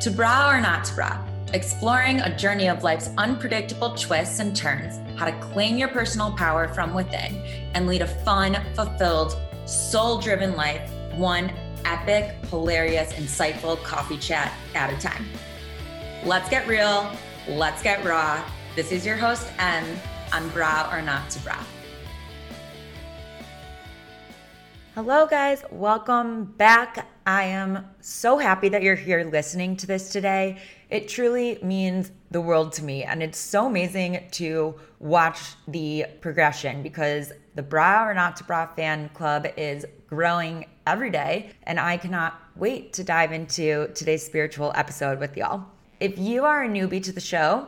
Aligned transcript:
To 0.00 0.10
bra 0.10 0.50
or 0.50 0.60
not 0.60 0.84
to 0.84 0.94
bra, 0.94 1.18
exploring 1.54 2.20
a 2.20 2.36
journey 2.36 2.68
of 2.68 2.82
life's 2.82 3.10
unpredictable 3.16 3.94
twists 3.94 4.38
and 4.38 4.54
turns, 4.54 4.98
how 5.18 5.24
to 5.24 5.32
claim 5.40 5.78
your 5.78 5.88
personal 5.88 6.32
power 6.32 6.68
from 6.68 6.92
within 6.92 7.36
and 7.74 7.86
lead 7.86 8.02
a 8.02 8.06
fun, 8.06 8.58
fulfilled, 8.74 9.40
soul 9.64 10.18
driven 10.18 10.56
life, 10.56 10.90
one 11.14 11.50
epic, 11.86 12.34
hilarious, 12.50 13.12
insightful 13.14 13.82
coffee 13.82 14.18
chat 14.18 14.52
at 14.74 14.92
a 14.92 15.00
time. 15.00 15.26
Let's 16.24 16.50
get 16.50 16.66
real, 16.66 17.10
let's 17.48 17.82
get 17.82 18.04
raw. 18.04 18.44
This 18.76 18.92
is 18.92 19.06
your 19.06 19.16
host, 19.16 19.50
Em, 19.58 19.84
on 20.32 20.48
Bra 20.50 20.88
or 20.92 21.00
Not 21.00 21.30
to 21.30 21.38
Bra. 21.40 21.56
Hello, 24.94 25.26
guys. 25.26 25.64
Welcome 25.72 26.44
back. 26.44 27.08
I 27.26 27.46
am 27.46 27.84
so 28.00 28.38
happy 28.38 28.68
that 28.68 28.84
you're 28.84 28.94
here 28.94 29.24
listening 29.24 29.76
to 29.78 29.88
this 29.88 30.10
today. 30.10 30.58
It 30.88 31.08
truly 31.08 31.58
means 31.64 32.12
the 32.30 32.40
world 32.40 32.72
to 32.74 32.84
me. 32.84 33.02
And 33.02 33.20
it's 33.20 33.36
so 33.36 33.66
amazing 33.66 34.22
to 34.30 34.76
watch 35.00 35.40
the 35.66 36.06
progression 36.20 36.84
because 36.84 37.32
the 37.56 37.62
Bra 37.62 38.06
or 38.06 38.14
Not 38.14 38.36
to 38.36 38.44
Bra 38.44 38.68
fan 38.68 39.08
club 39.14 39.48
is 39.56 39.84
growing 40.06 40.66
every 40.86 41.10
day. 41.10 41.50
And 41.64 41.80
I 41.80 41.96
cannot 41.96 42.40
wait 42.54 42.92
to 42.92 43.02
dive 43.02 43.32
into 43.32 43.88
today's 43.96 44.24
spiritual 44.24 44.70
episode 44.76 45.18
with 45.18 45.36
y'all. 45.36 45.64
If 45.98 46.20
you 46.20 46.44
are 46.44 46.62
a 46.62 46.68
newbie 46.68 47.02
to 47.02 47.10
the 47.10 47.20
show, 47.20 47.66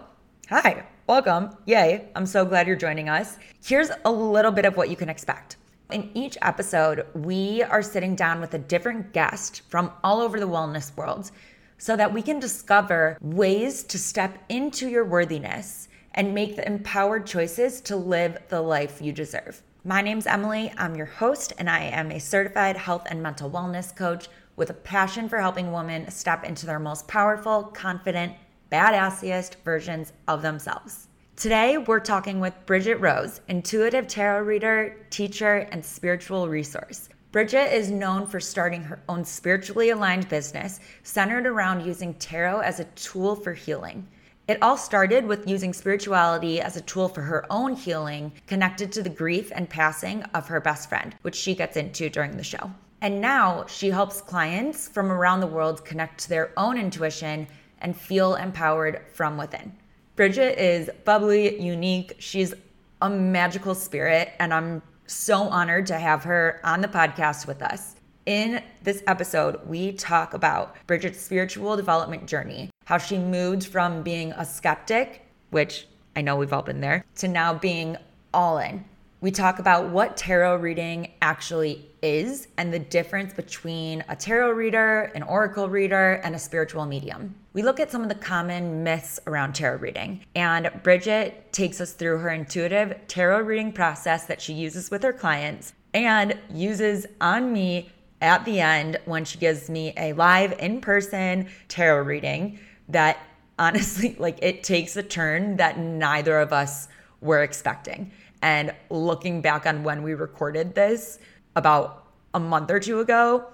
hi, 0.48 0.86
welcome. 1.08 1.56
Yay. 1.64 2.08
I'm 2.14 2.26
so 2.26 2.44
glad 2.44 2.68
you're 2.68 2.76
joining 2.76 3.08
us. 3.08 3.36
Here's 3.64 3.90
a 4.04 4.12
little 4.12 4.52
bit 4.52 4.64
of 4.64 4.76
what 4.76 4.90
you 4.90 4.96
can 4.96 5.08
expect. 5.08 5.56
In 5.88 6.10
each 6.14 6.36
episode, 6.42 7.06
we 7.14 7.62
are 7.62 7.80
sitting 7.80 8.16
down 8.16 8.40
with 8.40 8.52
a 8.54 8.58
different 8.58 9.12
guest 9.12 9.62
from 9.68 9.92
all 10.02 10.20
over 10.20 10.40
the 10.40 10.48
wellness 10.48 10.96
world 10.96 11.30
so 11.78 11.96
that 11.96 12.12
we 12.12 12.22
can 12.22 12.40
discover 12.40 13.16
ways 13.20 13.84
to 13.84 13.96
step 13.96 14.36
into 14.48 14.88
your 14.88 15.04
worthiness 15.04 15.88
and 16.14 16.34
make 16.34 16.56
the 16.56 16.66
empowered 16.66 17.24
choices 17.24 17.80
to 17.82 17.94
live 17.94 18.36
the 18.48 18.60
life 18.60 19.00
you 19.00 19.12
deserve. 19.12 19.62
My 19.84 20.00
name's 20.02 20.26
Emily. 20.26 20.72
I'm 20.76 20.96
your 20.96 21.06
host, 21.06 21.52
and 21.56 21.70
I 21.70 21.84
am 21.84 22.10
a 22.10 22.18
certified 22.18 22.76
health 22.76 23.06
and 23.08 23.22
mental 23.22 23.48
wellness 23.48 23.94
coach 23.94 24.26
with 24.56 24.70
a 24.70 24.74
passion 24.74 25.28
for 25.28 25.38
helping 25.38 25.70
women 25.70 26.10
step 26.10 26.42
into 26.42 26.66
their 26.66 26.80
most 26.80 27.06
powerful, 27.06 27.62
confident, 27.62 28.32
badassiest 28.72 29.54
versions 29.64 30.12
of 30.26 30.42
themselves. 30.42 31.05
Today, 31.36 31.76
we're 31.76 32.00
talking 32.00 32.40
with 32.40 32.54
Bridget 32.64 32.94
Rose, 32.94 33.42
intuitive 33.46 34.08
tarot 34.08 34.44
reader, 34.44 34.96
teacher, 35.10 35.68
and 35.70 35.84
spiritual 35.84 36.48
resource. 36.48 37.10
Bridget 37.30 37.76
is 37.76 37.90
known 37.90 38.26
for 38.26 38.40
starting 38.40 38.82
her 38.82 39.00
own 39.06 39.22
spiritually 39.22 39.90
aligned 39.90 40.30
business 40.30 40.80
centered 41.02 41.46
around 41.46 41.84
using 41.84 42.14
tarot 42.14 42.60
as 42.60 42.80
a 42.80 42.84
tool 42.84 43.36
for 43.36 43.52
healing. 43.52 44.08
It 44.48 44.62
all 44.62 44.78
started 44.78 45.26
with 45.26 45.46
using 45.46 45.74
spirituality 45.74 46.62
as 46.62 46.78
a 46.78 46.80
tool 46.80 47.06
for 47.06 47.20
her 47.20 47.44
own 47.50 47.76
healing, 47.76 48.32
connected 48.46 48.90
to 48.92 49.02
the 49.02 49.10
grief 49.10 49.52
and 49.54 49.68
passing 49.68 50.22
of 50.32 50.48
her 50.48 50.62
best 50.62 50.88
friend, 50.88 51.14
which 51.20 51.36
she 51.36 51.54
gets 51.54 51.76
into 51.76 52.08
during 52.08 52.38
the 52.38 52.42
show. 52.42 52.70
And 53.02 53.20
now 53.20 53.66
she 53.66 53.90
helps 53.90 54.22
clients 54.22 54.88
from 54.88 55.12
around 55.12 55.40
the 55.40 55.46
world 55.46 55.84
connect 55.84 56.18
to 56.20 56.30
their 56.30 56.52
own 56.56 56.78
intuition 56.78 57.46
and 57.82 57.94
feel 57.94 58.36
empowered 58.36 59.02
from 59.12 59.36
within. 59.36 59.76
Bridget 60.16 60.58
is 60.58 60.88
bubbly, 61.04 61.60
unique. 61.60 62.16
She's 62.18 62.54
a 63.02 63.10
magical 63.10 63.74
spirit, 63.74 64.32
and 64.38 64.54
I'm 64.54 64.80
so 65.06 65.42
honored 65.42 65.86
to 65.88 65.98
have 65.98 66.24
her 66.24 66.58
on 66.64 66.80
the 66.80 66.88
podcast 66.88 67.46
with 67.46 67.60
us. 67.60 67.96
In 68.24 68.62
this 68.82 69.02
episode, 69.06 69.60
we 69.66 69.92
talk 69.92 70.32
about 70.32 70.74
Bridget's 70.86 71.20
spiritual 71.20 71.76
development 71.76 72.26
journey, 72.26 72.70
how 72.86 72.96
she 72.96 73.18
moved 73.18 73.66
from 73.66 74.02
being 74.02 74.32
a 74.32 74.44
skeptic, 74.46 75.26
which 75.50 75.86
I 76.16 76.22
know 76.22 76.36
we've 76.36 76.52
all 76.52 76.62
been 76.62 76.80
there, 76.80 77.04
to 77.16 77.28
now 77.28 77.52
being 77.52 77.98
all 78.32 78.56
in. 78.56 78.86
We 79.20 79.30
talk 79.30 79.58
about 79.58 79.90
what 79.90 80.16
tarot 80.16 80.56
reading 80.56 81.12
actually 81.20 81.90
is 82.00 82.48
and 82.56 82.72
the 82.72 82.78
difference 82.78 83.34
between 83.34 84.02
a 84.08 84.16
tarot 84.16 84.52
reader, 84.52 85.12
an 85.14 85.22
oracle 85.24 85.68
reader, 85.68 86.22
and 86.24 86.34
a 86.34 86.38
spiritual 86.38 86.86
medium. 86.86 87.34
We 87.56 87.62
look 87.62 87.80
at 87.80 87.90
some 87.90 88.02
of 88.02 88.10
the 88.10 88.14
common 88.14 88.84
myths 88.84 89.18
around 89.26 89.54
tarot 89.54 89.78
reading, 89.78 90.20
and 90.34 90.70
Bridget 90.82 91.54
takes 91.54 91.80
us 91.80 91.92
through 91.92 92.18
her 92.18 92.28
intuitive 92.28 92.94
tarot 93.08 93.44
reading 93.44 93.72
process 93.72 94.26
that 94.26 94.42
she 94.42 94.52
uses 94.52 94.90
with 94.90 95.02
her 95.02 95.14
clients 95.14 95.72
and 95.94 96.38
uses 96.52 97.06
on 97.18 97.54
me 97.54 97.90
at 98.20 98.44
the 98.44 98.60
end 98.60 98.98
when 99.06 99.24
she 99.24 99.38
gives 99.38 99.70
me 99.70 99.94
a 99.96 100.12
live 100.12 100.52
in 100.58 100.82
person 100.82 101.48
tarot 101.68 102.02
reading 102.02 102.58
that 102.90 103.16
honestly, 103.58 104.16
like, 104.18 104.38
it 104.42 104.62
takes 104.62 104.94
a 104.94 105.02
turn 105.02 105.56
that 105.56 105.78
neither 105.78 106.38
of 106.38 106.52
us 106.52 106.88
were 107.22 107.42
expecting. 107.42 108.12
And 108.42 108.74
looking 108.90 109.40
back 109.40 109.64
on 109.64 109.82
when 109.82 110.02
we 110.02 110.12
recorded 110.12 110.74
this 110.74 111.20
about 111.54 112.04
a 112.34 112.38
month 112.38 112.70
or 112.70 112.80
two 112.80 113.00
ago, 113.00 113.46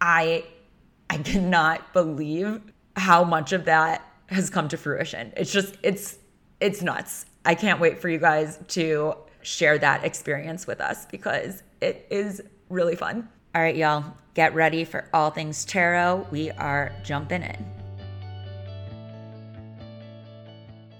I 0.00 0.42
I 1.08 1.18
cannot 1.22 1.92
believe 1.92 2.60
how 2.96 3.24
much 3.24 3.52
of 3.52 3.64
that 3.64 4.06
has 4.28 4.50
come 4.50 4.68
to 4.68 4.76
fruition. 4.76 5.32
It's 5.36 5.52
just 5.52 5.76
it's 5.82 6.18
it's 6.60 6.82
nuts. 6.82 7.26
I 7.44 7.54
can't 7.54 7.80
wait 7.80 8.00
for 8.00 8.08
you 8.08 8.18
guys 8.18 8.58
to 8.68 9.14
share 9.42 9.78
that 9.78 10.04
experience 10.04 10.66
with 10.66 10.80
us 10.80 11.06
because 11.06 11.62
it 11.80 12.06
is 12.10 12.40
really 12.70 12.96
fun. 12.96 13.28
All 13.54 13.62
right, 13.62 13.76
y'all, 13.76 14.04
get 14.34 14.54
ready 14.54 14.84
for 14.84 15.08
all 15.12 15.30
things 15.30 15.64
tarot. 15.64 16.26
We 16.30 16.50
are 16.52 16.92
jumping 17.02 17.42
in. 17.42 17.66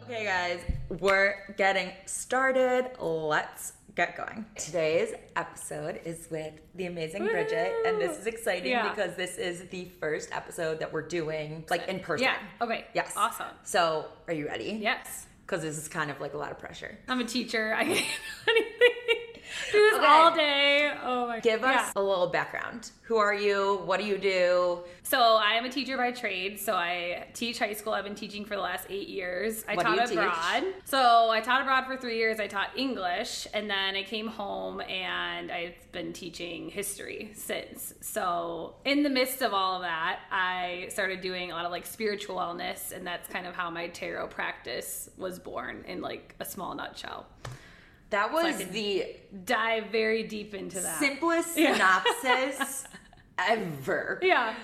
Okay, 0.02 0.24
guys, 0.24 0.60
we're 1.00 1.54
getting 1.56 1.90
started. 2.04 2.90
Let's 3.00 3.72
get 3.94 4.16
going. 4.16 4.44
Today's 4.56 5.12
episode 5.36 6.00
is 6.04 6.26
with 6.30 6.52
the 6.74 6.86
amazing 6.86 7.26
Bridget, 7.26 7.72
and 7.86 8.00
this 8.00 8.18
is 8.18 8.26
exciting 8.26 8.72
Yeah. 8.72 8.90
because 8.90 9.14
this 9.16 9.36
is 9.38 9.68
the 9.68 9.84
first 10.00 10.30
episode 10.32 10.80
that 10.80 10.92
we're 10.92 11.06
doing 11.06 11.64
like 11.70 11.86
in 11.88 12.00
person. 12.00 12.24
Yeah. 12.24 12.36
Okay. 12.60 12.86
Yes. 12.94 13.12
Awesome. 13.16 13.46
So, 13.62 14.06
are 14.26 14.34
you 14.34 14.46
ready? 14.46 14.78
Yes. 14.82 15.26
Because 15.46 15.62
this 15.62 15.76
is 15.78 15.88
kind 15.88 16.10
of 16.10 16.20
like 16.20 16.34
a 16.34 16.38
lot 16.38 16.50
of 16.50 16.58
pressure. 16.58 16.98
I'm 17.06 17.20
a 17.20 17.24
teacher. 17.24 17.74
I 17.76 17.84
can 17.84 17.94
do 17.94 18.02
anything. 18.48 19.16
Do 19.72 19.78
this 19.78 19.94
Okay. 19.98 20.06
all 20.06 20.34
day. 20.34 20.92
Oh 21.02 21.26
my 21.28 21.40
Give 21.40 21.62
us 21.64 21.92
Yeah. 21.94 22.00
a 22.00 22.02
little 22.02 22.26
background. 22.28 22.90
Who 23.02 23.16
are 23.16 23.34
you? 23.34 23.82
What 23.84 24.00
do 24.00 24.06
you 24.06 24.16
do? 24.18 24.78
So 25.02 25.18
I 25.20 25.52
am 25.54 25.64
a 25.66 25.68
teacher 25.68 25.96
by 25.96 26.10
trade. 26.12 26.58
So 26.58 26.74
I 26.74 27.26
teach 27.34 27.58
high 27.58 27.74
school. 27.74 27.92
I've 27.92 28.04
been 28.04 28.14
teaching 28.14 28.44
for 28.46 28.56
the 28.56 28.62
last 28.62 28.86
eight 28.88 29.08
years. 29.08 29.64
I 29.68 29.74
What 29.74 29.84
taught 29.84 29.96
you 29.96 30.06
teach? 30.06 30.16
abroad. 30.18 30.64
So 30.84 31.28
I 31.30 31.40
taught 31.40 31.60
abroad 31.60 31.84
for 31.86 31.96
three 31.96 32.16
years. 32.16 32.40
I 32.40 32.46
taught 32.46 32.70
English, 32.76 33.46
and 33.52 33.68
then 33.68 33.94
I 33.94 34.02
came 34.04 34.26
home 34.26 34.80
and 34.80 35.52
I've 35.52 35.74
been 35.92 36.12
teaching 36.14 36.70
history 36.70 37.32
since. 37.34 37.92
So 38.00 38.76
in 38.86 39.02
the 39.02 39.10
midst 39.10 39.42
of 39.42 39.52
all 39.52 39.76
of 39.76 39.82
that, 39.82 40.20
I 40.32 40.86
started 40.90 41.20
doing 41.20 41.50
a 41.52 41.54
lot 41.54 41.66
of 41.66 41.70
like 41.72 41.84
spiritual 41.86 42.36
wellness, 42.36 42.92
and 42.92 43.06
that's 43.06 43.28
kind 43.28 43.46
of 43.46 43.54
how 43.54 43.68
my 43.70 43.88
tarot 43.88 44.28
practice 44.28 45.10
was 45.18 45.38
born 45.38 45.84
in 45.86 46.00
like 46.00 46.34
a 46.40 46.44
small 46.44 46.74
nutshell. 46.74 47.26
That 48.14 48.32
was 48.32 48.58
can- 48.58 48.70
the 48.70 49.06
Dive 49.44 49.86
very 49.90 50.22
deep 50.22 50.54
into 50.54 50.78
that. 50.78 51.00
simplest 51.00 51.58
Yeah. 51.58 51.72
synopsis 51.74 52.84
ever. 53.38 54.20
Yeah, 54.22 54.54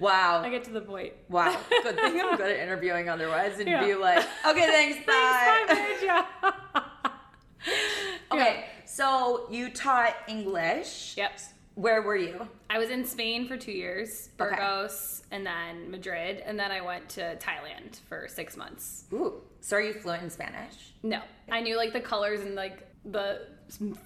Wow. 0.00 0.42
I 0.42 0.50
get 0.50 0.64
to 0.64 0.70
the 0.72 0.80
point. 0.80 1.12
Wow. 1.28 1.56
Good 1.70 1.94
thing 1.94 2.20
I'm 2.20 2.36
good 2.36 2.50
at 2.50 2.58
interviewing 2.58 3.08
otherwise 3.08 3.60
and 3.60 3.68
Yeah. 3.68 3.84
be 3.84 3.94
like, 3.94 4.26
okay, 4.44 4.66
thanks, 4.66 5.06
bye. 5.06 5.64
Thanks, 5.68 6.02
bye, 6.42 6.52
bitch. 6.52 6.82
Yeah. 6.82 8.32
Okay, 8.32 8.64
so 8.84 9.46
you 9.50 9.70
taught 9.70 10.14
English. 10.28 11.14
Yep. 11.16 11.38
Where 11.76 12.02
were 12.02 12.16
you? 12.16 12.48
I 12.70 12.78
was 12.78 12.90
in 12.90 13.04
Spain 13.04 13.46
for 13.46 13.56
two 13.56 13.70
years, 13.72 14.30
Okay. 14.40 14.50
Burgos, 14.56 15.22
and 15.30 15.46
then 15.46 15.90
Madrid, 15.90 16.42
and 16.44 16.58
then 16.58 16.70
I 16.72 16.80
went 16.80 17.08
to 17.10 17.36
Thailand 17.36 18.00
for 18.08 18.26
six 18.28 18.56
months. 18.56 19.04
Ooh. 19.12 19.42
So 19.60 19.76
are 19.76 19.80
you 19.80 19.92
fluent 19.94 20.22
in 20.22 20.30
Spanish? 20.30 20.74
No, 21.02 21.20
I 21.50 21.60
knew 21.60 21.76
like 21.76 21.92
the 21.92 22.00
colors 22.00 22.40
and 22.40 22.54
like 22.54 22.85
the 23.10 23.46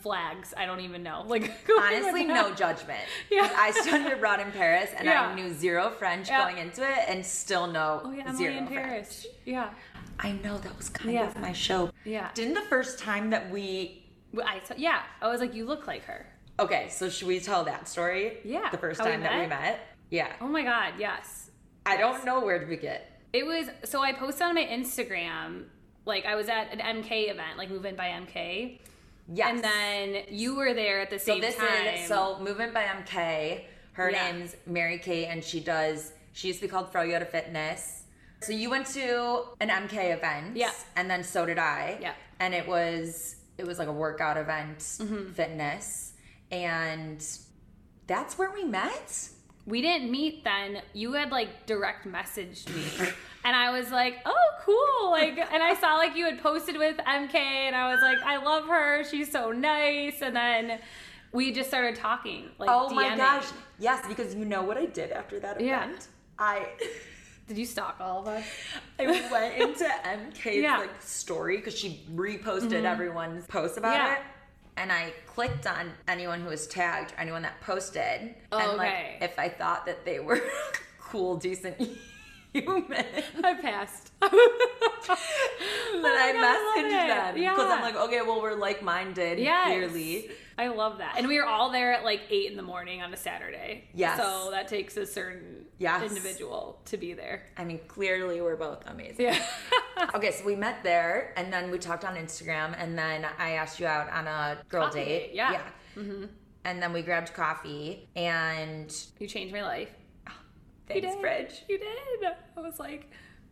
flags. 0.01 0.55
I 0.57 0.67
don't 0.67 0.81
even 0.81 1.03
know. 1.03 1.25
Like 1.29 1.51
Honestly, 1.79 2.25
no 2.25 2.53
judgment. 2.55 3.01
Yeah. 3.31 3.51
I 3.57 3.71
studied 3.73 4.13
abroad 4.13 4.41
in 4.47 4.51
Paris 4.53 4.91
and 4.97 5.09
I 5.09 5.35
knew 5.35 5.53
zero 5.53 5.91
French 5.91 6.29
Yeah. 6.29 6.43
going 6.45 6.59
into 6.59 6.83
it 6.83 6.99
and 7.09 7.25
still 7.25 7.67
know 7.67 8.03
Oh 8.05 8.11
yeah, 8.11 8.23
Emily 8.23 8.37
zero 8.37 8.55
in 8.57 8.67
French. 8.67 8.87
Paris. 8.89 9.27
Yeah, 9.45 9.71
I 10.19 10.33
know 10.33 10.59
that 10.59 10.77
was 10.77 10.89
kind 10.89 11.13
Yeah. 11.15 11.29
of 11.29 11.39
my 11.41 11.53
show. 11.53 11.91
yeah. 12.05 12.31
Didn't 12.35 12.55
the 12.55 12.63
first 12.63 12.99
time 12.99 13.31
that 13.31 13.51
we 13.51 14.05
I 14.45 14.61
yeah. 14.77 15.03
I 15.21 15.29
was 15.29 15.41
like, 15.41 15.55
you 15.55 15.67
look 15.67 15.87
like 15.87 16.05
her. 16.05 16.27
Okay, 16.59 16.89
so 16.91 17.09
should 17.09 17.27
we 17.29 17.41
tell 17.41 17.65
that 17.65 17.89
story? 17.89 18.39
Yeah, 18.45 18.69
The 18.71 18.77
first 18.79 19.01
how 19.01 19.07
we 19.07 19.13
time 19.13 19.23
that 19.23 19.33
we 19.35 19.39
met? 19.47 19.49
met? 19.61 19.81
Yeah. 20.11 20.33
Oh 20.41 20.49
my 20.49 20.63
god, 20.63 20.95
yes. 20.99 21.51
I 21.87 21.97
don't 21.97 22.25
know 22.25 22.41
where 22.41 22.59
to 22.59 22.67
begin. 22.67 22.99
It 23.33 23.45
was 23.47 23.67
so 23.85 24.03
I 24.03 24.13
posted 24.13 24.43
on 24.43 24.55
my 24.55 24.65
Instagram 24.65 25.65
like 26.07 26.25
I 26.27 26.35
was 26.35 26.49
at 26.49 26.73
an 26.73 26.81
MK 27.03 27.31
event, 27.31 27.57
like 27.59 27.71
Move 27.71 27.85
In 27.85 27.95
by 27.97 28.09
MK. 28.09 28.79
Yes. 29.33 29.49
And 29.51 29.63
then 29.65 30.25
you 30.29 30.57
were 30.57 30.75
there 30.75 31.01
at 31.01 31.11
the 31.11 31.19
same 31.19 31.41
time. 31.41 31.53
so 31.53 31.59
this 31.61 31.69
time. 31.71 31.87
is 31.95 32.09
so 32.09 32.39
Movement 32.41 32.75
by 32.75 32.83
MK. 32.85 33.65
Her 33.93 34.11
Yeah. 34.11 34.33
name's 34.33 34.57
Mary 34.67 34.99
Kate 34.99 35.27
and 35.27 35.43
she 35.45 35.61
does 35.61 36.13
She 36.33 36.49
used 36.49 36.61
to 36.61 36.67
be 36.67 36.71
called 36.71 36.91
Fro 36.93 37.03
Yoda 37.07 37.27
Fitness. 37.29 38.05
So 38.43 38.53
you 38.53 38.71
went 38.71 38.87
to 38.89 39.45
an 39.61 39.69
MK 39.69 40.13
event. 40.17 40.57
Yeah. 40.57 40.71
And 40.97 41.11
then 41.11 41.23
so 41.25 41.45
did 41.45 41.59
I. 41.59 41.99
Yeah. 42.01 42.15
And 42.39 42.55
it 42.55 42.67
was 42.67 43.37
it 43.59 43.67
was 43.67 43.79
like 43.79 43.89
a 43.89 43.93
workout 43.93 44.37
event, 44.37 44.79
Mm-hmm. 44.79 45.33
fitness. 45.33 46.13
And 46.51 47.25
that's 48.07 48.39
where 48.39 48.51
we 48.51 48.65
met. 48.65 49.29
We 49.67 49.81
didn't 49.83 50.11
meet 50.11 50.45
then. 50.45 50.83
You 50.93 51.13
had 51.13 51.31
like 51.31 51.67
direct 51.67 52.07
messaged 52.07 52.69
me. 52.75 53.09
And 53.43 53.57
I 53.57 53.71
was 53.71 53.91
like, 53.91 54.19
oh, 54.27 54.49
cool. 54.67 55.11
Like, 55.13 55.39
and 55.39 55.63
I 55.63 55.73
saw 55.73 55.95
like 55.97 56.15
you 56.15 56.27
had 56.27 56.43
posted 56.43 56.77
with 56.77 56.99
MK, 56.99 57.35
and 57.35 57.75
I 57.75 57.91
was 57.91 58.03
like, 58.03 58.19
I 58.23 58.37
love 58.37 58.67
her. 58.67 59.03
She's 59.03 59.33
so 59.33 59.51
nice. 59.51 60.21
And 60.21 60.37
then 60.37 60.79
we 61.33 61.51
just 61.51 61.71
started 61.71 61.97
talking. 61.97 62.51
Like, 62.59 62.69
Oh 62.71 62.91
my 62.91 63.17
gosh. 63.17 63.47
Yes, 63.79 64.07
because 64.07 64.35
you 64.35 64.45
know 64.45 64.63
what 64.63 64.77
I 64.77 64.85
did 64.85 65.11
after 65.13 65.41
that 65.41 65.59
Yeah. 65.59 65.85
event? 65.85 66.09
I 66.39 66.67
Did 67.49 67.57
you 67.57 67.65
stalk 67.65 67.97
all 67.99 68.21
of 68.21 68.29
us? 68.29 68.45
I 68.99 69.07
went 69.07 69.55
into 69.59 69.85
MK's 69.85 70.45
Yeah. 70.57 70.73
Mm-hmm. 70.75 70.81
like 70.83 71.01
story 71.03 71.57
because 71.57 71.79
she 71.79 72.03
reposted 72.15 72.85
everyone's 72.85 73.47
post 73.47 73.79
about 73.79 73.95
Yeah. 73.95 74.13
it. 74.17 74.21
And 74.81 74.91
I 74.91 75.13
clicked 75.27 75.67
on 75.67 75.91
anyone 76.09 76.41
who 76.41 76.49
was 76.49 76.67
tagged, 76.67 77.13
or 77.13 77.21
anyone 77.21 77.43
that 77.43 77.61
posted. 77.61 78.35
Oh, 78.51 78.59
and 78.59 78.79
like 78.79 78.89
okay. 78.89 79.19
if 79.21 79.39
I 79.39 79.49
thought 79.51 79.85
that 79.85 80.07
they 80.07 80.21
were 80.21 80.41
cool, 80.99 81.37
decent 81.37 81.77
human. 82.55 83.05
I 83.45 83.55
passed. 83.61 84.11
then 84.21 84.31
Oh 84.33 86.17
I 86.19 86.33
God, 86.33 86.45
I 86.45 86.83
messaged 86.83 87.05
it. 87.05 87.09
them. 87.09 87.35
Because 87.35 87.71
I'm 87.71 87.83
like, 87.83 87.97
okay, 87.97 88.23
well 88.23 88.41
we're 88.41 88.55
like 88.55 88.83
minded, 88.83 89.39
Yes. 89.39 89.67
clearly. 89.69 90.31
I 90.61 90.69
love 90.69 90.99
that. 90.99 91.15
And 91.17 91.27
we 91.27 91.39
were 91.39 91.47
all 91.47 91.71
there 91.71 91.93
at 91.95 92.05
like 92.05 92.21
eight 92.31 92.51
in 92.51 92.57
the 92.57 92.63
morning 92.63 93.01
on 93.03 93.13
a 93.15 93.17
Saturday. 93.17 93.85
Yes. 93.95 94.19
So 94.19 94.51
that 94.51 94.69
takes 94.69 94.97
a 94.97 95.07
certain 95.07 95.65
Yes. 95.79 96.03
individual 96.03 96.79
to 96.85 96.99
be 96.99 97.15
there. 97.15 97.45
I 97.57 97.65
mean, 97.65 97.81
clearly 97.89 98.41
we're 98.43 98.57
both 98.57 98.83
amazing. 98.87 99.27
Yeah. 99.27 99.43
Okay, 100.15 100.31
so 100.33 100.45
we 100.47 100.57
met 100.57 100.83
there, 100.83 101.35
and 101.37 101.53
then 101.53 101.71
we 101.71 101.79
talked 101.79 102.07
on 102.07 102.15
Instagram, 102.17 102.75
and 102.79 102.97
then 102.97 103.27
I 103.39 103.51
asked 103.53 103.79
you 103.79 103.87
out 103.87 104.09
on 104.11 104.27
a 104.27 104.57
girl 104.71 104.87
Coffee 104.87 105.01
date. 105.01 105.07
date, 105.27 105.31
yeah. 105.35 105.61
Mm-hmm. 105.95 106.25
And 106.65 106.83
then 106.83 106.95
we 106.95 107.03
grabbed 107.03 107.35
coffee, 107.35 108.09
and 108.17 108.91
you 109.19 109.27
changed 109.27 109.53
my 109.53 109.63
life. 109.63 109.91
thanks, 110.89 111.07
you. 111.15 111.21
Bridge. 111.21 111.65
You 111.69 111.79
did. 111.79 111.89
I 112.57 112.61
was 112.61 112.79
like, 112.79 113.11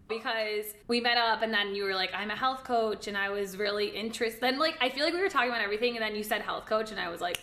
because 0.09 0.75
we 0.87 1.01
met 1.01 1.17
up 1.17 1.43
and 1.43 1.53
then 1.53 1.75
you 1.75 1.85
were 1.85 1.95
like, 1.95 2.11
I'm 2.15 2.31
a 2.31 2.37
health 2.37 2.65
coach. 2.65 3.07
And 3.07 3.17
I 3.17 3.29
was 3.31 3.57
really 3.57 3.89
interested. 3.89 4.41
Then, 4.41 4.59
like, 4.59 4.77
I 4.81 4.89
feel 4.89 5.05
like 5.05 5.15
we 5.15 5.21
were 5.21 5.29
talking 5.29 5.51
about 5.51 5.61
everything. 5.61 5.97
And 5.97 6.03
then 6.03 6.17
you 6.17 6.23
said 6.23 6.43
health 6.43 6.67
coach. 6.67 6.91
And 6.91 6.99
I 6.99 7.09
was 7.11 7.21
like, 7.21 7.39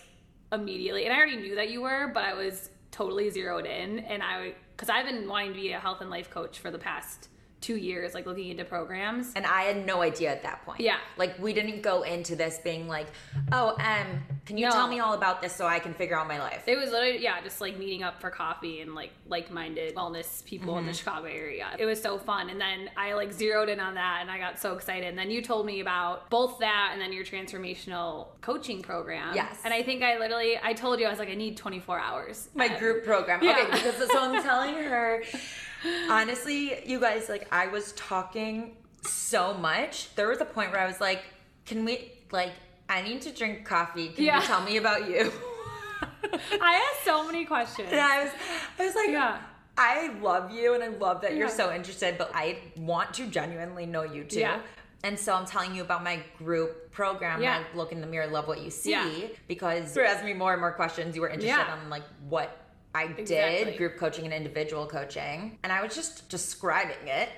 immediately. 0.52 1.04
And 1.04 1.14
I 1.14 1.16
already 1.16 1.36
knew 1.36 1.54
that 1.54 1.70
you 1.70 1.82
were, 1.82 2.10
but 2.12 2.24
I 2.24 2.34
was 2.34 2.70
totally 2.90 3.30
zeroed 3.30 3.66
in. 3.66 4.00
And 4.00 4.22
I, 4.22 4.54
because 4.76 4.88
I've 4.88 5.06
been 5.06 5.28
wanting 5.28 5.54
to 5.54 5.60
be 5.60 5.72
a 5.72 5.78
health 5.78 6.00
and 6.00 6.10
life 6.10 6.30
coach 6.30 6.58
for 6.58 6.70
the 6.70 6.78
past 6.78 7.28
two 7.62 7.76
years, 7.76 8.14
like 8.14 8.26
looking 8.26 8.48
into 8.50 8.64
programs. 8.64 9.32
And 9.34 9.44
I 9.46 9.62
had 9.62 9.86
no 9.86 10.02
idea 10.02 10.30
at 10.30 10.42
that 10.44 10.64
point. 10.64 10.80
Yeah. 10.80 10.98
Like, 11.16 11.38
we 11.38 11.52
didn't 11.52 11.80
go 11.82 12.02
into 12.02 12.36
this 12.36 12.58
being 12.62 12.86
like, 12.86 13.06
oh, 13.50 13.70
um, 13.80 14.22
can 14.44 14.56
you 14.58 14.66
No. 14.66 14.72
tell 14.72 14.86
me 14.86 15.00
all 15.00 15.14
about 15.14 15.40
this 15.42 15.54
so 15.56 15.66
I 15.66 15.78
can 15.78 15.94
figure 15.94 16.16
out 16.18 16.28
my 16.28 16.38
life? 16.38 16.62
It 16.66 16.76
was 16.76 16.90
literally, 16.90 17.22
yeah, 17.22 17.40
just 17.42 17.60
like 17.60 17.78
meeting 17.78 18.02
up 18.02 18.20
for 18.20 18.30
coffee 18.30 18.80
and 18.82 18.94
like 18.94 19.10
like 19.26 19.50
minded 19.50 19.94
wellness 19.96 20.44
people 20.44 20.78
in 20.78 20.86
the 20.86 20.92
Chicago 20.92 21.26
area. 21.26 21.66
It 21.78 21.86
was 21.86 22.00
so 22.00 22.18
fun. 22.18 22.50
And 22.50 22.60
then 22.60 22.90
I 22.96 23.14
like 23.14 23.32
zeroed 23.32 23.68
in 23.68 23.80
on 23.80 23.94
that 23.94 24.18
and 24.20 24.30
I 24.30 24.38
got 24.38 24.58
so 24.60 24.74
excited. 24.74 25.06
And 25.08 25.18
then 25.18 25.30
you 25.30 25.42
told 25.42 25.66
me 25.66 25.80
about 25.80 26.30
both 26.30 26.58
that 26.60 26.90
and 26.92 27.00
then 27.00 27.12
your 27.12 27.24
transformational 27.24 28.28
coaching 28.42 28.82
program. 28.82 29.34
Yes. 29.34 29.58
And 29.64 29.72
I 29.74 29.82
think 29.82 30.02
I 30.02 30.18
literally, 30.18 30.58
I 30.62 30.72
told 30.74 31.00
you, 31.00 31.06
I 31.06 31.10
was 31.10 31.18
like, 31.18 31.30
I 31.30 31.34
need 31.34 31.56
24 31.56 31.98
hours. 31.98 32.48
my 32.54 32.66
Um, 32.68 32.78
group 32.78 33.04
program. 33.04 33.42
Yeah. 33.42 33.58
Okay, 33.62 33.70
because 33.70 34.10
so 34.10 34.18
I'm 34.20 34.42
telling 34.42 34.74
her, 34.74 35.22
honestly, 36.10 36.80
you 36.88 37.00
guys, 37.00 37.28
like, 37.28 37.46
I 37.52 37.66
was 37.68 37.92
talking 37.92 38.76
so 39.02 39.54
much. 39.54 40.14
There 40.14 40.28
was 40.28 40.40
a 40.40 40.44
point 40.44 40.72
where 40.72 40.80
I 40.80 40.86
was 40.86 41.00
like, 41.00 41.24
can 41.64 41.84
we, 41.84 42.12
like, 42.30 42.52
I 42.88 43.02
need 43.02 43.22
to 43.22 43.32
drink 43.32 43.64
coffee. 43.64 44.08
Can 44.10 44.24
Yeah. 44.24 44.40
you 44.40 44.46
tell 44.46 44.62
me 44.62 44.76
about 44.76 45.08
you? 45.08 45.32
I 46.60 46.92
asked 46.94 47.04
so 47.04 47.24
many 47.26 47.44
questions. 47.44 47.88
and 47.90 48.00
I 48.00 48.24
was, 48.24 48.32
I 48.78 48.86
was 48.86 48.94
like, 48.94 49.08
Yeah. 49.10 49.38
I 49.78 50.08
love 50.22 50.50
you 50.52 50.72
and 50.74 50.82
I 50.82 50.88
love 50.88 51.20
that 51.22 51.34
you're 51.36 51.50
so 51.50 51.72
interested, 51.74 52.16
but 52.16 52.30
I 52.34 52.58
want 52.76 53.12
to 53.14 53.26
genuinely 53.26 53.84
know 53.84 54.04
you 54.04 54.24
too. 54.24 54.40
Yeah. 54.40 54.60
And 55.04 55.18
so 55.18 55.34
I'm 55.34 55.44
telling 55.46 55.74
you 55.74 55.82
about 55.82 56.02
my 56.02 56.20
group 56.38 56.90
program. 56.92 57.42
Yeah. 57.42 57.62
I 57.72 57.76
look 57.76 57.92
in 57.92 58.00
the 58.00 58.06
mirror, 58.06 58.26
love 58.26 58.48
what 58.48 58.62
you 58.62 58.70
see, 58.70 58.90
Yeah. 58.92 59.26
because 59.48 59.94
you 59.94 60.00
were 60.02 60.08
asking 60.08 60.26
me 60.26 60.32
more 60.32 60.52
and 60.52 60.60
more 60.60 60.72
questions. 60.72 61.14
You 61.14 61.20
were 61.22 61.28
interested 61.28 61.48
Yeah. 61.66 61.74
on 61.82 61.90
like 61.90 62.04
what 62.28 62.56
I 62.96 63.06
did, 63.22 63.76
group 63.76 63.96
coaching 63.98 64.24
and 64.24 64.32
individual 64.34 64.86
coaching, 64.86 65.58
and 65.62 65.72
I 65.72 65.82
was 65.82 65.94
just 65.94 66.28
describing 66.28 66.96
it, 67.06 67.28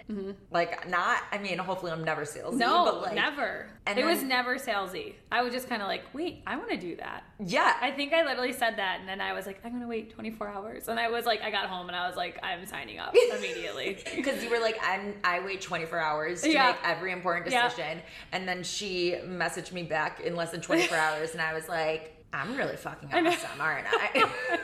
like 0.51 0.89
not. 0.89 1.23
I 1.33 1.39
mean, 1.39 1.59
hopefully 1.59 1.93
I'm 1.93 2.05
never 2.05 2.23
salesy, 2.23 2.49
Mm-hmm. 2.51 2.59
No, 2.59 2.85
but 2.85 3.03
like 3.03 3.15
never. 3.15 3.67
and 3.87 3.99
it 3.99 4.05
was 4.05 4.23
never 4.23 4.57
salesy. 4.57 5.15
I 5.33 5.43
was 5.43 5.53
just 5.53 5.69
kind 5.69 5.83
of 5.83 5.89
like, 5.89 6.03
wait, 6.15 6.43
I 6.47 6.57
want 6.57 6.71
to 6.71 6.77
do 6.77 6.97
that. 6.97 7.25
yeah, 7.45 7.77
I 7.81 7.91
think 7.91 8.13
I 8.13 8.25
literally 8.25 8.53
said 8.53 8.77
that, 8.79 9.01
and 9.01 9.09
then 9.09 9.21
I 9.21 9.33
was 9.33 9.47
like, 9.47 9.61
I'm 9.65 9.73
gonna 9.73 9.89
wait 9.89 10.11
24 10.15 10.49
hours, 10.49 10.89
and 10.89 10.99
I 11.01 11.09
was 11.09 11.25
like, 11.27 11.43
I 11.43 11.51
got 11.51 11.67
home 11.67 11.89
and 11.89 11.97
I 11.97 12.07
was 12.07 12.17
like, 12.17 12.39
I'm 12.43 12.65
signing 12.67 12.99
up 12.99 13.15
immediately. 13.37 13.99
Because 14.19 14.43
you 14.43 14.51
were 14.51 14.59
like, 14.61 14.79
I'm, 14.83 15.15
I 15.25 15.41
wait 15.41 15.61
24 15.61 15.99
hours 15.99 16.43
to 16.43 16.51
Yeah. 16.51 16.67
make 16.69 16.77
every 16.85 17.13
important 17.13 17.51
Yeah. 17.51 17.69
decision. 17.69 18.01
And 18.33 18.47
then 18.49 18.63
she 18.65 19.17
messaged 19.25 19.73
me 19.73 19.83
back 19.85 20.21
in 20.21 20.35
less 20.37 20.51
than 20.51 20.61
24 20.61 20.97
hours. 21.07 21.33
And 21.33 21.41
I 21.41 21.55
was 21.55 21.69
like, 21.69 22.15
I'm 22.33 22.57
really 22.57 22.77
fucking 22.77 23.09
awesome, 23.13 23.61
aren't 23.61 23.87
I? 23.89 24.59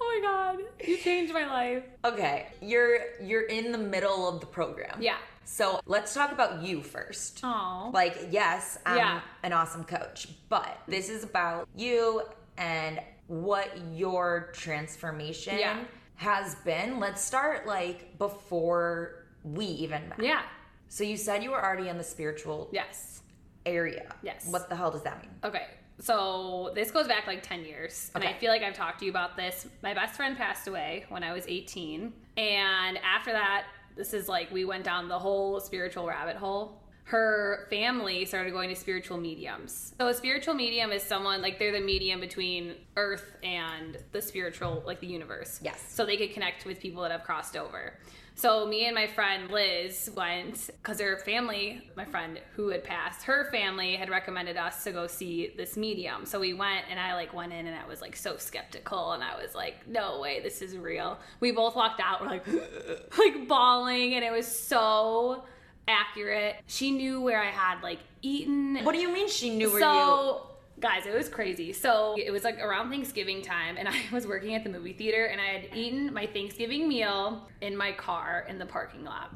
Oh 0.00 0.20
my 0.22 0.26
god, 0.26 0.58
you 0.86 0.96
changed 0.98 1.32
my 1.32 1.46
life. 1.46 1.82
okay. 2.04 2.48
You're, 2.60 2.98
you're 3.22 3.42
in 3.46 3.72
the 3.72 3.78
middle 3.78 4.28
of 4.28 4.40
the 4.40 4.46
program. 4.46 4.96
Yeah. 5.00 5.16
So 5.44 5.80
let's 5.86 6.12
talk 6.14 6.32
about 6.32 6.62
you 6.62 6.82
first. 6.82 7.40
Oh. 7.42 7.90
Like, 7.94 8.28
yes, 8.30 8.78
I'm 8.84 8.96
Yeah. 8.98 9.20
an 9.42 9.52
awesome 9.52 9.84
coach, 9.84 10.28
but 10.48 10.78
this 10.86 11.08
is 11.08 11.24
about 11.24 11.68
you 11.74 12.22
and 12.58 13.00
what 13.28 13.76
your 13.94 14.50
transformation 14.52 15.58
Yeah. 15.58 15.78
has 16.16 16.54
been. 16.56 16.98
Let's 17.00 17.22
start 17.24 17.66
like 17.66 18.18
before 18.18 19.24
we 19.42 19.64
even 19.64 20.08
met. 20.10 20.20
Yeah. 20.22 20.42
So 20.88 21.04
you 21.04 21.16
said 21.16 21.42
you 21.42 21.50
were 21.50 21.62
already 21.64 21.88
in 21.88 21.96
the 21.98 22.04
spiritual 22.04 22.68
Yes. 22.72 23.22
area. 23.66 24.14
Yes. 24.22 24.46
What 24.50 24.68
the 24.68 24.76
hell 24.76 24.90
does 24.90 25.02
that 25.02 25.20
mean? 25.22 25.30
Okay. 25.44 25.66
So 26.00 26.70
this 26.74 26.90
goes 26.90 27.08
back 27.08 27.26
like 27.26 27.42
10 27.42 27.64
years. 27.64 28.10
And 28.14 28.24
I 28.24 28.32
feel 28.34 28.50
like 28.50 28.62
I've 28.62 28.74
talked 28.74 29.00
to 29.00 29.04
you 29.04 29.10
about 29.10 29.36
this. 29.36 29.66
My 29.82 29.94
best 29.94 30.14
friend 30.14 30.36
passed 30.36 30.68
away 30.68 31.06
when 31.08 31.22
I 31.22 31.32
was 31.32 31.44
18. 31.46 32.12
And 32.36 32.98
after 32.98 33.32
that, 33.32 33.64
this 33.96 34.14
is 34.14 34.28
like 34.28 34.50
we 34.52 34.64
went 34.64 34.84
down 34.84 35.08
the 35.08 35.18
whole 35.18 35.60
spiritual 35.60 36.06
rabbit 36.06 36.36
hole. 36.36 36.80
Her 37.02 37.66
family 37.70 38.26
started 38.26 38.52
going 38.52 38.68
to 38.68 38.76
spiritual 38.76 39.16
mediums. 39.16 39.94
So 39.98 40.08
a 40.08 40.14
spiritual 40.14 40.54
medium 40.54 40.92
is 40.92 41.02
someone 41.02 41.40
like 41.40 41.58
they're 41.58 41.72
the 41.72 41.80
medium 41.80 42.20
between 42.20 42.74
earth 42.96 43.34
and 43.42 43.96
the 44.12 44.20
spiritual, 44.20 44.82
like 44.86 45.00
the 45.00 45.06
universe. 45.06 45.58
Yes. 45.62 45.82
So 45.88 46.04
they 46.04 46.18
could 46.18 46.32
connect 46.32 46.66
with 46.66 46.78
people 46.78 47.02
that 47.02 47.10
have 47.10 47.24
crossed 47.24 47.56
over. 47.56 47.94
So 48.38 48.64
me 48.64 48.86
and 48.86 48.94
my 48.94 49.08
friend 49.08 49.50
Liz 49.50 50.12
went 50.14 50.70
because 50.80 51.00
her 51.00 51.16
family, 51.16 51.82
my 51.96 52.04
friend 52.04 52.38
who 52.54 52.68
had 52.68 52.84
passed, 52.84 53.24
her 53.24 53.50
family 53.50 53.96
had 53.96 54.08
recommended 54.08 54.56
us 54.56 54.84
to 54.84 54.92
go 54.92 55.08
see 55.08 55.52
this 55.56 55.76
medium. 55.76 56.24
So 56.24 56.38
we 56.38 56.54
went 56.54 56.84
and 56.88 57.00
I 57.00 57.14
like 57.14 57.34
went 57.34 57.52
in 57.52 57.66
and 57.66 57.76
I 57.76 57.84
was 57.88 58.00
like 58.00 58.14
so 58.14 58.36
skeptical 58.36 59.10
and 59.10 59.24
I 59.24 59.42
was 59.42 59.56
like, 59.56 59.88
no 59.88 60.20
way, 60.20 60.38
this 60.40 60.62
is 60.62 60.76
real. 60.76 61.18
We 61.40 61.50
both 61.50 61.74
walked 61.74 62.00
out, 62.00 62.20
we're 62.20 62.28
like 62.28 62.46
like 63.18 63.48
bawling 63.48 64.14
and 64.14 64.24
it 64.24 64.30
was 64.30 64.46
so 64.46 65.42
accurate. 65.88 66.54
She 66.68 66.92
knew 66.92 67.20
where 67.20 67.42
I 67.42 67.50
had 67.50 67.82
like 67.82 67.98
eaten 68.22 68.76
What 68.84 68.94
do 68.94 69.00
you 69.00 69.12
mean 69.12 69.28
she 69.28 69.50
knew 69.50 69.72
where 69.72 69.80
you? 69.80 70.40
Guys, 70.80 71.06
it 71.06 71.14
was 71.14 71.28
crazy. 71.28 71.72
So, 71.72 72.14
it 72.18 72.30
was 72.30 72.44
like 72.44 72.60
around 72.60 72.90
Thanksgiving 72.90 73.42
time, 73.42 73.76
and 73.76 73.88
I 73.88 73.96
was 74.12 74.26
working 74.26 74.54
at 74.54 74.64
the 74.64 74.70
movie 74.70 74.92
theater, 74.92 75.26
and 75.26 75.40
I 75.40 75.46
had 75.46 75.76
eaten 75.76 76.12
my 76.12 76.26
Thanksgiving 76.26 76.88
meal 76.88 77.48
in 77.60 77.76
my 77.76 77.92
car 77.92 78.46
in 78.48 78.58
the 78.58 78.66
parking 78.66 79.04
lot, 79.04 79.34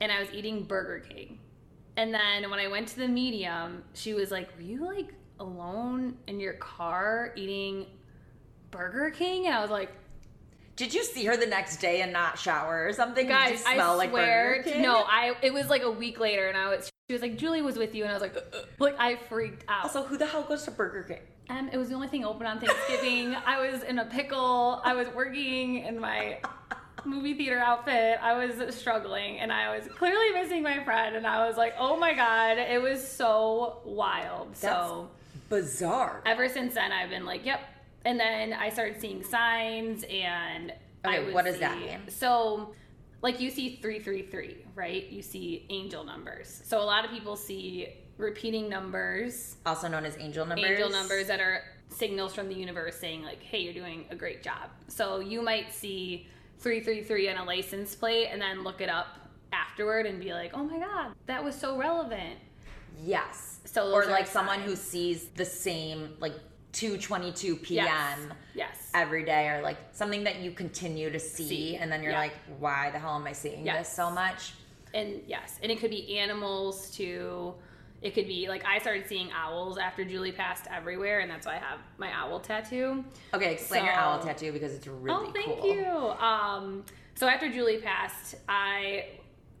and 0.00 0.10
I 0.10 0.20
was 0.20 0.28
eating 0.32 0.64
Burger 0.64 1.00
King. 1.00 1.38
And 1.96 2.12
then 2.12 2.50
when 2.50 2.58
I 2.58 2.68
went 2.68 2.88
to 2.88 2.96
the 2.96 3.08
medium, 3.08 3.84
she 3.92 4.14
was 4.14 4.30
like, 4.30 4.54
Were 4.56 4.62
you 4.62 4.84
like 4.84 5.14
alone 5.40 6.16
in 6.26 6.40
your 6.40 6.54
car 6.54 7.32
eating 7.36 7.86
Burger 8.70 9.10
King? 9.10 9.46
And 9.46 9.54
I 9.54 9.60
was 9.60 9.70
like, 9.70 9.90
Did 10.76 10.94
you 10.94 11.04
see 11.04 11.24
her 11.26 11.36
the 11.36 11.46
next 11.46 11.78
day 11.78 12.00
and 12.00 12.12
not 12.12 12.38
shower 12.38 12.86
or 12.86 12.92
something? 12.92 13.26
Did 13.26 13.32
Guys, 13.32 13.50
you 13.52 13.56
smell 13.58 13.92
I 13.92 13.94
like 13.94 14.10
swear, 14.10 14.62
King? 14.62 14.82
no, 14.82 15.04
I. 15.06 15.36
It 15.42 15.52
was 15.52 15.68
like 15.68 15.82
a 15.82 15.90
week 15.90 16.18
later, 16.18 16.48
and 16.48 16.56
I 16.56 16.68
was. 16.74 16.90
She 17.08 17.14
was 17.14 17.22
like, 17.22 17.36
Julie 17.36 17.60
was 17.62 17.76
with 17.76 17.94
you, 17.94 18.04
and 18.04 18.10
I 18.10 18.14
was 18.14 18.22
like, 18.22 18.36
like 18.78 18.96
I 18.98 19.16
freaked 19.16 19.64
out. 19.68 19.84
Also, 19.84 20.02
who 20.02 20.16
the 20.16 20.26
hell 20.26 20.42
goes 20.44 20.64
to 20.64 20.70
Burger 20.70 21.02
King? 21.02 21.18
Um, 21.50 21.68
it 21.72 21.76
was 21.76 21.88
the 21.90 21.94
only 21.94 22.08
thing 22.08 22.24
open 22.24 22.46
on 22.46 22.58
Thanksgiving. 22.60 23.34
I 23.46 23.70
was 23.70 23.82
in 23.82 23.98
a 23.98 24.06
pickle. 24.06 24.80
I 24.84 24.94
was 24.94 25.08
working 25.08 25.78
in 25.84 25.98
my 26.00 26.38
movie 27.04 27.34
theater 27.34 27.58
outfit. 27.58 28.18
I 28.22 28.32
was 28.46 28.74
struggling 28.74 29.40
and 29.40 29.52
I 29.52 29.76
was 29.76 29.86
clearly 29.88 30.30
missing 30.32 30.62
my 30.62 30.82
friend. 30.84 31.16
And 31.16 31.26
I 31.26 31.46
was 31.46 31.56
like, 31.56 31.74
oh 31.78 31.96
my 31.98 32.14
God, 32.14 32.58
it 32.58 32.80
was 32.80 33.06
so 33.06 33.80
wild. 33.84 34.56
so 34.56 35.10
Bizarre. 35.48 36.22
ever 36.24 36.48
since 36.48 36.74
then, 36.74 36.92
I've 36.92 37.10
been 37.10 37.26
like, 37.26 37.44
yep. 37.44 37.60
And 38.04 38.18
then 38.18 38.52
I 38.52 38.70
started 38.70 39.00
seeing 39.00 39.22
signs 39.22 40.04
and 40.10 40.72
Okay, 41.04 41.32
what 41.32 41.44
does 41.44 41.58
that 41.58 41.78
mean? 41.78 42.00
So 42.08 42.74
like 43.22 43.40
you 43.40 43.50
see 43.50 43.76
333, 43.82 44.64
right? 44.74 45.08
You 45.08 45.22
see 45.22 45.66
angel 45.70 46.04
numbers. 46.04 46.62
So 46.64 46.80
a 46.80 46.84
lot 46.84 47.04
of 47.04 47.10
people 47.10 47.36
see 47.36 47.88
repeating 48.18 48.68
numbers, 48.68 49.56
Also 49.66 49.88
known 49.88 50.04
as 50.04 50.16
angel 50.18 50.46
numbers. 50.46 50.70
angel 50.70 50.90
numbers 50.90 51.26
that 51.28 51.40
are 51.40 51.62
signals 51.88 52.34
from 52.34 52.48
the 52.48 52.54
universe 52.54 52.96
saying 52.96 53.22
like, 53.22 53.42
"Hey, 53.42 53.60
you're 53.60 53.74
doing 53.74 54.06
a 54.10 54.16
great 54.16 54.42
job." 54.42 54.70
So 54.88 55.20
you 55.20 55.42
might 55.42 55.72
see 55.72 56.28
333 56.58 57.28
on 57.30 57.38
a 57.38 57.44
license 57.44 57.94
plate 57.94 58.28
and 58.28 58.40
then 58.40 58.62
look 58.62 58.80
it 58.80 58.88
up 58.88 59.18
afterward 59.52 60.06
and 60.06 60.20
be 60.20 60.32
like, 60.32 60.52
"Oh 60.54 60.64
my 60.64 60.78
god, 60.78 61.14
that 61.26 61.42
was 61.42 61.54
so 61.54 61.76
relevant." 61.76 62.38
Yes. 63.02 63.60
So 63.64 63.92
or 63.92 64.06
like 64.06 64.26
someone 64.26 64.60
who 64.60 64.76
sees 64.76 65.28
the 65.28 65.44
same 65.44 66.16
like 66.20 66.34
2:22 66.72 67.62
p.m. 67.62 67.84
Yes. 67.86 68.18
Yes. 68.54 68.90
every 68.94 69.24
day, 69.24 69.48
or 69.48 69.62
like 69.62 69.76
something 69.92 70.24
that 70.24 70.40
you 70.40 70.50
continue 70.52 71.10
to 71.10 71.18
see, 71.20 71.48
See. 71.48 71.76
and 71.76 71.90
then 71.90 72.02
you're 72.02 72.12
Yeah. 72.12 72.18
like, 72.20 72.34
why 72.58 72.90
the 72.90 72.98
hell 72.98 73.14
am 73.16 73.26
I 73.26 73.32
seeing 73.32 73.64
Yes. 73.66 73.88
this 73.88 73.96
so 73.96 74.10
much? 74.10 74.52
and 74.94 75.22
yes, 75.26 75.58
and 75.62 75.72
it 75.72 75.80
could 75.80 75.88
be 75.90 76.18
animals 76.18 76.90
too. 76.90 77.54
It 78.02 78.12
could 78.14 78.26
be 78.26 78.46
like 78.48 78.62
I 78.66 78.78
started 78.78 79.08
seeing 79.08 79.30
owls 79.32 79.78
after 79.78 80.04
Julie 80.04 80.32
passed 80.32 80.66
everywhere, 80.70 81.20
and 81.20 81.30
that's 81.30 81.46
why 81.46 81.54
I 81.54 81.58
have 81.60 81.78
my 81.96 82.12
owl 82.12 82.40
tattoo. 82.40 83.02
Okay, 83.32 83.52
explain 83.54 83.84
your 83.86 83.94
So- 83.94 84.00
owl 84.00 84.18
tattoo 84.22 84.52
because 84.52 84.74
it's 84.74 84.86
really 84.86 85.28
oh, 85.28 85.32
thank 85.32 85.60
cool. 85.60 85.74
you. 85.74 85.86
Um, 85.86 86.84
so 87.14 87.26
after 87.26 87.50
Julie 87.50 87.78
passed, 87.78 88.34
I, 88.50 89.06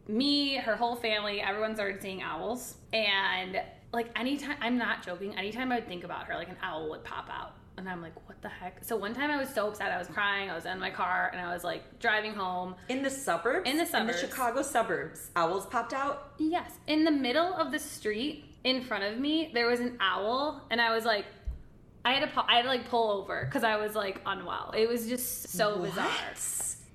me, 0.06 0.56
her 0.56 0.76
whole 0.76 0.96
family, 0.96 1.40
everyone 1.40 1.74
started 1.76 2.02
seeing 2.02 2.22
owls, 2.22 2.74
and 2.92 3.58
like 3.92 4.10
anytime, 4.18 4.56
I'm 4.60 4.78
not 4.78 5.04
joking. 5.04 5.36
Anytime 5.36 5.70
I 5.72 5.76
would 5.76 5.88
think 5.88 6.04
about 6.04 6.26
her, 6.26 6.34
like 6.34 6.48
an 6.48 6.56
owl 6.62 6.88
would 6.90 7.04
pop 7.04 7.28
out. 7.30 7.54
And 7.78 7.88
I'm 7.88 8.02
like, 8.02 8.12
what 8.28 8.40
the 8.42 8.48
heck? 8.48 8.84
So 8.84 8.96
one 8.96 9.14
time 9.14 9.30
I 9.30 9.38
was 9.38 9.48
so 9.48 9.68
upset, 9.68 9.90
I 9.92 9.98
was 9.98 10.06
crying. 10.08 10.50
I 10.50 10.54
was 10.54 10.66
in 10.66 10.78
my 10.78 10.90
car 10.90 11.30
and 11.32 11.40
I 11.40 11.52
was 11.52 11.64
like 11.64 11.98
driving 12.00 12.34
home. 12.34 12.74
In 12.90 13.02
the 13.02 13.08
suburbs, 13.10 13.68
In 13.68 13.78
the 13.78 13.86
suburbs. 13.86 14.20
the 14.20 14.26
Chicago 14.28 14.62
suburbs, 14.62 15.30
owls 15.36 15.66
popped 15.66 15.92
out. 15.94 16.32
Yes, 16.38 16.70
in 16.86 17.04
the 17.04 17.10
middle 17.10 17.54
of 17.54 17.72
the 17.72 17.78
street 17.78 18.44
in 18.64 18.82
front 18.82 19.04
of 19.04 19.18
me, 19.18 19.50
there 19.54 19.66
was 19.68 19.80
an 19.80 19.96
owl, 20.00 20.62
and 20.70 20.80
I 20.80 20.94
was 20.94 21.04
like, 21.04 21.24
I 22.04 22.12
had 22.12 22.28
to, 22.32 22.44
I 22.46 22.56
had 22.56 22.62
to 22.62 22.68
like 22.68 22.88
pull 22.88 23.10
over 23.10 23.44
because 23.46 23.64
I 23.64 23.76
was 23.78 23.94
like 23.94 24.20
unwell. 24.26 24.72
It 24.76 24.88
was 24.88 25.08
just 25.08 25.48
so 25.48 25.78
bizarre. 25.78 26.10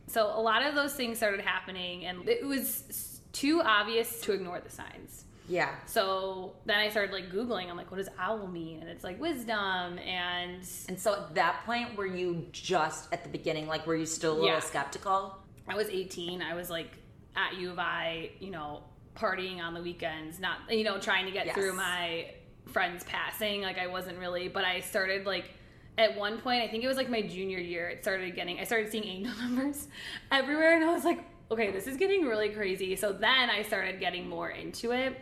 So 0.08 0.28
a 0.28 0.40
lot 0.42 0.64
of 0.66 0.76
those 0.76 0.94
things 0.94 1.18
started 1.18 1.42
happening, 1.42 2.06
and 2.06 2.28
it 2.30 2.46
was 2.46 3.20
too 3.34 3.62
obvious 3.64 4.22
to 4.22 4.32
ignore 4.34 4.60
the 4.62 4.70
signs. 4.70 5.26
Yeah. 5.48 5.74
So 5.86 6.54
then 6.66 6.78
I 6.78 6.90
started 6.90 7.14
like 7.14 7.32
Googling. 7.32 7.70
I'm 7.70 7.78
like, 7.78 7.90
what 7.90 7.98
does 7.98 8.10
owl 8.20 8.48
mean? 8.48 8.82
And 8.82 8.90
it's 8.90 9.04
like 9.04 9.20
wisdom 9.20 9.98
and 10.00 10.62
And 10.90 11.00
so 11.00 11.14
at 11.14 11.36
that 11.36 11.64
point, 11.66 11.96
were 11.96 12.06
you 12.06 12.46
just 12.52 13.12
at 13.14 13.24
the 13.24 13.30
beginning, 13.30 13.68
like, 13.68 13.88
were 13.88 13.96
you 13.96 14.06
still 14.06 14.34
a 14.34 14.36
little 14.36 14.48
Yeah. 14.50 14.60
skeptical? 14.60 15.38
I 15.68 15.76
was 15.76 15.88
18. 15.90 16.42
I 16.42 16.54
was 16.54 16.70
like 16.70 16.92
at 17.36 17.56
U 17.58 17.72
of 17.72 17.80
I, 17.80 18.32
you 18.40 18.52
know, 18.52 18.84
partying 19.16 19.60
on 19.62 19.74
the 19.74 19.82
weekends, 19.82 20.40
not, 20.40 20.58
you 20.70 20.84
know, 20.84 21.00
trying 21.00 21.26
to 21.26 21.32
get 21.32 21.46
Yes. 21.48 21.56
through 21.56 21.74
my 21.74 22.32
friends 22.68 23.04
passing. 23.06 23.62
Like 23.62 23.78
I 23.78 23.88
wasn't 23.88 24.20
really, 24.20 24.48
but 24.50 24.66
I 24.66 24.82
started 24.82 25.26
like, 25.26 25.52
at 25.98 26.16
one 26.16 26.40
point, 26.40 26.62
I 26.62 26.68
think 26.68 26.84
it 26.84 26.88
was 26.88 26.98
like 26.98 27.10
my 27.10 27.22
junior 27.24 27.58
year, 27.58 27.90
it 27.90 28.04
started 28.04 28.36
getting, 28.36 28.60
I 28.60 28.66
started 28.66 28.92
seeing 28.92 29.06
angel 29.06 29.34
numbers 29.42 29.88
everywhere. 30.32 30.76
And 30.76 30.84
I 30.84 30.94
was 30.94 31.04
like, 31.04 31.20
okay, 31.50 31.72
this 31.72 31.88
is 31.88 31.98
getting 31.98 32.26
really 32.26 32.50
crazy. 32.50 32.96
So 32.96 33.14
then 33.14 33.50
I 33.50 33.64
started 33.64 34.00
getting 34.00 34.28
more 34.30 34.50
into 34.50 34.92
it. 34.92 35.18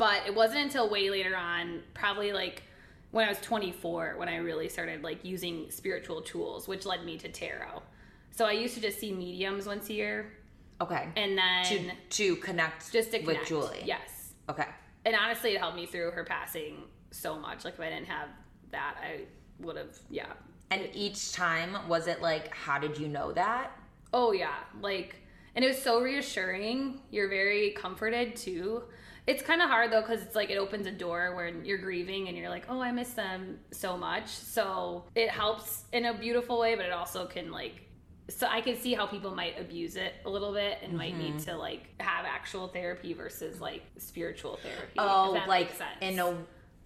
But 0.00 0.22
it 0.26 0.34
wasn't 0.34 0.60
until 0.60 0.88
way 0.88 1.10
later 1.10 1.36
on, 1.36 1.82
probably 1.92 2.32
like 2.32 2.62
when 3.10 3.26
I 3.26 3.28
was 3.28 3.38
24, 3.42 4.14
when 4.16 4.30
I 4.30 4.36
really 4.36 4.66
started 4.70 5.02
like 5.04 5.22
using 5.26 5.70
spiritual 5.70 6.22
tools, 6.22 6.66
which 6.66 6.86
led 6.86 7.04
me 7.04 7.18
to 7.18 7.28
tarot. 7.28 7.82
So 8.30 8.46
I 8.46 8.52
used 8.52 8.74
to 8.76 8.80
just 8.80 8.98
see 8.98 9.12
mediums 9.12 9.66
once 9.66 9.90
a 9.90 9.92
year, 9.92 10.32
Okay. 10.80 11.06
and 11.16 11.36
then 11.36 11.64
to 11.66 11.90
to 12.34 12.36
connect 12.36 12.90
just 12.90 13.10
to 13.10 13.18
connect. 13.18 13.40
with 13.40 13.46
Julie. 13.48 13.82
Yes, 13.84 14.32
Okay. 14.48 14.64
and 15.04 15.14
honestly, 15.14 15.50
it 15.54 15.58
helped 15.58 15.76
me 15.76 15.84
through 15.84 16.12
her 16.12 16.24
passing 16.24 16.84
so 17.10 17.38
much. 17.38 17.66
Like 17.66 17.74
if 17.74 17.80
I 17.80 17.90
didn't 17.90 18.06
have 18.08 18.28
that, 18.70 18.96
I 19.02 19.24
would 19.58 19.76
have. 19.76 19.98
Yeah. 20.08 20.32
And 20.70 20.88
each 20.94 21.32
time, 21.32 21.76
was 21.88 22.06
it 22.06 22.22
like, 22.22 22.54
how 22.54 22.78
did 22.78 22.96
you 22.96 23.06
know 23.08 23.32
that? 23.32 23.76
Oh 24.14 24.32
yeah, 24.32 24.54
like, 24.80 25.16
and 25.54 25.62
it 25.62 25.68
was 25.68 25.82
so 25.82 26.00
reassuring. 26.00 27.00
You're 27.10 27.28
very 27.28 27.72
comforted 27.72 28.34
too. 28.34 28.84
It's 29.26 29.42
kind 29.42 29.62
of 29.62 29.68
hard 29.68 29.92
though 29.92 30.00
because 30.00 30.22
it's 30.22 30.34
like 30.34 30.50
it 30.50 30.56
opens 30.58 30.86
a 30.86 30.90
door 30.90 31.34
where 31.36 31.48
you're 31.48 31.78
grieving 31.78 32.28
and 32.28 32.36
you're 32.36 32.48
like, 32.48 32.64
oh, 32.68 32.80
I 32.80 32.90
miss 32.92 33.10
them 33.10 33.58
so 33.70 33.96
much. 33.96 34.28
So 34.28 35.04
it 35.14 35.28
helps 35.30 35.84
in 35.92 36.06
a 36.06 36.14
beautiful 36.14 36.58
way, 36.58 36.74
but 36.74 36.84
it 36.86 36.92
also 36.92 37.26
can 37.26 37.50
like. 37.52 37.82
So 38.28 38.46
I 38.46 38.60
can 38.60 38.76
see 38.76 38.94
how 38.94 39.06
people 39.06 39.34
might 39.34 39.58
abuse 39.60 39.96
it 39.96 40.14
a 40.24 40.30
little 40.30 40.52
bit 40.52 40.78
and 40.82 40.92
might 40.96 41.16
need 41.16 41.34
Mm-hmm. 41.34 41.50
to 41.50 41.56
like 41.56 41.82
have 42.00 42.24
actual 42.24 42.68
therapy 42.68 43.12
versus 43.12 43.60
like 43.60 43.82
spiritual 43.98 44.56
therapy. 44.62 44.94
Oh, 44.98 45.42
like 45.48 45.70
in 46.00 46.18
a 46.18 46.36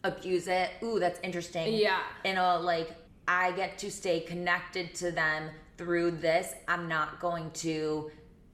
abuse 0.05 0.49
it. 0.49 0.71
Ooh, 0.83 0.99
that's 0.99 1.21
interesting. 1.23 1.75
Yeah. 1.75 2.01
In 2.25 2.37
a 2.39 2.59
like, 2.59 2.91
I 3.29 3.53
get 3.53 3.79
to 3.79 3.91
stay 3.91 4.21
connected 4.21 4.95
to 4.97 5.11
them 5.11 5.51
through 5.77 6.13
this. 6.13 6.55
I'm 6.69 6.89
not 6.89 7.21
going 7.21 7.51
to 7.53 8.11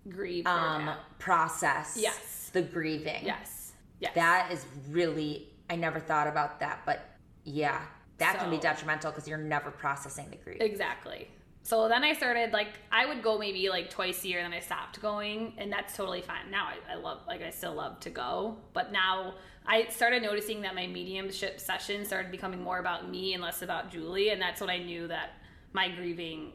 grieve. 0.09 0.47
um 0.47 0.91
process 1.19 1.97
Yes. 1.97 2.51
the 2.53 2.63
grieving. 2.63 3.25
Yes. 3.25 3.60
Yes. 4.01 4.15
That 4.15 4.51
is 4.51 4.65
really 4.91 5.49
I 5.69 5.77
never 5.77 6.01
thought 6.01 6.27
about 6.27 6.59
that, 6.61 6.81
but 6.85 7.09
yeah, 7.45 7.83
that 8.19 8.39
can 8.39 8.51
be 8.51 8.59
detrimental 8.59 9.11
because 9.13 9.29
you're 9.29 9.39
never 9.39 9.71
processing 9.71 10.29
the 10.31 10.37
grief. 10.37 10.59
Exactly. 10.61 11.29
So 11.63 11.89
then 11.89 12.03
I 12.03 12.15
started 12.15 12.53
like 12.53 12.69
I 12.91 13.07
would 13.07 13.23
go 13.23 13.39
maybe 13.39 13.69
like 13.69 13.91
twice 13.91 14.25
a 14.25 14.29
year, 14.29 14.41
and 14.41 14.53
then 14.53 14.59
I 14.59 14.63
stopped 14.63 15.01
going, 15.01 15.55
and 15.59 15.71
that's 15.71 15.97
totally 15.97 16.23
fine. 16.23 16.51
Now 16.51 16.69
I, 16.69 16.95
I 16.95 16.97
love 16.97 17.21
like 17.29 17.43
I 17.43 17.51
still 17.51 17.75
love 17.75 18.01
to 18.01 18.11
go, 18.11 18.57
but 18.73 18.93
now 18.93 19.35
I 19.67 19.87
started 19.89 20.23
noticing 20.23 20.63
that 20.63 20.75
my 20.75 20.87
mediumship 20.87 21.61
sessions 21.61 22.09
started 22.09 22.33
becoming 22.33 22.63
more 22.63 22.79
about 22.79 23.09
me 23.09 23.35
and 23.35 23.43
less 23.43 23.63
about 23.63 23.91
Julie, 23.93 24.31
and 24.31 24.41
that's 24.41 24.61
when 24.61 24.71
I 24.71 24.79
knew 24.79 25.07
that 25.09 25.35
my 25.73 25.89
grieving 25.89 26.53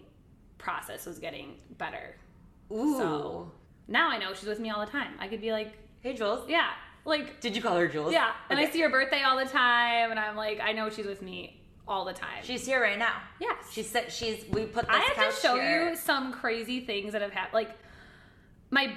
process 0.57 1.05
was 1.05 1.19
getting 1.19 1.55
better. 1.77 2.15
Ooh. 2.71 2.97
So 2.97 3.51
now 3.87 4.09
I 4.09 4.17
know 4.17 4.33
she's 4.33 4.49
with 4.49 4.59
me 4.59 4.71
all 4.71 4.83
the 4.83 4.91
time. 4.91 5.13
I 5.19 5.27
could 5.27 5.41
be 5.41 5.51
like, 5.51 5.73
hey 6.01 6.15
Jules. 6.15 6.49
yeah, 6.49 6.71
like 7.05 7.39
Did 7.39 7.55
you 7.55 7.61
call 7.61 7.77
her 7.77 7.87
Jules? 7.87 8.11
yeah, 8.13 8.31
and 8.49 8.59
I 8.59 8.69
see 8.69 8.81
her 8.81 8.89
birthday 8.89 9.21
all 9.21 9.37
the 9.37 9.45
time, 9.45 10.11
and 10.11 10.19
I'm 10.19 10.35
like, 10.35 10.59
I 10.61 10.71
know 10.73 10.89
she's 10.89 11.05
with 11.05 11.21
me 11.21 11.61
all 11.87 12.03
the 12.03 12.13
time. 12.13 12.43
She's 12.43 12.65
here 12.65 12.81
right 12.81 12.97
now. 12.97 13.21
yes, 13.39 13.55
She 13.71 13.83
said 13.83 14.11
she's 14.11 14.43
we 14.49 14.65
put 14.65 14.87
this 14.87 14.95
I 14.95 14.99
have 15.15 15.33
to 15.35 15.41
show 15.41 15.55
here. 15.59 15.89
you 15.91 15.95
some 15.95 16.33
crazy 16.33 16.79
things 16.81 17.13
that 17.13 17.21
have 17.21 17.31
happened. 17.31 17.53
Like 17.53 17.69
my, 18.71 18.91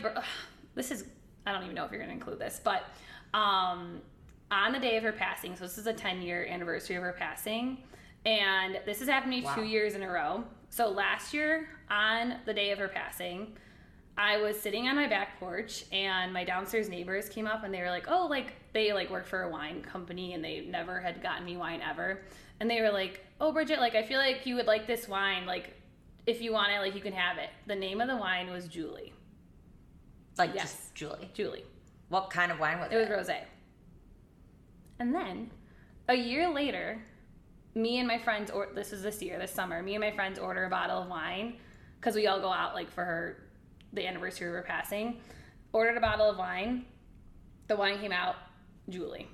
this 0.75 0.91
is 0.91 1.05
I 1.47 1.53
don't 1.53 1.63
even 1.65 1.75
know 1.75 1.85
if 1.85 1.91
you're 1.91 2.01
going 2.01 2.11
to 2.11 2.15
include 2.17 2.39
this, 2.39 2.61
but 2.63 2.85
um, 3.35 4.01
on 4.51 4.73
the 4.73 4.79
day 4.79 4.97
of 4.97 5.03
her 5.03 5.13
passing, 5.13 5.55
so 5.57 5.65
this 5.65 5.77
is 5.79 5.87
a 5.87 5.93
10 5.93 6.23
year 6.23 6.47
anniversary 6.49 6.97
of 6.97 7.03
her 7.03 7.13
passing, 7.19 7.79
and 8.25 8.79
this 8.87 8.99
has 9.01 9.09
happened 9.09 9.33
to 9.33 9.39
me 9.39 9.45
Wow. 9.45 9.55
two 9.55 9.65
years 9.65 9.95
in 9.95 10.03
a 10.03 10.09
row. 10.11 10.45
So 10.71 10.89
last 10.91 11.33
year 11.35 11.69
on 11.91 12.37
the 12.47 12.53
day 12.55 12.71
of 12.71 12.79
her 12.79 12.89
passing. 12.89 13.57
I 14.21 14.37
was 14.39 14.59
sitting 14.61 14.89
on 14.89 14.97
my 14.97 15.07
back 15.07 15.39
porch 15.39 15.85
and 15.93 16.33
my 16.33 16.43
downstairs 16.43 16.89
neighbors 16.89 17.29
came 17.29 17.47
up 17.47 17.63
and 17.63 17.73
they 17.73 17.81
were 17.81 17.91
like, 17.91 18.07
"Oh, 18.09 18.27
like 18.27 18.55
they 18.73 18.93
like 18.93 19.11
work 19.11 19.27
for 19.27 19.43
a 19.43 19.49
wine 19.49 19.81
company 19.81 20.35
and 20.35 20.45
they 20.45 20.63
never 20.63 20.99
had 21.01 21.23
gotten 21.23 21.45
me 21.45 21.57
wine 21.57 21.81
ever." 21.89 22.23
And 22.59 22.69
they 22.69 22.81
were 22.81 22.91
like, 22.91 23.25
"Oh, 23.41 23.53
Bridget, 23.53 23.79
like 23.79 23.95
I 23.95 24.03
feel 24.03 24.19
like 24.19 24.45
you 24.45 24.57
would 24.57 24.67
like 24.67 24.89
this 24.89 25.07
wine. 25.09 25.47
Like 25.47 25.73
if 26.27 26.43
you 26.43 26.53
want 26.53 26.73
it, 26.73 26.81
like 26.81 26.97
you 26.97 27.01
can 27.01 27.13
have 27.13 27.39
it." 27.39 27.51
The 27.69 27.77
name 27.77 28.01
of 28.01 28.09
the 28.09 28.17
wine 28.17 28.51
was 28.51 28.67
Julie. 28.67 29.15
like 30.37 30.53
Yes. 30.55 30.73
just 30.73 30.95
Julie. 30.97 31.31
Julie. 31.33 31.65
What 32.09 32.31
kind 32.31 32.51
of 32.51 32.59
wine 32.59 32.81
was 32.81 32.91
it? 32.91 32.97
It 32.97 32.99
was 32.99 33.09
rosé. 33.29 33.45
And 34.99 35.15
then 35.15 35.51
a 36.09 36.15
year 36.15 36.49
later, 36.49 37.01
me 37.75 37.99
and 37.99 38.09
my 38.09 38.19
friends 38.19 38.51
or 38.51 38.69
this 38.75 38.91
was 38.91 39.03
this 39.03 39.23
year, 39.23 39.39
this 39.39 39.53
summer, 39.53 39.81
me 39.81 39.95
and 39.95 40.01
my 40.03 40.11
friends 40.11 40.39
order 40.41 40.65
a 40.65 40.71
bottle 40.71 41.03
of 41.03 41.09
wine 41.09 41.59
because 42.01 42.17
we 42.17 42.27
all 42.27 42.41
go 42.41 42.53
out 42.53 42.75
like 42.75 42.91
for 42.91 43.05
her 43.05 43.48
the 43.93 44.07
anniversary 44.07 44.49
of 44.49 44.55
her 44.55 44.63
passing. 44.63 45.21
Ordered 45.73 45.97
a 45.97 46.01
bottle 46.01 46.31
of 46.31 46.39
wine. 46.39 46.85
The 47.69 47.77
wine 47.77 47.99
came 48.01 48.13
out, 48.13 48.37
Julie. 48.89 49.29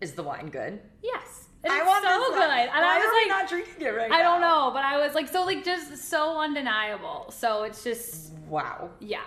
Is 0.00 0.12
the 0.12 0.22
wine 0.22 0.48
good? 0.48 0.80
Yes. 1.02 1.46
It's 1.62 1.72
I 1.72 1.82
want 1.86 2.04
so 2.04 2.30
good. 2.30 2.38
wine. 2.38 2.58
And 2.60 2.82
Why 2.84 2.96
I 2.96 2.98
was 2.98 3.12
like 3.22 3.28
not 3.28 3.48
drinking 3.48 3.86
it 3.86 3.90
right 3.94 4.10
I 4.10 4.22
don't 4.22 4.40
know, 4.40 4.70
but 4.72 4.82
I 4.82 4.98
was 5.04 5.14
like 5.14 5.28
so 5.28 5.44
like 5.44 5.62
just 5.64 6.08
so 6.08 6.38
undeniable. 6.40 7.30
So 7.36 7.64
it's 7.64 7.84
just 7.84 8.32
Wow. 8.48 8.90
yeah. 9.00 9.22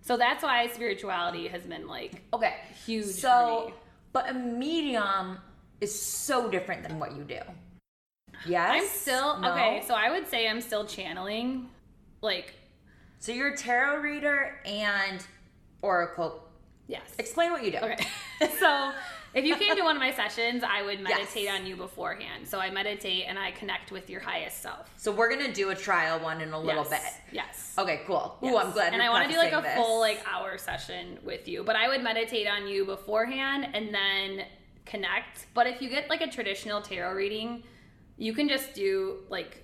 So 0.00 0.16
that's 0.16 0.42
why 0.42 0.66
spirituality 0.68 1.48
has 1.48 1.62
been 1.62 1.86
like 1.88 2.22
Okay. 2.32 2.54
huge 2.86 3.06
So, 3.06 3.72
but 4.12 4.28
a 4.30 4.34
medium 4.34 5.38
is 5.80 6.00
so 6.00 6.48
different 6.48 6.82
than 6.86 6.98
what 7.00 7.16
you 7.16 7.24
do. 7.24 7.40
Yes. 8.46 8.70
I'm 8.82 8.86
still 8.88 9.38
No? 9.40 9.52
okay. 9.52 9.82
So 9.86 9.94
I 9.94 10.10
would 10.10 10.28
say 10.28 10.48
I'm 10.48 10.60
still 10.60 10.84
channeling, 10.86 11.68
like 12.20 12.54
So 13.22 13.30
you're 13.30 13.52
a 13.52 13.56
tarot 13.56 14.00
reader 14.00 14.58
and 14.64 15.24
oracle 15.80 16.42
Yes. 16.88 17.02
Explain 17.20 17.52
what 17.52 17.64
you 17.64 17.70
do. 17.70 17.78
Okay. 17.78 18.04
so 18.58 18.90
if 19.32 19.44
you 19.44 19.54
came 19.54 19.76
to 19.76 19.82
one 19.82 19.94
of 19.94 20.00
my 20.00 20.12
sessions, 20.12 20.64
I 20.64 20.82
would 20.82 21.00
meditate 21.00 21.44
Yes. 21.44 21.60
on 21.60 21.64
you 21.64 21.76
beforehand. 21.76 22.48
So 22.48 22.58
I 22.58 22.68
meditate 22.68 23.26
and 23.28 23.38
I 23.38 23.52
connect 23.52 23.92
with 23.92 24.10
your 24.10 24.20
highest 24.20 24.60
self. 24.60 24.92
So 24.96 25.12
we're 25.12 25.30
gonna 25.30 25.52
do 25.54 25.70
a 25.70 25.74
trial 25.76 26.18
one 26.18 26.40
in 26.40 26.52
a 26.52 26.58
little 26.58 26.84
Yes. 26.90 26.90
bit. 26.90 27.34
Yes. 27.36 27.74
Okay, 27.78 28.00
cool. 28.08 28.36
Ooh, 28.42 28.58
I'm 28.58 28.72
glad. 28.72 28.92
And 28.92 29.00
I 29.00 29.08
want 29.08 29.24
to 29.28 29.32
do 29.32 29.38
like 29.38 29.52
a 29.52 29.60
this. 29.62 29.76
full 29.76 30.00
like 30.00 30.20
hour 30.26 30.58
session 30.58 31.20
with 31.22 31.46
you, 31.46 31.62
but 31.62 31.76
I 31.76 31.86
would 31.86 32.02
meditate 32.02 32.48
on 32.48 32.66
you 32.66 32.84
beforehand 32.84 33.68
and 33.72 33.94
then 33.94 34.46
connect. 34.84 35.46
But 35.54 35.68
if 35.68 35.80
you 35.80 35.88
get 35.88 36.10
like 36.10 36.22
a 36.22 36.28
traditional 36.28 36.82
tarot 36.82 37.14
reading, 37.14 37.62
you 38.18 38.34
can 38.34 38.48
just 38.48 38.74
do 38.74 39.18
like 39.28 39.62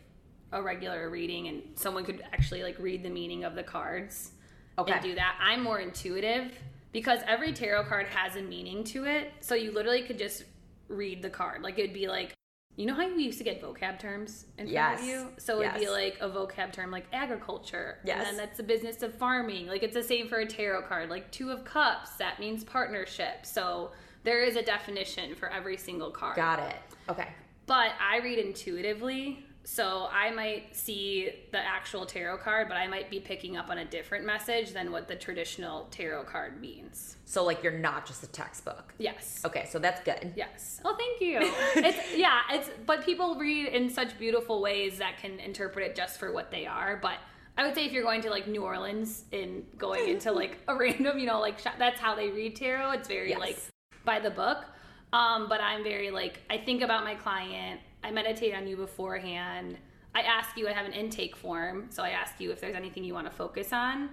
a 0.53 0.63
regular 0.63 1.11
reading, 1.11 1.49
and 1.49 1.63
someone 1.75 2.05
could 2.05 2.23
actually 2.33 2.63
like 2.63 2.79
read 2.79 3.03
the 3.03 3.11
meaning 3.11 3.45
of 3.45 3.55
the 3.55 3.63
cards 3.63 4.33
Okay. 4.79 4.93
and 4.93 5.03
do 5.03 5.15
that. 5.15 5.37
I'm 5.41 5.63
more 5.63 5.81
intuitive 5.81 6.53
because 6.93 7.21
every 7.27 7.53
tarot 7.53 7.85
card 7.85 8.07
has 8.07 8.37
a 8.37 8.43
meaning 8.43 8.85
to 8.85 9.05
it, 9.05 9.33
so 9.41 9.55
you 9.55 9.73
literally 9.73 10.03
could 10.03 10.19
just 10.19 10.45
read 10.89 11.21
the 11.23 11.31
card. 11.31 11.63
Like 11.63 11.79
it'd 11.79 11.93
be 11.95 12.09
like. 12.09 12.33
You 12.77 12.87
know 12.87 12.95
how 12.95 13.03
you 13.09 13.17
used 13.19 13.39
to 13.39 13.45
get 13.45 13.61
vocab 13.61 13.99
terms 13.99 14.45
in 14.57 14.67
front 14.67 14.71
Yes. 14.71 15.01
of 15.01 15.07
you? 15.07 15.27
So 15.39 15.61
it'd 15.63 15.81
be 15.81 15.89
like 15.89 16.17
a 16.21 16.29
vocab 16.31 16.73
term 16.73 16.93
like 16.93 17.07
agriculture. 17.13 17.99
Yes. 18.05 18.19
And 18.19 18.27
then 18.29 18.37
that's 18.37 18.57
the 18.57 18.63
business 18.63 19.03
of 19.03 19.13
farming. 19.15 19.67
Like 19.67 19.83
it's 19.83 19.95
the 19.95 20.03
same 20.03 20.29
for 20.29 20.37
a 20.39 20.47
tarot 20.47 20.83
card. 20.83 21.11
Like 21.11 21.29
two 21.33 21.51
of 21.51 21.65
cups, 21.65 22.11
that 22.19 22.39
means 22.39 22.63
partnership. 22.63 23.45
So 23.45 23.91
there 24.23 24.45
is 24.45 24.55
a 24.55 24.63
definition 24.63 25.35
for 25.35 25.51
every 25.51 25.77
single 25.77 26.13
card. 26.13 26.37
Got 26.37 26.61
it. 26.61 26.77
Okay. 27.09 27.27
But 27.67 27.95
I 28.01 28.19
read 28.23 28.39
intuitively. 28.39 29.45
So 29.71 30.09
I 30.11 30.31
might 30.31 30.75
see 30.75 31.31
the 31.53 31.59
actual 31.59 32.07
tarot 32.07 32.39
card, 32.39 32.69
but 32.69 32.79
I 32.79 32.87
might 32.87 33.11
be 33.11 33.21
picking 33.21 33.59
up 33.59 33.69
on 33.69 33.77
a 33.77 33.85
different 33.85 34.25
message 34.25 34.71
than 34.73 34.91
what 34.91 35.09
the 35.09 35.15
traditional 35.15 35.89
tarot 35.91 36.25
card 36.25 36.59
means. 36.59 37.19
So 37.27 37.45
like 37.45 37.63
you're 37.63 37.79
not 37.79 38.07
just 38.07 38.23
a 38.23 38.29
textbook. 38.29 38.95
Yes. 38.97 39.43
Okay, 39.45 39.67
so 39.71 39.79
that's 39.79 40.01
good. 40.03 40.33
Yes. 40.35 40.81
Oh, 40.87 40.97
thank 40.97 41.21
you. 41.21 41.39
it's 41.85 42.17
yeah, 42.17 42.41
it's 42.51 42.71
but 42.87 43.05
people 43.05 43.35
read 43.35 43.67
in 43.67 43.91
such 43.91 44.19
beautiful 44.19 44.63
ways 44.63 44.97
that 44.99 45.19
can 45.19 45.39
interpret 45.39 45.87
it 45.87 45.95
just 45.95 46.19
for 46.19 46.33
what 46.33 46.51
they 46.51 46.65
are, 46.65 46.97
but 46.97 47.19
I 47.59 47.67
would 47.67 47.75
say 47.75 47.85
if 47.85 47.93
you're 47.93 48.03
going 48.05 48.23
to 48.23 48.31
like 48.31 48.49
New 48.49 48.63
Orleans 48.65 49.25
and 49.35 49.67
going 49.77 50.09
into 50.15 50.33
like 50.33 50.57
a 50.67 50.75
random, 50.75 51.19
you 51.19 51.27
know, 51.27 51.41
like 51.41 51.61
that's 51.79 52.01
how 52.01 52.15
they 52.15 52.31
read 52.31 52.57
tarot. 52.57 52.93
It's 52.93 53.07
very 53.07 53.29
Yes. 53.29 53.39
like 53.39 53.59
by 54.07 54.19
the 54.19 54.31
book. 54.31 54.65
Um, 55.13 55.47
but 55.51 55.61
I'm 55.61 55.85
very 55.85 56.11
like 56.11 56.41
I 56.49 56.57
think 56.57 56.81
about 56.81 57.05
my 57.05 57.17
client. 57.17 57.81
I 58.09 58.11
meditate 58.11 58.55
on 58.55 58.67
you 58.67 58.77
beforehand. 58.77 59.77
I 60.15 60.23
ask 60.23 60.57
you. 60.57 60.67
I 60.67 60.73
have 60.73 60.87
an 60.87 60.95
intake 60.95 61.37
form, 61.37 61.89
so 61.91 62.03
I 62.03 62.11
ask 62.11 62.41
you 62.41 62.51
if 62.51 62.61
there's 62.61 62.75
anything 62.75 63.05
you 63.05 63.13
want 63.13 63.27
to 63.27 63.33
focus 63.33 63.71
on. 63.71 64.09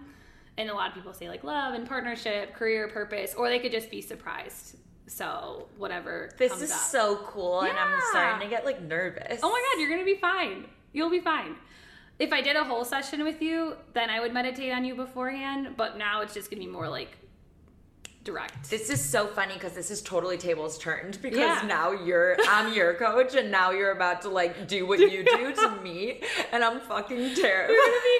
And 0.58 0.70
a 0.70 0.74
lot 0.74 0.90
of 0.90 0.96
people 0.96 1.14
say 1.14 1.30
like 1.30 1.46
love 1.46 1.74
and 1.74 1.88
partnership, 1.88 2.54
career, 2.54 2.90
purpose, 2.90 3.34
or 3.34 3.48
they 3.48 3.58
could 3.58 3.72
just 3.72 3.90
be 3.90 4.02
surprised. 4.02 4.76
So 5.08 5.70
whatever. 5.78 6.30
This 6.38 6.62
is 6.62 6.72
up. 6.72 6.78
so 6.78 7.18
cool, 7.28 7.62
and 7.62 7.78
I'm 7.78 8.00
starting 8.12 8.46
to 8.46 8.54
get 8.54 8.66
like 8.66 8.82
nervous. 8.82 9.40
Oh 9.42 9.50
my 9.50 9.64
god, 9.72 9.80
you're 9.80 9.90
gonna 9.90 10.04
be 10.04 10.20
fine. 10.20 10.66
You'll 10.92 11.10
be 11.10 11.22
fine. 11.22 11.56
If 12.20 12.34
I 12.34 12.42
did 12.42 12.58
a 12.58 12.66
whole 12.66 12.84
session 12.84 13.24
with 13.24 13.42
you, 13.42 13.76
then 13.94 14.10
I 14.10 14.20
would 14.20 14.34
meditate 14.34 14.74
on 14.74 14.84
you 14.84 14.96
beforehand. 14.96 15.76
But 15.78 15.98
now 15.98 16.20
it's 16.22 16.34
just 16.34 16.50
gonna 16.52 16.60
be 16.60 16.68
more 16.68 16.90
like 16.90 17.18
direct. 18.26 18.70
This 18.70 18.90
is 18.90 19.02
so 19.02 19.28
funny 19.28 19.54
because 19.54 19.72
this 19.74 19.90
is 19.92 20.02
totally 20.02 20.38
tables 20.38 20.78
turned 20.78 21.22
because 21.22 21.40
Yeah. 21.40 21.64
now 21.66 21.92
you're 21.92 22.36
I'm 22.50 22.74
your 22.74 22.96
coach 22.96 23.36
and 23.36 23.50
now 23.52 23.72
you're 23.72 23.92
about 23.92 24.24
to 24.24 24.30
like 24.30 24.68
do 24.68 24.86
what 24.86 25.00
you 25.00 25.24
do 25.24 25.54
to 25.62 25.76
me 25.82 26.22
and 26.52 26.64
I'm 26.64 26.82
fucking 26.82 27.36
terrified. 27.36 27.76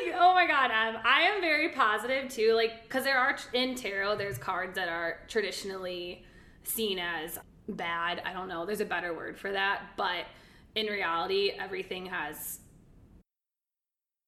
be. 0.06 0.12
Oh 0.18 0.34
my 0.34 0.48
god, 0.48 0.72
um, 0.72 1.02
I 1.04 1.22
am 1.24 1.42
very 1.42 1.70
positive 1.70 2.30
too. 2.30 2.54
Like, 2.54 2.84
because 2.84 3.04
there 3.04 3.18
are 3.20 3.36
in 3.54 3.76
tarot, 3.76 4.16
there's 4.18 4.38
cards 4.38 4.76
that 4.76 4.88
are 4.88 5.18
traditionally 5.28 6.24
seen 6.64 7.00
as 7.00 7.38
bad. 7.68 8.22
I 8.26 8.32
don't 8.32 8.48
know. 8.48 8.66
There's 8.66 8.82
a 8.82 8.86
better 8.86 9.14
word 9.14 9.38
for 9.38 9.52
that, 9.52 9.82
but 9.98 10.26
in 10.76 10.86
reality, 10.86 11.52
everything 11.60 12.06
has 12.06 12.60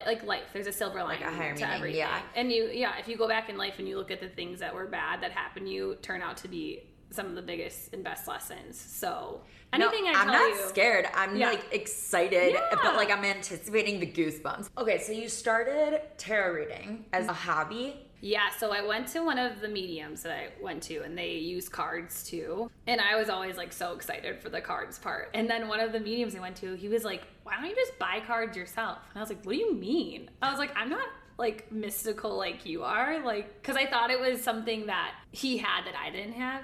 like 0.05 0.23
life. 0.23 0.43
There's 0.53 0.67
a 0.67 0.71
silver 0.71 1.01
lining 1.03 1.23
a 1.23 1.31
higher 1.31 1.55
to 1.55 1.61
meaning, 1.61 1.75
everything. 1.75 1.99
yeah. 1.99 2.21
And 2.35 2.51
you, 2.51 2.69
yeah, 2.71 2.97
if 2.99 3.07
you 3.07 3.17
go 3.17 3.27
back 3.27 3.49
in 3.49 3.57
life 3.57 3.79
and 3.79 3.87
you 3.87 3.97
look 3.97 4.11
at 4.11 4.19
the 4.19 4.29
things 4.29 4.59
that 4.59 4.73
were 4.73 4.85
bad 4.85 5.21
that 5.21 5.31
happened 5.31 5.69
you, 5.69 5.97
turn 6.01 6.21
out 6.21 6.37
to 6.37 6.47
be 6.47 6.83
some 7.09 7.25
of 7.25 7.35
the 7.35 7.41
biggest 7.41 7.93
and 7.93 8.03
best 8.03 8.27
lessons. 8.27 8.79
So 8.79 9.41
anything 9.73 10.03
no, 10.05 10.11
I 10.11 10.13
i'm 10.21 10.27
not 10.27 10.49
you, 10.49 10.67
scared. 10.67 11.07
I'm 11.15 11.35
Yeah. 11.35 11.49
like 11.49 11.65
excited, 11.73 12.53
Yeah. 12.53 12.75
but 12.83 12.95
like 12.95 13.09
I'm 13.11 13.23
anticipating 13.25 13.99
the 13.99 14.07
goosebumps. 14.07 14.69
Okay, 14.77 14.99
so 14.99 15.13
you 15.13 15.29
started 15.29 16.01
tarot 16.17 16.53
reading 16.53 17.05
as 17.13 17.27
a 17.27 17.33
hobby. 17.33 18.03
Yeah, 18.19 18.49
so 18.57 18.71
I 18.71 18.81
went 18.85 19.07
to 19.09 19.23
one 19.23 19.37
of 19.37 19.61
the 19.61 19.67
mediums 19.67 20.23
that 20.23 20.31
I 20.31 20.47
went 20.61 20.81
to 20.83 21.01
and 21.03 21.15
they 21.17 21.33
use 21.33 21.69
cards 21.69 22.23
too. 22.27 22.69
And 22.87 22.99
I 22.99 23.15
was 23.15 23.29
always 23.29 23.57
like 23.57 23.71
so 23.71 23.93
excited 23.93 24.41
for 24.41 24.49
the 24.49 24.59
cards 24.59 24.97
part. 24.99 25.29
And 25.35 25.47
then 25.49 25.67
one 25.67 25.79
of 25.79 25.91
the 25.91 25.99
mediums 25.99 26.35
I 26.35 26.39
went 26.39 26.55
to, 26.57 26.73
he 26.75 26.89
was 26.89 27.03
like, 27.03 27.21
Why 27.47 27.55
don't 27.61 27.69
you 27.69 27.75
just 27.75 27.97
buy 27.97 28.21
cards 28.25 28.57
yourself? 28.57 28.97
And 29.13 29.17
I 29.17 29.21
was 29.21 29.29
like, 29.29 29.43
What 29.45 29.53
do 29.53 29.57
you 29.57 29.73
mean? 29.73 30.29
I 30.41 30.49
was 30.49 30.59
like, 30.59 30.71
I'm 30.75 30.89
not 30.89 31.07
like 31.37 31.71
mystical 31.71 32.37
like 32.37 32.65
you 32.65 32.83
are. 32.83 33.23
Like, 33.23 33.61
because 33.61 33.77
I 33.77 33.85
thought 33.85 34.11
it 34.11 34.19
was 34.19 34.41
something 34.41 34.87
that 34.87 35.13
he 35.31 35.57
had 35.57 35.85
that 35.85 35.95
I 35.95 36.09
didn't 36.09 36.33
have. 36.33 36.63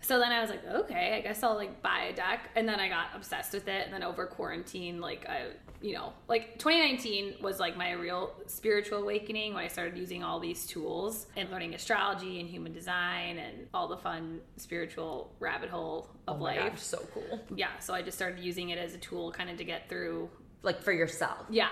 So 0.00 0.18
then 0.18 0.32
I 0.32 0.40
was 0.40 0.50
like, 0.50 0.64
okay, 0.66 1.16
I 1.16 1.20
guess 1.20 1.42
I'll 1.42 1.54
like 1.54 1.82
buy 1.82 2.08
a 2.10 2.14
deck. 2.14 2.50
And 2.56 2.68
then 2.68 2.78
I 2.78 2.88
got 2.88 3.08
obsessed 3.14 3.52
with 3.54 3.68
it. 3.68 3.84
And 3.84 3.92
then 3.92 4.02
over 4.02 4.26
quarantine, 4.26 5.00
like 5.00 5.26
I, 5.28 5.48
you 5.84 5.92
know, 5.92 6.14
like 6.28 6.58
2019 6.58 7.34
was 7.42 7.60
like 7.60 7.76
my 7.76 7.92
real 7.92 8.32
spiritual 8.46 9.00
awakening 9.02 9.52
when 9.52 9.62
I 9.64 9.68
started 9.68 9.98
using 9.98 10.24
all 10.24 10.40
these 10.40 10.64
tools 10.66 11.26
and 11.36 11.50
learning 11.50 11.74
astrology 11.74 12.40
and 12.40 12.48
human 12.48 12.72
design 12.72 13.36
and 13.36 13.66
all 13.74 13.86
the 13.86 13.98
fun 13.98 14.40
spiritual 14.56 15.30
rabbit 15.40 15.68
hole 15.68 16.08
of 16.26 16.40
Oh 16.40 16.44
life. 16.44 16.72
gosh, 16.72 16.80
so 16.80 17.06
cool. 17.12 17.38
Yeah. 17.54 17.68
So 17.80 17.92
I 17.92 18.00
just 18.00 18.16
started 18.16 18.40
using 18.42 18.70
it 18.70 18.78
as 18.78 18.94
a 18.94 18.98
tool 18.98 19.30
kind 19.30 19.50
of 19.50 19.58
to 19.58 19.64
get 19.64 19.90
through. 19.90 20.30
Like 20.62 20.82
for 20.82 20.92
yourself. 20.92 21.44
Yeah. 21.50 21.68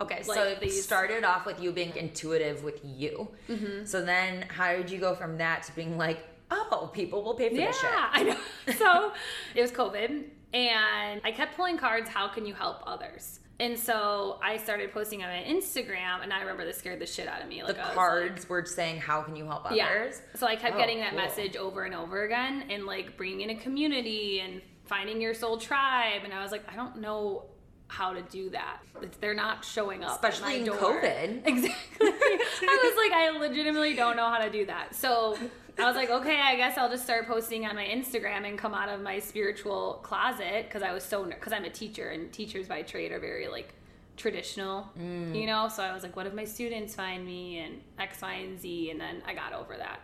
Okay, 0.00 0.22
so 0.22 0.32
Like 0.34 0.48
it 0.48 0.60
these- 0.60 0.84
started 0.84 1.24
off 1.24 1.44
with 1.44 1.60
you 1.60 1.72
being 1.72 1.96
intuitive 1.96 2.62
with 2.62 2.80
you. 2.84 3.28
Mm-hmm. 3.48 3.86
So 3.86 4.04
then 4.04 4.42
how 4.50 4.76
did 4.76 4.88
you 4.88 4.98
go 5.00 5.16
from 5.16 5.38
that 5.38 5.64
to 5.64 5.72
being 5.74 5.98
like, 5.98 6.20
oh, 6.52 6.90
people 6.94 7.24
will 7.24 7.34
pay 7.34 7.48
for 7.48 7.56
Yeah, 7.56 7.66
this 7.66 7.80
shit? 7.80 7.90
I 7.92 8.22
know. 8.22 8.36
So 8.78 9.12
it 9.56 9.60
was 9.62 9.72
COVID, 9.72 10.24
and 10.52 11.20
I 11.24 11.32
kept 11.32 11.56
pulling 11.56 11.78
cards. 11.78 12.08
How 12.08 12.28
can 12.28 12.46
you 12.46 12.54
help 12.54 12.82
others? 12.86 13.40
And 13.60 13.78
so 13.78 14.40
I 14.42 14.56
started 14.56 14.92
posting 14.92 15.22
on 15.22 15.28
my 15.28 15.44
Instagram, 15.48 16.22
and 16.22 16.32
I 16.32 16.40
remember 16.40 16.64
this 16.64 16.78
scared 16.78 16.98
the 16.98 17.06
shit 17.06 17.28
out 17.28 17.42
of 17.42 17.48
me. 17.48 17.62
Like 17.62 17.76
The 17.76 17.82
cards 17.94 18.48
were 18.48 18.64
saying, 18.64 18.98
how 19.00 19.22
can 19.22 19.36
you 19.36 19.44
help 19.46 19.64
like, 19.66 19.76
yeah. 19.76 19.86
others? 19.86 20.20
So 20.34 20.46
I 20.46 20.56
kept 20.56 20.74
Oh, 20.74 20.78
getting 20.78 20.98
that 20.98 21.10
cool. 21.10 21.18
message 21.20 21.56
over 21.56 21.84
and 21.84 21.94
over 21.94 22.24
again, 22.24 22.64
and 22.70 22.86
like 22.86 23.16
bringing 23.16 23.42
in 23.42 23.50
a 23.50 23.54
community 23.60 24.40
and 24.40 24.60
finding 24.84 25.20
your 25.20 25.32
soul 25.34 25.58
tribe. 25.58 26.22
And 26.24 26.32
I 26.34 26.42
was 26.42 26.50
like, 26.50 26.64
I 26.72 26.74
don't 26.74 26.96
know 26.96 27.44
how 27.86 28.12
to 28.14 28.22
do 28.22 28.50
that. 28.50 28.78
They're 29.20 29.34
not 29.34 29.64
showing 29.64 30.02
up, 30.02 30.12
Especially 30.12 30.60
in 30.60 30.64
door. 30.64 30.76
COVID. 30.76 31.42
Exactly. 31.46 32.08
I 32.08 32.80
was 32.82 32.96
like, 32.96 33.12
I 33.12 33.30
legitimately 33.38 33.94
don't 33.94 34.16
know 34.16 34.28
how 34.28 34.38
to 34.38 34.50
do 34.50 34.66
that. 34.66 34.94
So 34.94 35.38
I 35.78 35.86
was 35.86 35.96
like, 35.96 36.10
okay, 36.10 36.38
I 36.40 36.56
guess 36.56 36.76
I'll 36.76 36.90
just 36.90 37.02
start 37.04 37.26
posting 37.26 37.66
on 37.66 37.74
my 37.74 37.84
Instagram 37.84 38.46
and 38.46 38.58
come 38.58 38.74
out 38.74 38.88
of 38.88 39.00
my 39.00 39.18
spiritual 39.18 40.00
closet 40.02 40.66
because 40.68 40.82
I 40.82 40.92
was 40.92 41.02
so 41.04 41.24
because 41.24 41.52
I'm 41.52 41.64
a 41.64 41.70
teacher 41.70 42.10
and 42.10 42.30
teachers 42.32 42.68
by 42.68 42.82
trade 42.82 43.10
are 43.12 43.18
very 43.20 43.48
like 43.48 43.74
traditional, 44.16 44.88
Mm. 45.00 45.34
you 45.38 45.46
know. 45.46 45.68
So 45.68 45.82
I 45.82 45.92
was 45.94 46.02
like, 46.02 46.14
what 46.14 46.26
if 46.26 46.34
my 46.34 46.44
students 46.44 46.94
find 46.94 47.24
me 47.24 47.58
and 47.60 47.80
X, 47.98 48.20
Y, 48.20 48.32
and 48.34 48.60
Z, 48.60 48.90
and 48.90 49.00
then 49.00 49.22
I 49.26 49.32
got 49.34 49.52
over 49.54 49.76
that. 49.76 50.00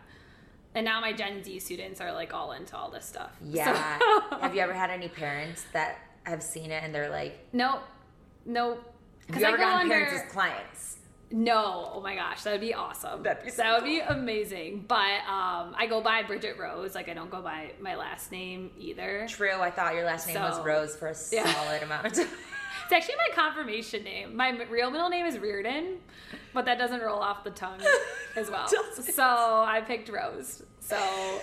And 0.75 0.85
now 0.85 0.99
my 1.01 1.13
Gen 1.13 1.43
Z 1.43 1.59
students 1.59 2.01
are 2.01 2.11
like 2.13 2.33
all 2.33 2.51
into 2.53 2.75
all 2.75 2.89
this 2.89 3.05
stuff. 3.05 3.31
Yeah. 3.43 3.99
So- 3.99 4.37
have 4.39 4.55
you 4.55 4.61
ever 4.61 4.73
had 4.73 4.89
any 4.89 5.07
parents 5.07 5.65
that 5.73 5.97
have 6.23 6.41
seen 6.43 6.71
it 6.71 6.83
and 6.83 6.93
they're 6.93 7.09
like, 7.09 7.37
nope. 7.53 7.81
Nope. 8.45 8.83
have 9.29 9.39
you 9.41 9.45
ever 9.47 9.57
gotten 9.57 9.87
parents 9.89 10.13
under- 10.13 10.25
as 10.25 10.31
clients? 10.31 10.97
No, 11.31 11.91
oh 11.95 12.01
my 12.01 12.15
gosh, 12.15 12.41
that 12.43 12.51
would 12.53 12.61
be 12.61 12.73
awesome. 12.73 13.21
That'd 13.23 13.43
be 13.45 13.51
so 13.51 13.61
that 13.61 13.81
would 13.81 13.87
be 13.87 13.99
amazing. 13.99 14.85
But 14.87 15.21
um, 15.27 15.75
I 15.77 15.85
go 15.87 16.01
by 16.01 16.23
Bridget 16.23 16.57
Rose. 16.57 16.95
Like 16.95 17.07
I 17.07 17.13
don't 17.13 17.29
go 17.29 17.41
by 17.41 17.71
my 17.79 17.95
last 17.95 18.31
name 18.31 18.71
either. 18.79 19.27
True, 19.29 19.59
I 19.61 19.69
thought 19.69 19.93
your 19.93 20.05
last 20.05 20.27
name 20.27 20.37
was 20.41 20.59
Rose 20.65 20.95
for 20.95 21.07
a 21.07 21.15
Yeah. 21.31 21.45
solid 21.53 21.83
amount 21.83 22.07
of 22.07 22.13
time. 22.13 22.27
It's 22.91 22.95
actually 22.95 23.17
my 23.29 23.35
confirmation 23.35 24.03
name. 24.03 24.35
My 24.35 24.49
real 24.63 24.89
middle 24.89 25.09
name 25.09 25.27
is 25.27 25.37
Reardon, 25.37 25.97
but 26.55 26.65
that 26.65 26.79
doesn't 26.79 27.01
roll 27.01 27.19
off 27.19 27.43
the 27.43 27.51
tongue 27.51 27.79
as 28.35 28.49
well. 28.51 28.67
So 28.67 29.23
I 29.23 29.83
picked 29.85 30.09
Rose. 30.09 30.63
So 30.79 30.97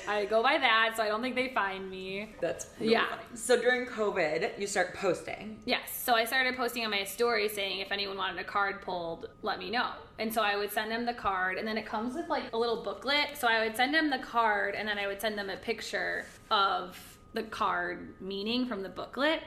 I 0.09 0.25
go 0.25 0.43
by 0.43 0.59
that. 0.59 0.95
So 0.97 1.05
I 1.05 1.07
don't 1.07 1.23
think 1.23 1.37
they 1.37 1.51
find 1.55 1.89
me. 1.89 2.35
That's 2.41 2.67
really 2.81 2.95
Yeah. 2.95 3.07
funny. 3.11 3.23
So 3.35 3.57
during 3.63 3.87
COVID, 3.87 4.59
you 4.59 4.67
start 4.67 4.95
posting. 4.95 5.61
Yes. 5.67 5.83
So 5.97 6.15
I 6.17 6.25
started 6.25 6.57
posting 6.57 6.85
on 6.85 6.91
my 6.91 7.05
story 7.05 7.49
saying 7.49 7.79
if 7.79 7.93
anyone 7.93 8.17
wanted 8.17 8.41
a 8.41 8.45
card 8.45 8.83
pulled, 8.83 9.29
let 9.43 9.61
me 9.61 9.71
know. 9.71 9.91
And 10.19 10.35
so 10.35 10.43
I 10.43 10.57
would 10.57 10.73
send 10.73 10.91
them 10.91 11.07
the 11.07 11.15
card, 11.15 11.59
and 11.59 11.69
then 11.69 11.79
it 11.79 11.87
comes 11.87 12.17
with 12.17 12.29
like 12.29 12.53
a 12.55 12.59
little 12.59 12.83
booklet. 12.83 13.37
So 13.39 13.47
I 13.47 13.65
would 13.65 13.77
send 13.77 13.95
them 13.95 14.11
the 14.11 14.19
card, 14.19 14.75
and 14.75 14.89
then 14.89 14.99
I 14.99 15.07
would 15.07 15.21
send 15.21 15.39
them 15.39 15.49
a 15.49 15.57
picture 15.57 16.25
of 16.51 16.99
the 17.35 17.45
card 17.45 18.15
meaning 18.21 18.67
from 18.67 18.83
the 18.83 18.89
booklet. 18.89 19.43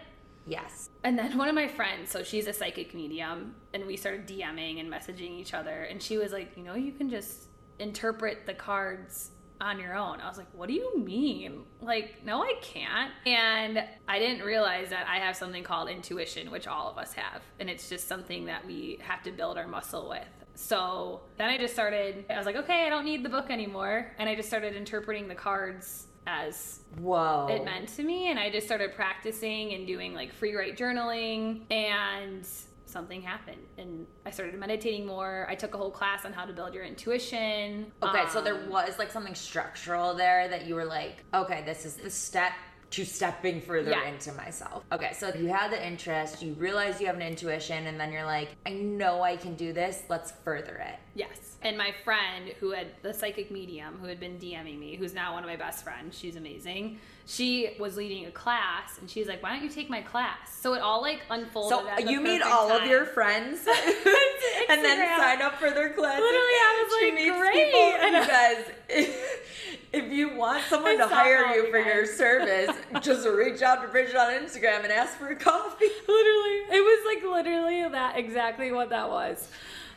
Yes. 0.50 0.90
And 1.04 1.18
then 1.18 1.38
one 1.38 1.48
of 1.48 1.54
my 1.54 1.68
friends, 1.68 2.10
so 2.10 2.24
she's 2.24 2.48
a 2.48 2.54
psychic 2.54 2.96
medium, 2.96 3.56
and 3.74 3.86
we 3.86 3.96
started 3.96 4.28
DMing 4.28 4.80
and 4.80 4.92
messaging 4.92 5.40
each 5.40 5.54
other. 5.54 5.84
And 5.84 6.02
she 6.02 6.18
was 6.18 6.34
like, 6.34 6.58
you 6.58 6.64
know, 6.64 6.74
you 6.74 6.92
can 6.92 7.10
just 7.10 7.50
interpret 7.78 8.48
the 8.48 8.56
cards 8.56 9.30
on 9.62 9.80
your 9.80 9.96
own. 9.96 10.22
I 10.22 10.28
was 10.28 10.38
like, 10.38 10.48
what 10.54 10.68
do 10.68 10.74
you 10.74 10.98
mean? 10.98 11.66
Like, 11.82 12.26
no, 12.26 12.42
I 12.42 12.56
can't. 12.62 13.12
And 13.26 13.84
I 14.08 14.18
didn't 14.18 14.44
realize 14.44 14.90
that 14.90 15.08
I 15.08 15.18
have 15.18 15.36
something 15.36 15.64
called 15.64 15.90
intuition, 15.90 16.50
which 16.50 16.66
all 16.66 16.90
of 16.90 16.98
us 16.98 17.14
have. 17.14 17.42
And 17.60 17.70
it's 17.70 17.88
just 17.88 18.08
something 18.08 18.46
that 18.46 18.66
we 18.66 18.98
have 19.02 19.22
to 19.24 19.32
build 19.32 19.58
our 19.58 19.68
muscle 19.68 20.10
with. 20.10 20.28
So 20.56 21.22
then 21.38 21.50
I 21.50 21.58
just 21.58 21.74
started, 21.74 22.26
I 22.30 22.38
was 22.38 22.46
like, 22.46 22.56
okay, 22.56 22.88
I 22.88 22.90
don't 22.90 23.06
need 23.06 23.24
the 23.24 23.30
book 23.30 23.52
anymore. 23.52 24.14
And 24.18 24.28
I 24.28 24.36
just 24.36 24.48
started 24.48 24.76
interpreting 24.76 25.28
the 25.28 25.36
cards 25.36 26.08
as 26.28 26.80
Whoa. 27.00 27.48
it 27.50 27.66
meant 27.66 27.90
to 27.96 28.04
me. 28.04 28.30
And 28.30 28.40
I 28.40 28.50
just 28.50 28.66
started 28.66 28.94
practicing 28.96 29.74
and 29.74 29.86
doing 29.88 30.14
like 30.14 30.34
free 30.34 30.56
write 30.56 30.78
journaling. 30.78 31.62
And 31.72 32.48
something 32.86 33.22
happened. 33.22 33.62
And 33.78 34.08
I 34.26 34.32
started 34.32 34.56
meditating 34.60 35.06
more. 35.06 35.46
I 35.50 35.56
took 35.56 35.76
a 35.76 35.78
whole 35.78 35.92
class 35.92 36.26
on 36.26 36.34
how 36.34 36.46
to 36.46 36.54
build 36.54 36.74
your 36.74 36.84
intuition. 36.84 37.92
Okay, 38.02 38.24
so 38.30 38.42
there 38.42 38.56
Um, 38.56 38.70
was 38.70 38.98
like 38.98 39.12
something 39.12 39.36
structural 39.36 40.16
there 40.16 40.48
that 40.48 40.66
you 40.66 40.74
were 40.76 40.86
like, 40.86 41.24
okay, 41.34 41.62
this 41.66 41.86
is 41.86 41.96
the 41.96 42.10
step 42.10 42.54
to 42.92 43.06
stepping 43.06 43.62
further 43.62 43.92
Yeah. 43.92 44.08
into 44.08 44.32
myself. 44.34 44.84
Okay, 44.92 45.14
so 45.14 45.32
you 45.36 45.46
had 45.48 45.72
the 45.72 45.86
interest, 45.86 46.42
you 46.42 46.54
realize 46.54 47.00
you 47.00 47.06
have 47.06 47.16
an 47.16 47.22
intuition, 47.22 47.86
and 47.86 48.00
then 48.00 48.12
you're 48.12 48.26
like, 48.26 48.56
I 48.66 48.72
know 48.72 49.22
I 49.22 49.38
can 49.38 49.54
do 49.54 49.72
this, 49.74 50.02
let's 50.10 50.32
further 50.44 50.76
it. 50.78 50.96
Yes. 51.14 51.49
And 51.62 51.78
my 51.78 51.93
friend 52.06 52.54
who 52.62 52.72
had 52.72 52.88
the 53.02 53.13
psychic 53.13 53.52
medium 53.52 53.98
who 54.02 54.08
had 54.08 54.17
been 54.19 54.38
DMing 54.39 54.80
me, 54.80 54.95
who's 54.95 55.13
now 55.13 55.34
one 55.34 55.43
of 55.43 55.50
my 55.50 55.58
best 55.58 55.84
friends, 55.84 56.17
she's 56.17 56.38
amazing. 56.38 57.00
She 57.26 57.72
was 57.80 57.98
leading 57.98 58.26
a 58.28 58.32
class 58.32 58.98
and 59.00 59.10
she's 59.10 59.28
like, 59.28 59.43
Why 59.43 59.50
don't 59.54 59.63
you 59.63 59.69
take 59.69 59.89
my 59.89 60.02
class? 60.02 60.58
So 60.62 60.74
it 60.74 60.82
all 60.82 61.02
like 61.02 61.19
unfolded. 61.30 61.78
So 61.98 62.10
you 62.10 62.22
meet 62.22 62.41
all 62.41 62.72
of 62.72 62.86
your 62.86 63.06
friends 63.06 63.60
and 64.69 64.84
then 64.84 65.19
sign 65.19 65.41
up 65.41 65.56
for 65.56 65.69
their 65.69 65.89
class. 65.93 66.19
Literally, 66.19 66.32
I 66.32 66.86
was 66.88 67.00
She 67.00 67.06
like, 67.06 67.13
meets 67.15 67.38
great. 67.38 67.65
people. 67.65 67.80
I 67.82 68.08
You 68.08 68.28
guys, 68.28 68.76
if, 68.89 69.86
if 69.91 70.12
you 70.13 70.36
want 70.36 70.63
someone 70.65 70.93
I 70.93 71.08
to 71.08 71.08
hire 71.08 71.45
you 71.48 71.65
you 71.65 71.72
for 71.72 71.80
your 71.80 72.06
service, 72.06 72.76
just 73.02 73.28
reach 73.28 73.62
out 73.62 73.82
to 73.82 73.88
Bridget 73.89 74.15
on 74.15 74.32
Instagram 74.34 74.84
and 74.84 74.91
ask 74.91 75.17
for 75.17 75.28
a 75.28 75.36
coffee. 75.36 75.86
Literally. 76.08 76.58
It 76.72 76.82
was 76.84 77.06
like 77.15 77.32
literally 77.32 77.88
that 77.89 78.17
exactly 78.17 78.72
what 78.72 78.89
that 78.89 79.10
was. 79.10 79.50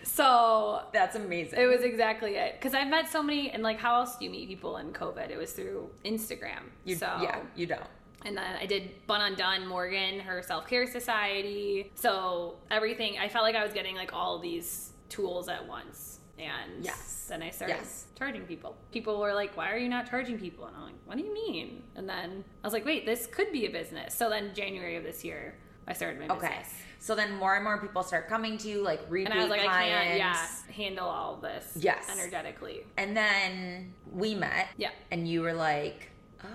So 0.04 0.82
That's 0.92 1.16
amazing. 1.16 1.58
it 1.60 1.66
was 1.66 1.82
exactly 1.82 2.36
it. 2.36 2.54
Because 2.54 2.74
I've 2.74 2.88
met 2.88 3.08
so 3.08 3.22
many, 3.22 3.50
and 3.50 3.62
like, 3.62 3.78
how 3.78 3.96
else 4.00 4.16
do 4.16 4.24
you 4.24 4.30
meet 4.30 4.48
people 4.48 4.76
in 4.78 4.92
COVID? 4.92 5.30
It 5.30 5.38
was 5.38 5.52
through 5.52 5.90
Instagram. 6.04 6.62
you, 6.84 6.96
so 6.96 7.06
yeah, 7.22 7.40
you 7.56 7.66
don't. 7.66 7.82
And 8.24 8.36
then 8.36 8.56
I 8.60 8.66
did 8.66 8.90
Bun 9.06 9.20
Undone 9.20 9.66
Morgan, 9.66 10.20
her 10.20 10.42
self 10.42 10.66
care 10.68 10.86
society. 10.86 11.90
So 11.94 12.56
everything, 12.70 13.18
I 13.18 13.28
felt 13.28 13.44
like 13.44 13.56
I 13.56 13.64
was 13.64 13.72
getting 13.72 13.96
like 13.96 14.12
all 14.12 14.38
these 14.38 14.90
tools 15.08 15.48
at 15.48 15.66
once. 15.66 16.20
And 16.38 16.84
Yes. 16.84 17.26
then 17.28 17.42
I 17.42 17.50
started 17.50 17.74
Yes. 17.76 18.06
charging 18.18 18.42
people. 18.42 18.76
People 18.92 19.20
were 19.20 19.34
like, 19.34 19.56
why 19.56 19.70
are 19.72 19.76
you 19.76 19.88
not 19.88 20.08
charging 20.08 20.38
people? 20.38 20.66
And 20.66 20.76
I'm 20.76 20.82
like, 20.84 20.94
what 21.04 21.16
do 21.18 21.22
you 21.24 21.32
mean? 21.34 21.82
And 21.94 22.08
then 22.08 22.44
I 22.62 22.66
was 22.66 22.72
like, 22.72 22.84
wait, 22.84 23.06
this 23.06 23.26
could 23.26 23.52
be 23.52 23.66
a 23.66 23.70
business. 23.70 24.14
So 24.14 24.28
then 24.30 24.52
January 24.54 24.96
of 24.96 25.04
this 25.04 25.24
year, 25.24 25.54
I 25.86 25.92
started 25.92 26.18
my 26.20 26.26
business. 26.28 26.44
Okay. 26.44 26.58
business. 26.58 26.82
So 27.02 27.16
then 27.16 27.34
more 27.36 27.56
and 27.56 27.64
more 27.64 27.78
people 27.78 28.04
start 28.04 28.28
coming 28.28 28.56
to 28.58 28.68
you, 28.68 28.80
like 28.80 29.00
repeat 29.08 29.32
And 29.32 29.40
I 29.40 29.42
was 29.42 29.50
like, 29.50 29.62
clients. 29.64 29.92
I 29.92 30.04
can't, 30.04 30.18
yeah, 30.18 30.46
handle 30.72 31.08
all 31.08 31.34
this 31.34 31.76
Yes. 31.80 32.08
energetically. 32.08 32.86
And 32.96 33.16
then 33.16 33.92
we 34.12 34.36
met. 34.36 34.68
Yeah. 34.76 34.90
And 35.10 35.26
you 35.26 35.42
were 35.42 35.52
like, 35.52 36.12
oh, 36.44 36.46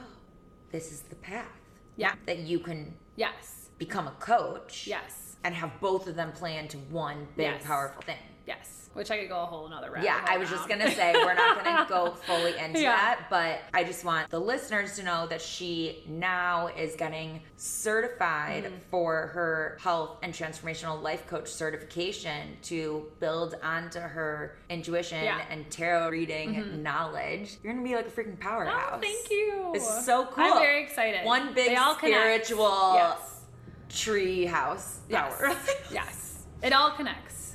this 0.72 0.94
is 0.94 1.02
the 1.02 1.16
path. 1.16 1.52
Yeah. 1.98 2.14
That 2.28 2.40
you 2.40 2.60
can 2.60 2.96
Yes. 3.18 3.72
become 3.78 4.08
a 4.08 4.12
coach. 4.22 4.88
Yes. 4.88 5.36
And 5.44 5.54
have 5.54 5.82
both 5.82 6.08
of 6.08 6.16
them 6.16 6.32
play 6.32 6.56
into 6.58 6.78
one 6.78 7.28
big, 7.36 7.48
Yes. 7.48 7.64
powerful 7.66 8.02
thing. 8.04 8.16
Yes. 8.48 8.74
Which 8.94 9.12
I 9.12 9.20
could 9.20 9.30
go 9.30 9.42
a 9.44 9.46
whole 9.46 9.68
another 9.68 9.92
route. 9.92 10.04
Yeah, 10.04 10.26
I 10.28 10.38
was 10.38 10.50
just 10.50 10.68
gonna 10.68 10.90
say 10.90 11.14
we're 11.14 11.36
not 11.36 11.64
gonna 11.64 11.86
go 11.90 12.12
fully 12.12 12.58
into 12.58 12.80
Yeah. 12.80 12.94
that, 12.96 13.28
but 13.30 13.60
I 13.72 13.84
just 13.84 14.04
want 14.04 14.30
the 14.32 14.40
listeners 14.40 14.96
to 14.96 15.04
know 15.04 15.28
that 15.28 15.40
she 15.40 16.04
now 16.08 16.68
is 16.70 16.96
getting 16.96 17.42
certified 17.58 18.64
Mm-hmm. 18.64 18.76
for 18.90 19.28
her 19.28 19.78
health 19.82 20.18
and 20.24 20.34
transformational 20.34 21.00
life 21.04 21.28
coach 21.28 21.48
certification 21.48 22.58
to 22.64 23.06
build 23.20 23.56
onto 23.62 24.00
her 24.00 24.58
intuition 24.70 25.24
Yeah. 25.24 25.42
Mm-hmm. 25.42 25.52
and 25.52 25.70
tarot 25.70 26.10
reading 26.10 26.82
knowledge. 26.82 27.58
You're 27.62 27.74
gonna 27.74 27.86
be 27.88 27.96
like 27.96 28.08
a 28.08 28.10
freaking 28.10 28.40
powerhouse. 28.40 28.94
Oh, 28.96 29.00
thank 29.00 29.30
you. 29.30 29.74
It's 29.76 30.06
so 30.06 30.26
cool. 30.26 30.44
I'm 30.46 30.54
very 30.60 30.82
excited. 30.84 31.24
One 31.24 31.54
big 31.54 31.68
They 31.68 31.76
all 31.76 31.96
spiritual 31.98 32.94
Yes. 32.96 33.42
tree 33.90 34.46
house 34.46 35.02
power. 35.10 35.38
Yes. 35.50 35.90
yes. 35.92 36.24
It 36.64 36.74
all 36.74 36.90
connects. 36.92 37.47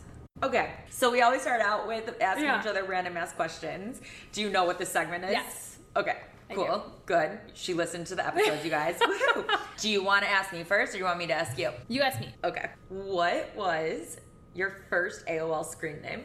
Okay, 0.42 0.70
so 0.90 1.10
we 1.10 1.22
always 1.22 1.42
start 1.42 1.60
out 1.60 1.86
with 1.86 2.16
asking 2.20 2.44
Yeah. 2.44 2.60
each 2.60 2.66
other 2.66 2.82
random 2.84 3.16
ass 3.16 3.32
questions. 3.32 4.00
Do 4.32 4.40
you 4.40 4.50
know 4.50 4.64
what 4.64 4.78
this 4.78 4.88
segment 4.88 5.24
is? 5.24 5.30
Yes. 5.32 5.78
Okay, 5.96 6.16
cool, 6.52 6.84
good. 7.06 7.38
She 7.54 7.74
listened 7.74 8.06
to 8.08 8.16
the 8.16 8.26
episodes, 8.26 8.64
you 8.64 8.70
guys. 8.70 8.98
Do 9.78 9.88
you 9.88 10.02
want 10.02 10.24
to 10.24 10.30
ask 10.30 10.52
me 10.52 10.64
first, 10.64 10.90
or 10.90 10.92
do 10.94 10.98
you 10.98 11.04
want 11.04 11.18
me 11.18 11.26
to 11.28 11.32
ask 11.32 11.56
you? 11.58 11.70
You 11.88 12.02
ask 12.02 12.18
me. 12.20 12.34
Okay. 12.44 12.70
What 12.88 13.54
was 13.54 14.16
your 14.54 14.78
first 14.90 15.26
AOL 15.26 15.64
screen 15.64 16.00
name? 16.02 16.24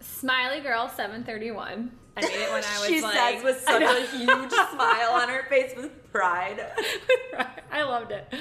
Smiley 0.00 0.60
Girl 0.60 0.88
731. 0.88 1.90
I 2.16 2.20
made 2.20 2.30
it 2.30 2.52
when 2.52 2.64
I 2.64 2.78
was 2.80 2.86
she 2.86 3.00
like. 3.00 3.12
She 3.12 3.18
says 3.18 3.44
with 3.44 3.60
such 3.62 3.82
a 3.82 4.16
huge 4.16 4.50
smile 4.72 5.10
on 5.12 5.28
her 5.28 5.44
face 5.48 5.72
with 5.76 5.90
pride. 6.12 6.66
I 7.70 7.82
loved 7.82 8.10
it. 8.12 8.32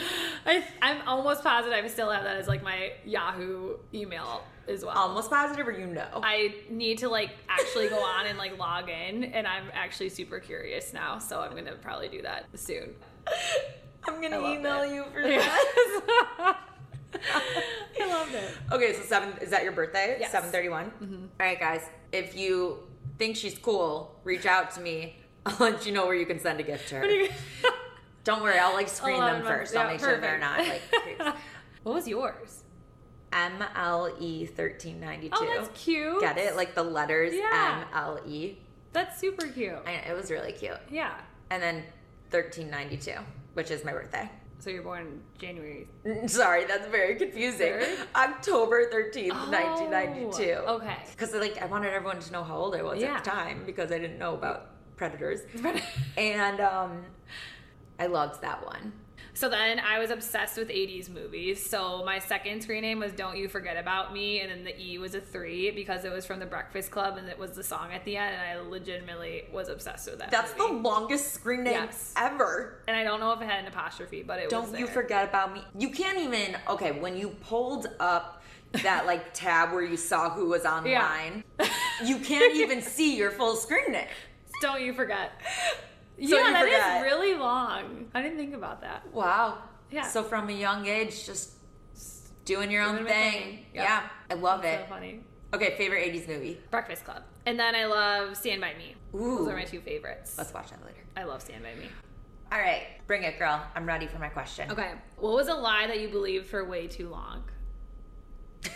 I, 0.45 0.63
I'm 0.81 1.07
almost 1.07 1.43
positive 1.43 1.83
I 1.83 1.87
still 1.87 2.09
have 2.09 2.23
that 2.23 2.37
as 2.37 2.47
like 2.47 2.63
my 2.63 2.93
Yahoo 3.05 3.77
email 3.93 4.43
well. 4.85 4.97
Almost 4.97 5.29
positive, 5.29 5.67
or 5.67 5.71
you 5.71 5.87
know? 5.87 6.07
I 6.23 6.55
need 6.69 6.99
to 6.99 7.09
like 7.09 7.31
actually 7.49 7.89
go 7.89 7.99
on 8.03 8.25
and 8.27 8.37
like 8.37 8.57
log 8.57 8.89
in, 8.89 9.23
and 9.25 9.45
I'm 9.47 9.65
actually 9.73 10.09
super 10.09 10.39
curious 10.39 10.93
now, 10.93 11.17
so 11.19 11.39
I'm 11.41 11.55
gonna 11.55 11.73
probably 11.81 12.07
do 12.09 12.21
that 12.21 12.45
soon. 12.55 12.93
I'm 14.07 14.21
gonna 14.21 14.39
email 14.49 14.81
it. 14.81 14.93
you 14.93 15.03
for 15.13 15.21
that. 15.21 16.57
I 18.01 18.07
loved 18.07 18.33
it. 18.35 18.51
Okay, 18.71 18.93
so 18.93 19.01
seven 19.01 19.33
is 19.41 19.49
that 19.49 19.63
your 19.63 19.71
birthday? 19.71 20.17
Yes. 20.19 20.31
Seven 20.31 20.49
Mm-hmm. 20.51 21.25
right, 21.39 21.59
guys. 21.59 21.81
If 22.11 22.35
you 22.35 22.79
think 23.17 23.35
she's 23.35 23.57
cool, 23.57 24.19
reach 24.23 24.45
out 24.45 24.71
to 24.75 24.81
me. 24.81 25.15
I'll 25.45 25.55
let 25.59 25.85
you 25.85 25.91
know 25.91 26.05
where 26.05 26.15
you 26.15 26.25
can 26.25 26.39
send 26.39 26.59
a 26.59 26.63
gift 26.63 26.89
to 26.89 26.95
her. 26.95 27.05
Don't 28.23 28.43
worry, 28.43 28.59
I'll 28.59 28.73
like 28.73 28.87
screen 28.89 29.19
them 29.19 29.41
11 29.41 29.43
months. 29.43 29.57
first. 29.71 29.75
I'll 29.75 29.85
Yeah, 29.85 29.91
make 29.91 29.99
sure 29.99 30.19
they're 30.21 30.37
not 30.37 30.59
like 30.59 30.81
what 31.83 31.95
was 31.95 32.07
yours? 32.07 32.58
MLE 33.31 34.49
thirteen 34.49 34.99
ninety 34.99 35.29
two. 35.29 35.35
Oh, 35.39 35.53
that's 35.55 35.69
cute. 35.79 36.19
Get 36.21 36.37
it? 36.37 36.55
Like 36.55 36.75
the 36.75 36.83
letters 36.83 37.33
Yeah. 37.33 37.83
MLE. 37.93 38.55
That's 38.93 39.19
super 39.19 39.47
cute. 39.47 39.77
I 39.85 39.91
It 40.09 40.15
was 40.15 40.31
really 40.31 40.51
cute. 40.51 40.77
Yeah. 40.89 41.13
And 41.51 41.61
then 41.61 41.83
thirteen 42.31 42.69
ninety 42.69 42.97
two, 42.97 43.15
which 43.53 43.71
is 43.71 43.83
my 43.83 43.91
birthday. 43.91 44.29
So 44.61 44.69
you're 44.69 44.83
born 44.83 45.21
January. 45.37 45.87
Sorry, 46.27 46.65
that's 46.65 46.87
very 46.87 47.15
confusing. 47.15 47.73
Third? 47.79 47.97
October 48.15 48.89
thirteenth, 48.91 49.49
nineteen 49.49 49.89
ninety 49.91 50.25
two. 50.35 50.57
Oh, 50.65 50.75
Okay. 50.77 50.97
Because 51.11 51.33
like 51.33 51.61
I 51.61 51.65
wanted 51.65 51.93
everyone 51.93 52.19
to 52.19 52.31
know 52.33 52.43
how 52.43 52.57
old 52.57 52.75
I 52.75 52.81
was 52.83 52.99
Yeah. 52.99 53.15
at 53.15 53.23
the 53.23 53.29
time 53.29 53.63
because 53.65 53.91
I 53.91 53.99
didn't 53.99 54.19
know 54.19 54.33
about 54.33 54.71
predators. 54.97 55.41
and 56.17 56.59
um, 56.59 57.05
I 57.99 58.07
loved 58.07 58.41
that 58.41 58.65
one. 58.65 58.91
So 59.39 59.47
then 59.47 59.79
I 59.79 59.99
was 59.99 60.09
obsessed 60.09 60.57
with 60.57 60.67
80s 60.67 61.07
movies. 61.07 61.65
So 61.65 62.03
my 62.03 62.19
second 62.19 62.61
screen 62.61 62.81
name 62.81 62.99
was 62.99 63.13
Don't 63.13 63.37
You 63.37 63.47
Forget 63.47 63.77
About 63.77 64.11
Me. 64.11 64.41
And 64.41 64.51
then 64.51 64.65
the 64.65 64.77
E 64.77 64.97
was 64.97 65.15
a 65.15 65.21
three 65.21 65.71
because 65.71 66.03
it 66.03 66.11
was 66.11 66.25
from 66.25 66.41
the 66.41 66.45
Breakfast 66.45 66.91
Club 66.91 67.15
and 67.15 67.29
it 67.29 67.39
was 67.39 67.51
the 67.51 67.63
song 67.63 67.93
at 67.93 68.03
the 68.03 68.17
end. 68.17 68.35
And 68.35 68.41
I 68.41 68.61
legitimately 68.61 69.45
was 69.53 69.69
obsessed 69.69 70.09
with 70.09 70.19
that. 70.19 70.29
That's 70.29 70.51
the 70.55 70.67
longest 70.67 71.33
screen 71.33 71.63
name 71.63 71.71
Yes. 71.71 72.13
ever. 72.17 72.83
And 72.89 72.97
I 72.97 73.05
don't 73.05 73.21
know 73.21 73.31
if 73.31 73.39
it 73.41 73.45
had 73.45 73.59
an 73.59 73.67
apostrophe, 73.67 74.23
but 74.23 74.39
it 74.39 74.51
was. 74.51 74.71
Don't 74.71 74.77
you 74.77 74.87
forget 74.87 75.29
about 75.29 75.53
me. 75.53 75.63
You 75.77 75.91
can't 75.91 76.19
even 76.19 76.57
okay, 76.67 76.91
when 76.91 77.15
you 77.15 77.29
pulled 77.29 77.87
up 78.01 78.43
that 78.83 79.05
like 79.05 79.33
tab 79.33 79.71
where 79.71 79.85
you 79.85 79.95
saw 79.95 80.29
who 80.31 80.49
was 80.49 80.65
online, 80.65 81.45
you 82.03 82.17
can't 82.17 82.53
even 82.55 82.81
see 82.81 83.15
your 83.15 83.31
full 83.31 83.55
screen 83.55 83.93
name. 83.93 84.07
Don't 84.61 84.81
you 84.81 84.91
forget. 84.91 85.31
So 86.27 86.37
yeah, 86.37 86.51
that 86.51 86.67
is 86.67 87.11
really 87.11 87.35
long. 87.35 88.07
I 88.13 88.21
didn't 88.21 88.37
think 88.37 88.53
about 88.53 88.81
that. 88.81 89.11
Wow. 89.13 89.59
Yeah. 89.91 90.03
So 90.03 90.23
from 90.23 90.49
a 90.49 90.53
young 90.53 90.85
age, 90.85 91.25
just 91.25 91.51
doing 92.45 92.71
your 92.71 92.83
own 92.83 92.93
Doing 92.95 93.03
my 93.05 93.09
thing. 93.09 93.31
thing. 93.41 93.53
Yep. 93.75 93.83
Yeah. 93.83 94.03
I 94.29 94.33
love 94.33 94.61
That's 94.61 94.83
it. 94.83 94.87
so 94.87 94.93
funny. 94.93 95.21
Okay, 95.53 95.75
favorite 95.77 96.13
80s 96.13 96.27
movie. 96.27 96.59
Breakfast 96.69 97.05
Club. 97.05 97.23
And 97.45 97.59
then 97.59 97.75
I 97.75 97.85
love 97.85 98.37
Stand 98.37 98.61
By 98.61 98.73
Me. 98.77 98.95
Ooh. 99.15 99.37
Those 99.39 99.47
are 99.47 99.55
my 99.55 99.63
two 99.63 99.81
favorites. 99.81 100.35
Let's 100.37 100.53
watch 100.53 100.69
that 100.69 100.83
later. 100.85 100.99
I 101.17 101.23
love 101.23 101.41
Stand 101.41 101.63
By 101.63 101.73
Me. 101.75 101.87
All 102.51 102.59
right, 102.59 102.83
bring 103.07 103.23
it, 103.23 103.37
girl. 103.39 103.61
I'm 103.75 103.85
ready 103.85 104.07
for 104.07 104.19
my 104.19 104.27
question. 104.29 104.71
Okay. 104.71 104.91
What 105.17 105.33
was 105.33 105.47
a 105.47 105.53
lie 105.53 105.87
that 105.87 105.99
you 105.99 106.09
believed 106.09 106.47
for 106.47 106.63
way 106.65 106.87
too 106.87 107.09
long? 107.09 107.43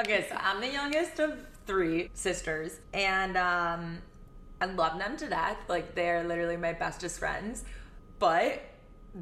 Okay, 0.00 0.26
so 0.28 0.36
I'm 0.40 0.60
the 0.60 0.72
youngest 0.72 1.20
of 1.20 1.38
three 1.66 2.08
sisters, 2.14 2.80
and 2.94 3.36
um, 3.36 3.98
I 4.62 4.66
love 4.66 4.96
them 4.98 5.16
to 5.16 5.28
death. 5.28 5.58
Like 5.68 5.94
they're 5.96 6.22
literally 6.24 6.56
my 6.56 6.72
bestest 6.72 7.18
friends. 7.18 7.64
But 8.20 8.62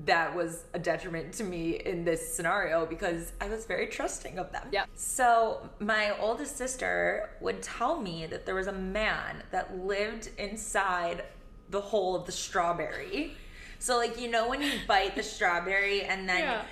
that 0.05 0.37
was 0.37 0.64
a 0.74 0.79
detriment 0.79 1.33
to 1.33 1.44
me 1.44 1.81
in 1.85 2.05
this 2.05 2.35
scenario 2.37 2.85
because 2.87 3.33
I 3.40 3.48
was 3.48 3.64
very 3.64 3.87
trusting 3.87 4.38
of 4.38 4.53
them. 4.53 4.68
Yeah. 4.70 4.85
So 4.94 5.68
my 5.81 6.16
oldest 6.20 6.57
sister 6.59 7.31
would 7.40 7.62
tell 7.62 7.98
me 8.00 8.26
that 8.26 8.44
there 8.46 8.55
was 8.55 8.66
a 8.66 8.72
man 8.72 9.42
that 9.50 9.76
lived 9.79 10.29
inside 10.38 11.24
the 11.70 11.81
hole 11.81 12.14
of 12.14 12.26
the 12.26 12.33
strawberry. 12.33 13.35
So 13.79 13.96
like 13.96 14.20
you 14.20 14.29
know 14.31 14.48
when 14.48 14.61
you 14.61 14.72
bite 14.87 15.16
the 15.16 15.22
strawberry 15.22 16.03
and 16.03 16.29
then 16.29 16.40
Yeah. 16.40 16.62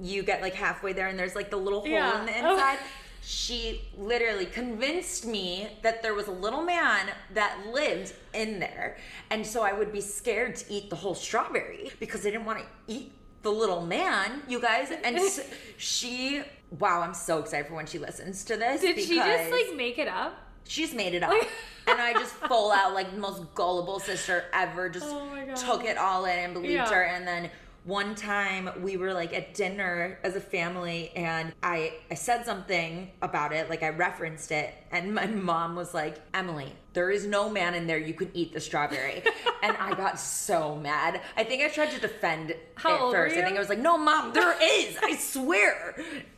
you 0.00 0.22
get 0.22 0.42
like 0.42 0.54
halfway 0.54 0.92
there 0.92 1.08
and 1.08 1.18
there's 1.18 1.34
like 1.34 1.50
the 1.50 1.56
little 1.56 1.80
hole 1.80 1.88
Yeah. 1.88 2.20
in 2.20 2.26
the 2.26 2.32
Oh. 2.46 2.76
She 3.28 3.82
literally 3.98 4.46
convinced 4.46 5.26
me 5.26 5.68
that 5.82 6.00
there 6.02 6.14
was 6.14 6.28
a 6.28 6.32
little 6.32 6.62
man 6.62 7.10
that 7.34 7.58
lived 7.70 8.14
in 8.32 8.58
there. 8.58 8.96
And 9.28 9.46
so 9.46 9.62
I 9.62 9.74
would 9.74 9.92
be 9.92 10.00
scared 10.00 10.56
to 10.56 10.72
eat 10.72 10.88
the 10.88 10.96
whole 10.96 11.14
strawberry 11.14 11.90
because 12.00 12.22
I 12.24 12.30
didn't 12.30 12.46
want 12.46 12.60
to 12.60 12.64
eat 12.86 13.12
the 13.42 13.50
little 13.52 13.84
man, 13.84 14.40
you 14.48 14.58
guys. 14.58 14.90
And 15.04 15.20
she, 15.76 16.42
wow, 16.78 17.02
I'm 17.02 17.12
so 17.12 17.38
excited 17.40 17.66
for 17.66 17.74
when 17.74 17.84
she 17.84 17.98
listens 17.98 18.44
to 18.44 18.56
this. 18.56 18.80
Did 18.80 18.98
she 18.98 19.16
just 19.16 19.52
like 19.52 19.76
make 19.76 19.98
it 19.98 20.08
up? 20.08 20.34
She's 20.66 20.94
made 20.94 21.12
it 21.12 21.22
up. 21.22 21.32
and 21.86 22.00
I 22.00 22.14
just 22.14 22.32
full 22.48 22.72
out, 22.72 22.94
like, 22.94 23.12
the 23.12 23.20
most 23.20 23.42
gullible 23.54 24.00
sister 24.00 24.46
ever, 24.54 24.88
just 24.88 25.04
Oh 25.06 25.54
took 25.54 25.84
it 25.84 25.98
all 25.98 26.24
in 26.24 26.38
and 26.38 26.54
believed 26.54 26.72
Yeah. 26.72 26.88
her. 26.88 27.02
And 27.02 27.26
then 27.26 27.50
one 27.88 28.14
time 28.14 28.68
we 28.82 28.98
were 28.98 29.14
like 29.14 29.32
at 29.32 29.54
dinner 29.54 30.18
as 30.22 30.36
a 30.36 30.40
family 30.40 31.10
and 31.16 31.54
I, 31.62 31.94
I 32.10 32.14
said 32.14 32.44
something 32.44 33.10
about 33.22 33.54
it, 33.54 33.70
like 33.70 33.82
I 33.82 33.88
referenced 33.88 34.52
it, 34.52 34.74
and 34.90 35.14
my 35.14 35.26
mom 35.48 35.74
was 35.74 35.94
like, 35.94 36.18
Emily, 36.34 36.70
there 36.92 37.10
is 37.10 37.24
no 37.26 37.48
man 37.48 37.74
in 37.74 37.86
there 37.86 37.96
you 37.96 38.12
can 38.12 38.30
eat 38.34 38.52
the 38.52 38.60
strawberry. 38.60 39.22
and 39.62 39.74
I 39.78 39.94
got 39.94 40.20
so 40.20 40.76
mad. 40.76 41.22
I 41.34 41.44
think 41.44 41.62
I 41.62 41.68
tried 41.68 41.90
to 41.92 42.00
defend 42.00 42.54
How 42.74 43.08
it 43.08 43.12
first. 43.12 43.36
I 43.36 43.42
think 43.42 43.56
I 43.56 43.60
was 43.60 43.70
like, 43.70 43.78
no, 43.78 43.96
mom, 43.96 44.34
there 44.34 44.54
is. 44.62 44.98
I 45.02 45.16
swear. 45.16 45.96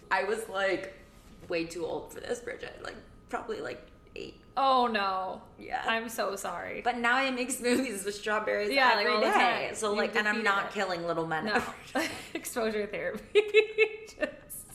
I 0.09 0.23
was 0.25 0.49
like 0.49 0.97
way 1.49 1.65
too 1.65 1.85
old 1.85 2.13
for 2.13 2.21
this, 2.21 2.39
Bridget. 2.39 2.81
Like 2.85 2.97
probably 3.29 3.61
like 3.61 3.85
eight. 4.15 4.40
Oh 4.57 4.87
no. 4.87 5.43
Yeah. 5.59 5.83
I'm 5.87 6.09
so 6.09 6.37
sorry. 6.37 6.81
But 6.83 6.99
now 6.99 7.17
I 7.17 7.31
make 7.31 7.51
smoothies 7.51 8.05
with 8.05 8.15
strawberries 8.15 8.71
Yeah, 8.73 8.91
every 8.95 9.07
all 9.13 9.21
the 9.21 9.27
day. 9.27 9.71
So 9.75 9.93
You 9.93 9.99
like, 9.99 10.17
and 10.17 10.29
I'm 10.29 10.43
not 10.43 10.67
it. 10.67 10.73
killing 10.73 11.07
little 11.07 11.27
men. 11.27 11.45
no. 11.47 11.63
Exposure 12.35 12.87
therapy. 12.87 13.41
just 14.09 14.67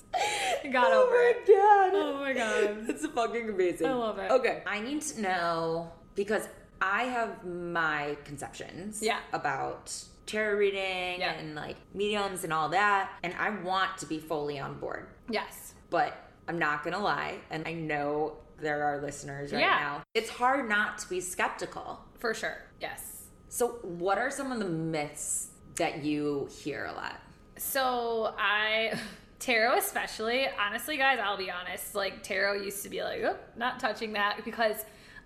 got 0.72 0.92
oh 0.92 1.04
over 1.04 1.12
my 1.16 1.34
god. 1.48 1.92
Oh 1.94 2.18
my 2.20 2.34
god. 2.34 2.90
It's 2.90 3.06
fucking 3.06 3.50
amazing. 3.50 3.88
I 3.88 3.94
love 3.94 4.18
it. 4.20 4.32
Okay. 4.32 4.64
I 4.66 4.80
need 4.80 5.02
to 5.02 5.22
know 5.22 5.92
because 6.16 6.48
I 6.82 7.04
have 7.04 7.46
my 7.46 8.18
conceptions 8.24 9.02
Yeah. 9.02 9.20
about 9.34 9.94
tarot 10.26 10.58
reading 10.58 11.20
Yeah. 11.20 11.34
and 11.34 11.54
like 11.56 11.76
mediums 11.94 12.44
and 12.44 12.52
all 12.54 12.70
that. 12.70 13.12
And 13.24 13.34
I 13.38 13.50
want 13.50 13.98
to 14.00 14.06
be 14.06 14.20
fully 14.20 14.58
on 14.60 14.80
board. 14.80 15.08
Yes. 15.30 15.74
But 15.90 16.16
I'm 16.48 16.60
not 16.60 16.84
gonna 16.84 17.00
lie, 17.00 17.40
and 17.50 17.68
I 17.68 17.74
know 17.74 18.38
there 18.60 18.84
are 18.84 19.02
listeners 19.02 19.52
right 19.52 19.60
Yeah. 19.60 19.80
now. 19.80 20.04
It's 20.14 20.30
hard 20.30 20.68
not 20.70 20.98
to 21.00 21.10
be 21.10 21.22
skeptical. 21.22 22.00
For 22.20 22.34
sure. 22.34 22.58
Yes. 22.80 23.24
So, 23.50 23.80
what 23.84 24.18
are 24.18 24.32
some 24.32 24.52
of 24.52 24.60
the 24.60 24.66
myths 24.66 25.50
that 25.76 26.04
you 26.04 26.50
hear 26.64 26.86
a 26.86 26.94
lot? 26.94 27.20
So 27.58 28.34
I 28.38 29.00
tarot 29.40 29.78
especially, 29.78 30.48
honestly 30.60 30.98
guys, 30.98 31.20
I'll 31.22 31.38
be 31.38 31.52
honest, 31.52 31.96
like 31.96 32.24
tarot 32.24 32.62
used 32.64 32.84
to 32.84 32.90
be 32.90 33.04
like, 33.04 33.22
oh, 33.24 33.38
not 33.56 33.80
touching 33.80 34.14
that 34.14 34.44
because 34.46 34.78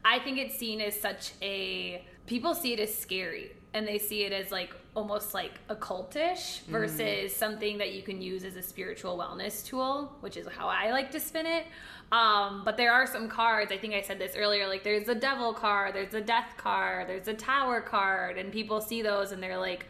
I 0.05 0.19
think 0.19 0.37
it's 0.37 0.57
seen 0.57 0.81
as 0.81 0.99
such 0.99 1.31
a 1.41 2.03
people 2.25 2.53
see 2.53 2.73
it 2.73 2.79
as 2.79 2.93
scary 2.95 3.51
and 3.73 3.87
they 3.87 3.99
see 3.99 4.23
it 4.23 4.33
as 4.33 4.51
like 4.51 4.75
almost 4.95 5.33
like 5.33 5.59
occultish 5.69 6.61
versus 6.63 7.35
something 7.35 7.77
that 7.77 7.93
you 7.93 8.01
can 8.01 8.21
use 8.21 8.43
as 8.43 8.55
a 8.55 8.63
spiritual 8.63 9.17
wellness 9.17 9.63
tool, 9.65 10.15
which 10.21 10.37
is 10.37 10.47
how 10.47 10.67
I 10.67 10.91
like 10.91 11.11
to 11.11 11.19
spin 11.19 11.45
it. 11.45 11.65
Um, 12.11 12.63
but 12.65 12.77
there 12.77 12.91
are 12.91 13.05
some 13.05 13.29
cards, 13.29 13.71
I 13.71 13.77
think 13.77 13.93
I 13.93 14.01
said 14.01 14.17
this 14.17 14.35
earlier, 14.35 14.67
like 14.67 14.83
there's 14.83 15.07
a 15.07 15.15
devil 15.15 15.53
card, 15.53 15.93
there's 15.93 16.15
a 16.15 16.21
death 16.21 16.55
card, 16.57 17.07
there's 17.07 17.27
a 17.27 17.33
tower 17.33 17.81
card, 17.81 18.37
and 18.37 18.51
people 18.51 18.81
see 18.81 19.03
those 19.03 19.31
and 19.31 19.41
they're 19.41 19.59
like, 19.59 19.85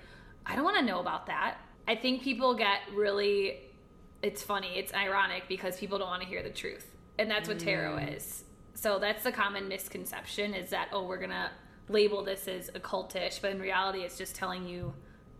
I 0.45 0.55
don't 0.55 0.65
want 0.65 0.77
to 0.77 0.85
know 0.85 0.99
about 0.99 1.27
that. 1.27 1.57
I 1.87 1.95
think 1.95 2.21
people 2.21 2.55
get 2.55 2.79
really 2.93 3.61
it's 4.21 4.43
funny, 4.43 4.73
it's 4.75 4.93
ironic 4.93 5.43
because 5.47 5.77
people 5.77 5.97
don't 5.97 6.09
want 6.09 6.21
to 6.21 6.27
hear 6.27 6.43
the 6.43 6.49
truth. 6.49 6.95
And 7.17 7.31
that's 7.31 7.47
what 7.47 7.59
tarot 7.59 7.97
is. 7.99 8.43
So 8.73 8.99
that's 8.99 9.23
the 9.23 9.31
common 9.31 9.67
misconception 9.67 10.53
is 10.53 10.69
that 10.71 10.89
oh, 10.91 11.03
we're 11.05 11.17
going 11.17 11.29
to 11.29 11.49
label 11.89 12.23
this 12.23 12.47
as 12.47 12.69
occultish, 12.71 13.41
but 13.41 13.51
in 13.51 13.59
reality 13.59 13.99
it's 13.99 14.17
just 14.17 14.35
telling 14.35 14.67
you 14.67 14.93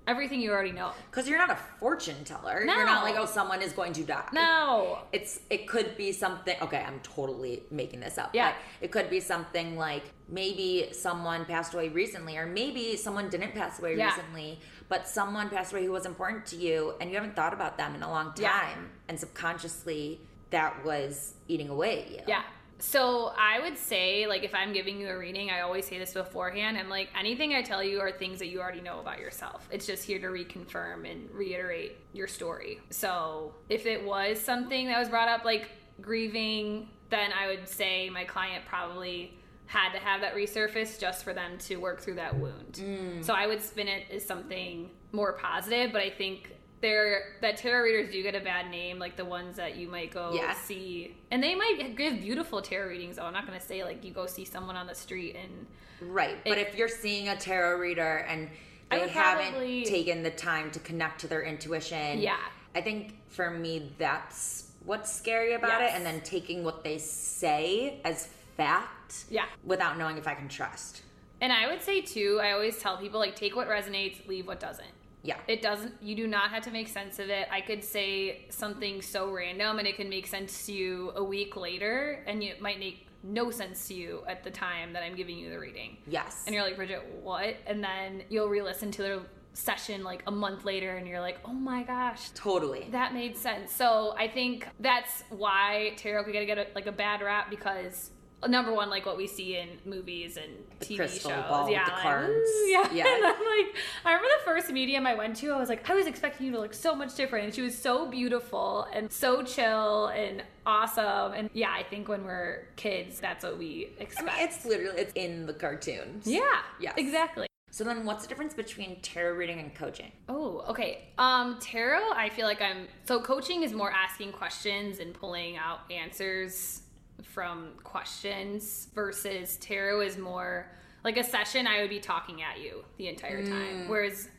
everything 0.07 0.41
you 0.41 0.49
already 0.51 0.71
know. 0.71 0.91
Because 1.11 1.29
you're 1.29 1.37
not 1.37 1.51
a 1.51 1.57
fortune 1.79 2.23
teller. 2.23 2.63
No. 2.65 2.73
You're 2.75 2.85
not 2.85 3.03
like, 3.03 3.15
oh, 3.15 3.27
someone 3.27 3.61
is 3.61 3.73
going 3.73 3.93
to 3.93 4.03
die. 4.03 4.27
No. 4.33 4.99
It's 5.11 5.39
it 5.51 5.67
could 5.67 5.95
be 5.97 6.11
something. 6.11 6.55
Okay, 6.61 6.79
I'm 6.83 6.99
totally 7.01 7.63
making 7.69 7.99
this 7.99 8.17
up. 8.17 8.31
Yeah. 8.33 8.49
but 8.79 8.85
it 8.85 8.91
could 8.91 9.09
be 9.11 9.19
something 9.19 9.77
like 9.77 10.03
maybe 10.27 10.89
someone 10.93 11.45
passed 11.45 11.73
away 11.75 11.89
recently, 11.89 12.37
or 12.37 12.47
maybe 12.47 12.95
someone 12.95 13.29
didn't 13.29 13.53
pass 13.53 13.77
away 13.79 13.97
Yeah. 13.97 14.07
recently, 14.07 14.59
but 14.87 15.07
someone 15.07 15.49
passed 15.49 15.73
away 15.73 15.85
who 15.85 15.91
was 15.91 16.07
important 16.07 16.45
to 16.47 16.55
you, 16.55 16.95
and 16.99 17.11
you 17.11 17.15
haven't 17.15 17.35
thought 17.35 17.53
about 17.53 17.77
them 17.77 17.93
in 17.93 18.01
a 18.01 18.09
long 18.09 18.27
time, 18.33 18.39
Yeah. 18.41 18.75
and 19.09 19.19
subconsciously 19.19 20.21
that 20.49 20.83
was 20.83 21.35
eating 21.47 21.69
away 21.69 22.01
at 22.05 22.09
you. 22.11 22.19
Yeah. 22.27 22.41
So 22.79 23.33
I 23.37 23.59
would 23.59 23.77
say, 23.77 24.25
like, 24.25 24.43
if 24.43 24.55
I'm 24.55 24.71
giving 24.71 24.99
you 24.99 25.09
a 25.09 25.17
reading, 25.17 25.51
I 25.51 25.61
always 25.61 25.85
say 25.85 25.99
this 25.99 26.13
beforehand. 26.13 26.77
I'm 26.77 26.89
like, 26.89 27.09
anything 27.17 27.53
I 27.53 27.61
tell 27.61 27.83
you 27.83 27.99
are 27.99 28.11
things 28.11 28.39
that 28.39 28.47
you 28.47 28.61
already 28.61 28.81
know 28.81 28.99
about 28.99 29.19
yourself. 29.19 29.67
It's 29.71 29.85
just 29.85 30.03
here 30.03 30.19
to 30.19 30.27
reconfirm 30.27 31.09
and 31.09 31.29
reiterate 31.31 31.97
your 32.13 32.27
story. 32.27 32.79
So 32.89 33.53
if 33.67 33.85
it 33.85 34.03
was 34.03 34.39
something 34.39 34.87
that 34.87 34.97
was 34.97 35.09
brought 35.09 35.27
up, 35.27 35.43
like 35.43 35.69
grieving, 36.01 36.89
then 37.09 37.31
I 37.37 37.47
would 37.47 37.67
say 37.67 38.09
my 38.09 38.23
client 38.23 38.63
probably 38.65 39.33
had 39.65 39.91
to 39.91 39.99
have 39.99 40.21
that 40.21 40.33
resurface 40.33 40.99
just 40.99 41.23
for 41.23 41.33
them 41.33 41.57
to 41.59 41.75
work 41.75 41.99
through 42.01 42.15
that 42.15 42.35
wound. 42.35 42.81
Mm. 42.81 43.23
So 43.23 43.33
I 43.33 43.45
would 43.45 43.61
spin 43.61 43.87
it 43.87 44.05
as 44.11 44.25
something 44.25 44.89
more 45.11 45.33
positive, 45.33 45.91
but 45.91 46.01
I 46.01 46.09
think 46.09 46.55
there 46.81 47.33
that 47.41 47.57
tarot 47.57 47.83
readers 47.83 48.11
do 48.11 48.21
get 48.23 48.35
a 48.35 48.39
bad 48.39 48.69
name, 48.71 48.99
like 48.99 49.15
the 49.17 49.25
ones 49.25 49.57
that 49.57 49.75
you 49.75 49.87
might 49.87 50.11
go 50.11 50.31
Yeah. 50.33 50.53
see, 50.53 51.15
and 51.31 51.43
they 51.43 51.55
might 51.55 51.95
give 51.97 52.21
beautiful 52.21 52.61
tarot 52.61 52.87
readings. 52.89 53.17
Though 53.17 53.23
I'm 53.25 53.33
not 53.33 53.45
going 53.47 53.59
to 53.59 53.65
say 53.65 53.83
like 53.83 54.03
you 54.03 54.11
go 54.11 54.25
see 54.25 54.45
someone 54.45 54.75
on 54.75 54.87
the 54.87 54.95
street 54.95 55.35
and 55.35 55.65
Right. 56.01 56.37
But 56.45 56.57
if 56.57 56.75
you're 56.75 56.87
seeing 56.87 57.27
a 57.27 57.35
tarot 57.35 57.77
reader 57.77 58.19
and 58.29 58.49
they 58.89 59.09
haven't 59.09 59.47
probably- 59.51 59.83
taken 59.85 60.23
the 60.23 60.31
time 60.31 60.71
to 60.71 60.79
connect 60.79 61.19
to 61.21 61.27
their 61.27 61.43
intuition, 61.43 62.19
Yeah. 62.19 62.37
I 62.73 62.81
think 62.81 63.15
for 63.27 63.49
me 63.51 63.91
that's 63.97 64.71
what's 64.85 65.11
scary 65.11 65.53
about 65.53 65.81
Yes. 65.81 65.91
it 65.91 65.95
and 65.97 66.05
then 66.05 66.21
taking 66.21 66.63
what 66.63 66.83
they 66.85 66.97
say 66.97 67.99
as 68.05 68.27
fact 68.55 69.25
yeah. 69.29 69.45
without 69.65 69.97
knowing 69.97 70.17
if 70.17 70.25
I 70.27 70.35
can 70.35 70.47
trust. 70.47 71.01
And 71.41 71.51
I 71.51 71.67
would 71.67 71.81
say 71.81 71.99
too, 72.01 72.39
I 72.41 72.51
always 72.51 72.77
tell 72.79 72.97
people 72.97 73.19
like 73.19 73.35
take 73.35 73.55
what 73.55 73.67
resonates, 73.67 74.25
leave 74.27 74.47
what 74.47 74.59
doesn't. 74.61 74.87
Yeah. 75.23 75.37
It 75.47 75.61
doesn't. 75.61 75.93
You 76.01 76.15
do 76.15 76.27
not 76.27 76.49
have 76.51 76.63
to 76.63 76.71
make 76.71 76.87
sense 76.87 77.19
of 77.19 77.29
it. 77.29 77.47
I 77.51 77.61
could 77.61 77.83
say 77.83 78.45
something 78.49 79.01
so 79.01 79.31
random, 79.31 79.79
and 79.79 79.87
it 79.87 79.95
can 79.97 80.09
make 80.09 80.27
sense 80.27 80.65
to 80.67 80.73
you 80.73 81.11
a 81.15 81.23
week 81.23 81.55
later, 81.55 82.23
and 82.25 82.41
it 82.41 82.61
might 82.61 82.79
make 82.79 83.07
no 83.21 83.51
sense 83.51 83.87
to 83.89 83.93
you 83.93 84.21
at 84.27 84.43
the 84.45 84.51
time 84.51 84.93
that 84.93 85.03
I'm 85.03 85.15
giving 85.15 85.37
you 85.37 85.49
the 85.49 85.59
reading. 85.59 85.97
yes. 86.07 86.43
And 86.45 86.55
you're 86.55 86.63
like, 86.63 86.77
Bridget, 86.77 87.05
what? 87.21 87.57
And 87.67 87.83
then 87.83 88.23
you'll 88.29 88.47
re-listen 88.47 88.91
to 88.91 89.01
the 89.01 89.21
session 89.51 90.05
like 90.05 90.23
a 90.25 90.31
month 90.31 90.63
later, 90.63 90.95
and 90.95 91.05
you're 91.05 91.19
like, 91.19 91.39
oh 91.43 91.51
my 91.51 91.83
gosh, 91.83 92.29
totally. 92.29 92.87
that 92.91 93.13
made 93.13 93.35
sense. 93.35 93.73
So 93.73 94.15
I 94.17 94.29
think 94.29 94.67
that's 94.79 95.23
why 95.29 95.93
tarot 95.97 96.23
could 96.23 96.33
get, 96.33 96.45
get 96.45 96.57
a, 96.57 96.67
like 96.75 96.87
a 96.87 96.93
bad 96.93 97.21
rap 97.21 97.49
because 97.49 98.11
number 98.47 98.73
one, 98.73 98.89
like 98.89 99.05
what 99.05 99.17
we 99.17 99.27
see 99.27 99.57
in 99.57 99.69
movies 99.85 100.37
and 100.37 100.47
TV 100.79 100.97
crystal 100.97 101.31
shows, 101.31 101.43
ball 101.49 101.63
with 101.65 101.73
yeah, 101.73 101.85
the 101.85 101.91
like, 101.91 102.01
cards. 102.01 102.49
Yeah. 102.67 102.89
Yeah. 102.93 103.05
And 103.15 103.25
I'm 103.25 103.33
like, 103.33 103.75
I 104.05 104.13
remember 104.13 104.27
the 104.39 104.45
first 104.45 104.71
medium 104.71 105.05
I 105.05 105.15
went 105.15 105.35
to, 105.37 105.51
I 105.51 105.57
was 105.59 105.69
like, 105.69 105.89
I 105.89 105.93
was 105.95 106.07
expecting 106.07 106.45
you 106.47 106.51
to 106.53 106.59
look 106.59 106.73
so 106.73 106.95
much 106.95 107.15
different, 107.15 107.45
and 107.45 107.53
she 107.53 107.61
was 107.61 107.77
so 107.77 108.07
beautiful 108.09 108.87
and 108.93 109.11
so 109.11 109.43
chill 109.43 110.07
and 110.07 110.43
awesome. 110.65 111.33
And 111.33 111.49
yeah, 111.53 111.71
I 111.71 111.83
think 111.83 112.07
when 112.07 112.23
we're 112.23 112.67
kids, 112.75 113.19
that's 113.19 113.43
what 113.43 113.57
we 113.57 113.89
I 113.99 114.03
expect. 114.03 114.27
mean, 114.27 114.35
it's 114.47 114.65
literally 114.65 114.99
it's 115.01 115.13
in 115.15 115.45
the 115.45 115.53
cartoons. 115.53 116.25
yeah, 116.27 116.41
Yeah. 116.79 116.93
exactly. 116.95 117.47
So 117.71 117.83
then 117.83 118.03
what's 118.03 118.23
the 118.23 118.29
difference 118.29 118.53
between 118.55 118.99
tarot 119.01 119.35
reading 119.35 119.59
and 119.59 119.73
coaching? 119.75 120.11
Oh, 120.27 120.65
okay. 120.69 121.09
Um, 121.19 121.59
tarot, 121.61 122.11
I 122.13 122.29
feel 122.29 122.45
like 122.47 122.61
I'm 122.61 122.87
so 123.05 123.21
coaching 123.21 123.61
is 123.63 123.73
more 123.73 123.91
asking 123.91 124.31
questions 124.31 124.99
and 124.99 125.13
pulling 125.13 125.55
out 125.55 125.81
answers 125.91 126.81
from 127.23 127.73
questions 127.83 128.87
versus 128.93 129.57
tarot 129.57 130.01
is 130.01 130.17
more 130.17 130.71
like 131.03 131.17
a 131.17 131.23
session 131.23 131.67
I 131.67 131.81
would 131.81 131.89
be 131.89 131.99
talking 131.99 132.41
at 132.41 132.59
you 132.59 132.83
the 132.97 133.07
entire 133.07 133.45
time. 133.45 133.85
Mm. 133.85 133.87
Whereas 133.87 134.29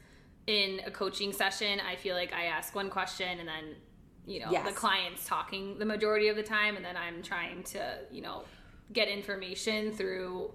in 0.46 0.80
a 0.86 0.90
coaching 0.90 1.32
session, 1.32 1.80
I 1.80 1.96
feel 1.96 2.16
like 2.16 2.32
I 2.32 2.44
ask 2.46 2.74
one 2.74 2.90
question 2.90 3.38
and 3.38 3.48
then 3.48 3.76
you 4.26 4.40
know 4.40 4.50
Yes. 4.50 4.66
the 4.68 4.74
client's 4.74 5.24
talking 5.24 5.78
the 5.78 5.86
majority 5.86 6.28
of 6.28 6.36
the 6.36 6.42
time 6.42 6.76
and 6.76 6.84
then 6.84 6.96
I'm 6.96 7.22
trying 7.22 7.62
to, 7.64 7.98
you 8.10 8.20
know, 8.22 8.44
get 8.92 9.08
information 9.08 9.92
through 9.92 10.52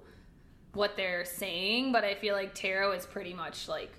what 0.73 0.97
they're 0.97 1.23
saying, 1.25 1.91
but 1.93 2.03
I 2.03 2.15
feel 2.15 2.35
like 2.35 2.53
tarot 2.53 2.91
is 2.91 3.05
pretty 3.05 3.33
much 3.33 3.67
like 3.67 3.91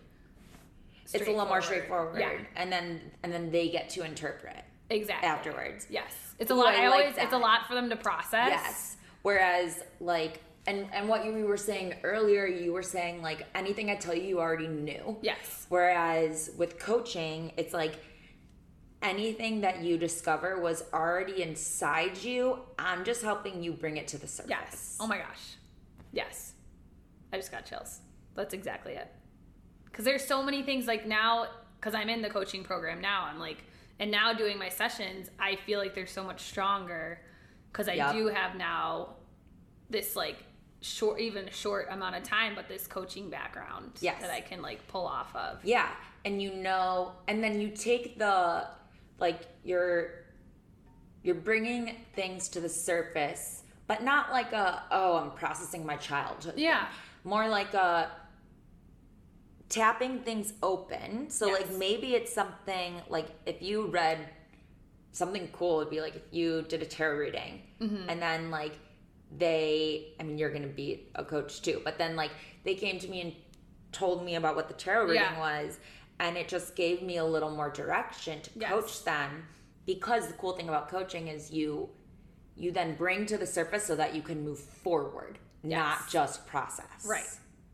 it's 1.12 1.14
a 1.14 1.30
little 1.30 1.46
more 1.46 1.62
straightforward. 1.62 2.20
Yeah, 2.20 2.32
And 2.56 2.70
then 2.70 3.00
and 3.22 3.32
then 3.32 3.50
they 3.50 3.68
get 3.68 3.88
to 3.90 4.04
interpret 4.04 4.64
exactly. 4.90 5.28
afterwards. 5.28 5.86
Yes, 5.90 6.12
it's 6.38 6.50
a 6.50 6.54
Ooh, 6.54 6.58
lot. 6.58 6.74
I 6.74 6.84
I, 6.84 6.88
like 6.88 7.00
always 7.00 7.18
it's 7.18 7.32
a 7.32 7.38
lot 7.38 7.66
for 7.66 7.74
them 7.74 7.90
to 7.90 7.96
process. 7.96 8.48
Yes. 8.50 8.96
Whereas 9.22 9.82
like 10.00 10.42
and 10.66 10.86
and 10.92 11.08
what 11.08 11.24
you 11.24 11.32
were 11.46 11.56
saying 11.56 11.94
earlier, 12.02 12.46
you 12.46 12.72
were 12.72 12.82
saying 12.82 13.22
like 13.22 13.46
anything 13.54 13.90
I 13.90 13.96
tell 13.96 14.14
you, 14.14 14.22
you 14.22 14.40
already 14.40 14.68
knew. 14.68 15.16
Yes. 15.22 15.66
Whereas 15.68 16.50
with 16.56 16.78
coaching, 16.78 17.52
it's 17.56 17.72
like 17.72 17.94
anything 19.02 19.60
that 19.60 19.82
you 19.82 19.98
discover 19.98 20.60
was 20.60 20.84
already 20.92 21.42
inside 21.42 22.18
you. 22.22 22.60
I'm 22.78 23.04
just 23.04 23.22
helping 23.22 23.62
you 23.62 23.72
bring 23.72 23.96
it 23.96 24.08
to 24.08 24.18
the 24.18 24.26
surface. 24.26 24.50
Yes. 24.50 24.96
Oh 25.00 25.06
my 25.06 25.18
gosh. 25.18 25.56
Yes. 26.12 26.54
I 27.32 27.36
just 27.36 27.52
got 27.52 27.66
chills. 27.66 28.00
That's 28.34 28.54
exactly 28.54 28.94
it. 28.94 29.08
Because 29.84 30.04
there's 30.04 30.24
so 30.24 30.42
many 30.42 30.62
things 30.62 30.86
like 30.86 31.06
now, 31.06 31.46
because 31.78 31.94
I'm 31.94 32.08
in 32.08 32.22
the 32.22 32.30
coaching 32.30 32.64
program 32.64 33.00
now, 33.00 33.24
I'm 33.24 33.38
like, 33.38 33.64
and 33.98 34.10
now 34.10 34.32
doing 34.32 34.58
my 34.58 34.68
sessions, 34.68 35.30
I 35.38 35.56
feel 35.56 35.78
like 35.78 35.94
they're 35.94 36.06
so 36.06 36.22
much 36.24 36.40
stronger 36.42 37.20
because 37.72 37.88
I 37.88 37.94
Yep. 37.94 38.12
do 38.12 38.26
have 38.28 38.56
now 38.56 39.16
this 39.90 40.16
like 40.16 40.36
short, 40.80 41.20
even 41.20 41.48
short 41.50 41.88
amount 41.90 42.16
of 42.16 42.22
time, 42.22 42.54
but 42.54 42.68
this 42.68 42.86
coaching 42.86 43.30
background 43.30 43.92
Yes. 44.00 44.20
that 44.20 44.30
I 44.30 44.40
can 44.40 44.62
like 44.62 44.86
pull 44.88 45.06
off 45.06 45.34
of. 45.34 45.64
Yeah. 45.64 45.88
And 46.24 46.40
you 46.42 46.52
know, 46.54 47.12
and 47.28 47.42
then 47.42 47.60
you 47.60 47.70
take 47.70 48.18
the 48.18 48.66
like 49.18 49.40
you're 49.64 50.24
you're 51.22 51.34
bringing 51.34 51.96
things 52.14 52.48
to 52.50 52.60
the 52.60 52.68
surface, 52.68 53.62
but 53.86 54.02
not 54.02 54.30
like 54.30 54.52
a 54.52 54.82
oh, 54.90 55.16
I'm 55.16 55.30
processing 55.32 55.84
my 55.86 55.96
childhood. 55.96 56.54
Yeah. 56.56 56.88
More 57.24 57.48
like 57.48 57.74
a 57.74 58.10
tapping 59.68 60.20
things 60.20 60.52
open. 60.62 61.28
So 61.30 61.46
Yes. 61.48 61.62
like 61.62 61.78
maybe 61.78 62.14
it's 62.14 62.32
something 62.32 63.00
like 63.08 63.28
if 63.46 63.62
you 63.62 63.86
read 63.86 64.18
something 65.12 65.48
cool 65.52 65.76
would 65.78 65.90
be 65.90 66.00
like 66.00 66.14
if 66.14 66.22
you 66.30 66.62
did 66.62 66.82
a 66.82 66.86
tarot 66.86 67.16
reading 67.18 67.62
Mm-hmm. 67.80 68.08
and 68.08 68.22
then 68.22 68.50
like 68.50 68.78
they 69.36 70.14
I 70.20 70.22
mean 70.22 70.38
you're 70.38 70.52
gonna 70.52 70.66
be 70.68 71.08
a 71.14 71.24
coach 71.24 71.62
too, 71.62 71.80
but 71.84 71.98
then 71.98 72.16
like 72.16 72.30
they 72.64 72.74
came 72.74 72.98
to 73.00 73.08
me 73.08 73.20
and 73.22 73.32
told 73.92 74.24
me 74.24 74.34
about 74.36 74.56
what 74.56 74.68
the 74.68 74.74
tarot 74.74 75.04
reading 75.06 75.22
Yeah. 75.22 75.38
was 75.38 75.78
and 76.20 76.36
it 76.36 76.48
just 76.48 76.76
gave 76.76 77.02
me 77.02 77.16
a 77.18 77.24
little 77.24 77.50
more 77.50 77.70
direction 77.70 78.40
to 78.42 78.50
Yes. 78.56 78.70
coach 78.70 79.04
them 79.04 79.44
because 79.84 80.26
the 80.28 80.32
cool 80.34 80.52
thing 80.52 80.68
about 80.68 80.88
coaching 80.88 81.28
is 81.28 81.50
you 81.50 81.88
you 82.56 82.70
then 82.72 82.94
bring 82.94 83.26
to 83.26 83.36
the 83.36 83.46
surface 83.46 83.84
so 83.84 83.94
that 83.96 84.14
you 84.14 84.22
can 84.22 84.42
move 84.44 84.58
forward 84.58 85.38
not 85.62 86.08
just 86.08 86.46
process 86.46 87.04
Right. 87.06 87.26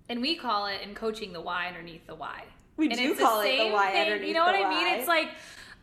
And 0.09 0.21
we 0.21 0.37
call 0.37 0.67
it 0.67 0.81
in 0.83 0.95
coaching 0.95 1.33
the 1.33 1.41
why 1.41 1.69
underneath 1.69 2.07
the 2.07 2.15
why. 2.15 2.45
We 2.77 2.89
and 2.89 2.97
do 2.99 3.13
it's 3.13 3.21
call 3.21 3.41
it 3.41 3.45
the 3.45 3.57
same 3.59 3.73
why 3.73 3.93
thing, 3.93 4.01
underneath 4.03 4.29
You 4.29 4.35
know 4.35 4.45
what 4.45 4.53
the 4.53 4.65
I 4.65 4.69
mean? 4.71 4.87
why. 4.87 4.97
It's 4.97 5.09
like 5.09 5.29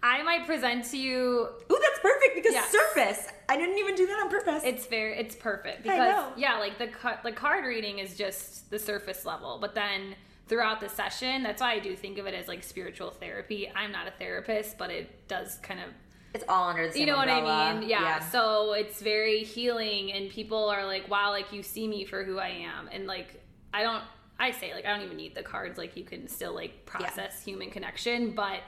I 0.02 0.24
might 0.24 0.46
present 0.46 0.86
to 0.92 0.98
you 0.98 1.48
Ooh, 1.72 1.80
that's 1.82 2.00
perfect 2.02 2.36
because 2.36 2.54
Yes. 2.54 2.72
surface. 2.72 3.28
I 3.50 3.58
didn't 3.58 3.78
even 3.80 3.96
do 3.96 4.08
that 4.08 4.20
on 4.20 4.30
purpose. 4.30 4.64
it's 4.64 4.86
very 4.86 5.18
it's 5.18 5.36
perfect 5.36 5.80
I 5.80 5.82
because 5.84 5.98
know. 6.16 6.34
yeah 6.38 6.58
like 6.60 6.78
the 6.78 6.90
the 7.24 7.32
card 7.32 7.66
reading 7.66 8.00
is 8.00 8.16
just 8.16 8.70
the 8.70 8.80
surface 8.80 9.26
level 9.26 9.58
but 9.60 9.74
then 9.76 10.16
throughout 10.48 10.80
the 10.80 10.90
session 10.90 11.44
that's 11.44 11.62
why 11.62 11.74
i 11.74 11.80
do 11.80 11.96
think 11.96 12.18
of 12.18 12.26
it 12.28 12.34
as 12.34 12.48
like 12.48 12.64
spiritual 12.64 13.10
therapy 13.12 13.72
i'm 13.76 13.92
not 13.92 14.08
a 14.08 14.12
therapist 14.12 14.78
but 14.78 14.90
it 14.90 15.28
does 15.28 15.58
kind 15.64 15.80
of 15.80 15.88
it's 16.34 16.44
all 16.48 16.70
under 16.70 16.86
the 16.88 16.94
same 16.94 17.02
you 17.02 17.06
know 17.08 17.18
what 17.18 17.30
i 17.30 17.74
mean 17.80 17.88
yeah. 17.90 18.20
so 18.30 18.74
it's 18.74 19.02
very 19.02 19.44
healing 19.44 20.12
and 20.14 20.30
people 20.30 20.70
are 20.70 20.86
like 20.86 21.08
wow 21.10 21.30
like 21.32 21.52
you 21.54 21.62
see 21.64 21.88
me 21.88 22.04
for 22.06 22.24
who 22.24 22.38
i 22.40 22.50
am 22.50 22.88
and 22.92 23.06
like 23.08 23.42
i 23.74 23.84
don't 23.84 24.04
i 24.40 24.52
say 24.52 24.74
like 24.74 24.86
i 24.86 24.90
don't 24.96 25.04
even 25.06 25.18
need 25.18 25.36
the 25.36 25.44
cards 25.44 25.78
like 25.78 25.96
you 25.98 26.04
can 26.04 26.28
still 26.28 26.54
like 26.54 26.86
process 26.86 27.44
human 27.44 27.70
connection 27.70 28.32
but 28.32 28.60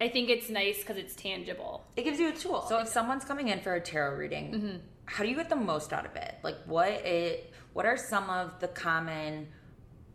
i 0.00 0.08
think 0.08 0.28
it's 0.28 0.48
nice 0.50 0.78
because 0.78 0.96
it's 0.96 1.14
tangible 1.14 1.84
It 1.96 2.02
gives 2.04 2.18
you 2.18 2.28
a 2.28 2.32
tool. 2.32 2.64
So 2.68 2.78
if 2.80 2.88
someone's 2.88 3.24
coming 3.24 3.48
in 3.48 3.60
for 3.60 3.74
a 3.74 3.80
tarot 3.80 4.16
reading, 4.16 4.52
Mm-hmm. 4.52 4.76
how 5.06 5.22
do 5.24 5.30
you 5.30 5.36
get 5.36 5.48
the 5.48 5.56
most 5.56 5.92
out 5.92 6.04
of 6.06 6.14
it? 6.16 6.34
Like 6.42 6.56
what 6.66 6.88
it 6.88 7.52
what 7.72 7.86
are 7.86 7.96
some 7.96 8.28
of 8.30 8.58
the 8.60 8.68
common 8.68 9.48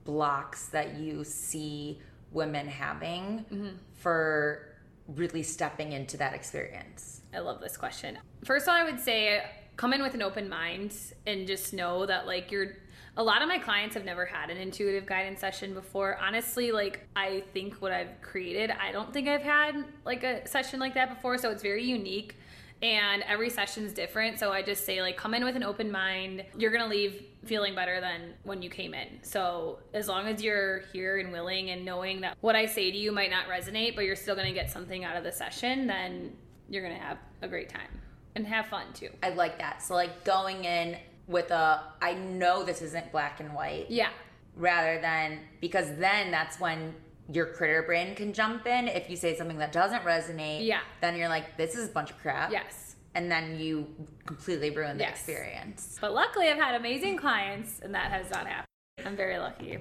blocks 0.06 0.67
that 0.67 0.95
you 0.97 1.23
see 1.23 1.99
women 2.32 2.67
having 2.67 3.45
Mm-hmm. 3.52 3.69
for 3.95 4.65
really 5.08 5.43
stepping 5.43 5.93
into 5.93 6.17
that 6.17 6.34
experience? 6.34 7.21
I 7.34 7.39
love 7.39 7.60
this 7.62 7.78
question. 7.78 8.17
First 8.43 8.67
of 8.67 8.69
all, 8.73 8.75
I 8.75 8.84
would 8.84 8.99
say 8.99 9.43
come 9.75 9.93
in 9.93 10.02
with 10.04 10.13
an 10.13 10.21
open 10.21 10.49
mind 10.49 10.93
and 11.25 11.47
just 11.47 11.73
know 11.73 12.06
that 12.06 12.28
like 12.28 12.52
you're 12.52 12.75
a 13.20 13.24
lot 13.24 13.42
of 13.42 13.50
my 13.50 13.58
clients 13.58 13.96
have 13.96 14.06
never 14.06 14.26
had 14.26 14.50
an 14.50 14.56
intuitive 14.56 15.06
guidance 15.06 15.42
session 15.42 15.74
before. 15.74 16.18
Honestly, 16.22 16.72
like 16.72 17.06
I 17.18 17.44
think 17.54 17.76
what 17.76 17.92
I've 17.92 18.22
created, 18.22 18.72
I 18.72 18.94
don't 18.94 19.12
think 19.12 19.28
I've 19.28 19.42
had 19.42 19.84
like 20.06 20.24
a 20.24 20.48
session 20.48 20.80
like 20.80 20.94
that 20.94 21.10
before, 21.10 21.38
so 21.38 21.52
it's 21.52 21.62
very 21.62 21.84
unique 21.84 22.38
and 22.82 23.22
every 23.24 23.50
session's 23.50 23.92
different. 23.92 24.40
So 24.40 24.54
I 24.54 24.62
just 24.62 24.86
say 24.86 25.02
like 25.02 25.18
come 25.18 25.34
in 25.34 25.44
with 25.44 25.58
an 25.58 25.64
open 25.64 25.92
mind. 25.92 26.46
You're 26.58 26.72
to 26.82 26.90
leave 26.90 27.26
feeling 27.44 27.76
better 27.76 28.00
than 28.00 28.36
when 28.44 28.62
you 28.62 28.70
came 28.70 28.94
in. 28.94 29.20
So 29.22 29.80
as 29.94 30.08
long 30.08 30.28
as 30.28 30.42
you're 30.42 30.84
here 30.94 31.18
and 31.18 31.34
willing 31.34 31.72
and 31.72 31.84
knowing 31.84 32.22
that 32.22 32.38
what 32.40 32.56
I 32.56 32.66
say 32.66 32.90
to 32.90 32.98
you 32.98 33.12
might 33.12 33.32
not 33.32 33.48
resonate, 33.48 33.98
but 33.98 34.06
you're 34.06 34.16
still 34.16 34.36
to 34.48 34.54
get 34.54 34.72
something 34.72 35.04
out 35.04 35.18
of 35.18 35.26
the 35.26 35.32
session, 35.34 35.88
then 35.88 36.32
you're 36.70 36.84
to 36.96 37.04
have 37.04 37.18
a 37.42 37.50
great 37.50 37.68
time 37.68 38.00
and 38.36 38.48
have 38.48 38.68
fun 38.68 38.86
too. 38.94 39.10
I 39.22 39.32
like 39.32 39.60
that. 39.60 39.82
So 39.82 39.94
like 39.94 40.24
going 40.24 40.64
in 40.64 40.96
with 41.30 41.52
a 41.52 41.82
I 42.02 42.15
know 42.15 42.63
this 42.63 42.82
isn't 42.82 43.12
black 43.13 43.39
and 43.39 43.54
white. 43.54 43.86
Yeah. 43.89 44.10
rather 44.56 45.00
than 45.00 45.39
because 45.62 45.96
then 45.98 46.32
that's 46.32 46.60
when 46.60 46.94
your 47.32 47.46
critter 47.46 47.84
brain 47.84 48.15
can 48.15 48.34
jump 48.34 48.65
in 48.65 48.88
if 48.89 49.08
you 49.10 49.15
say 49.15 49.38
something 49.38 49.60
that 49.60 49.72
doesn't 49.72 50.04
resonate 50.04 50.65
Yeah. 50.65 50.82
then 51.00 51.15
you're 51.15 51.30
like 51.30 51.56
this 51.56 51.76
is 51.76 51.88
a 51.88 51.92
bunch 51.92 52.10
of 52.10 52.18
crap 52.18 52.52
Yes. 52.52 52.96
and 53.13 53.32
then 53.32 53.60
you 53.60 53.88
completely 54.26 54.72
ruin 54.72 54.98
the 54.98 55.04
Yes. 55.04 55.12
experience 55.20 55.98
But 56.02 56.13
luckily 56.13 56.50
I've 56.50 56.58
had 56.58 56.74
amazing 56.76 57.15
clients 57.18 57.80
and 57.84 57.94
that 57.94 58.12
has 58.12 58.30
not 58.32 58.48
happened. 58.48 58.65
I'm 59.06 59.15
very 59.15 59.38
lucky. 59.38 59.78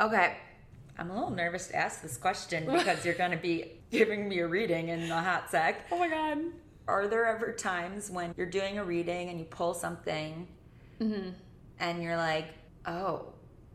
okay 0.00 0.38
i'm 0.98 1.10
a 1.10 1.14
little 1.14 1.30
nervous 1.30 1.68
to 1.68 1.76
ask 1.76 2.00
this 2.02 2.16
question 2.16 2.64
because 2.72 3.04
you're 3.04 3.14
going 3.14 3.30
to 3.30 3.36
be 3.36 3.72
giving 3.90 4.26
me 4.28 4.38
a 4.38 4.48
reading 4.48 4.88
in 4.88 5.10
a 5.12 5.22
hot 5.22 5.50
sec 5.50 5.84
Oh 5.92 5.98
my 5.98 6.08
god. 6.08 6.38
are 6.88 7.06
there 7.06 7.26
ever 7.26 7.52
times 7.52 8.10
when 8.10 8.34
you're 8.38 8.46
doing 8.60 8.78
a 8.78 8.84
reading 8.84 9.28
and 9.28 9.38
you 9.38 9.44
pull 9.44 9.74
something 9.74 10.48
Mm-hmm. 11.00 11.30
and 11.78 12.02
you're 12.02 12.16
like 12.16 12.46
oh 12.86 13.26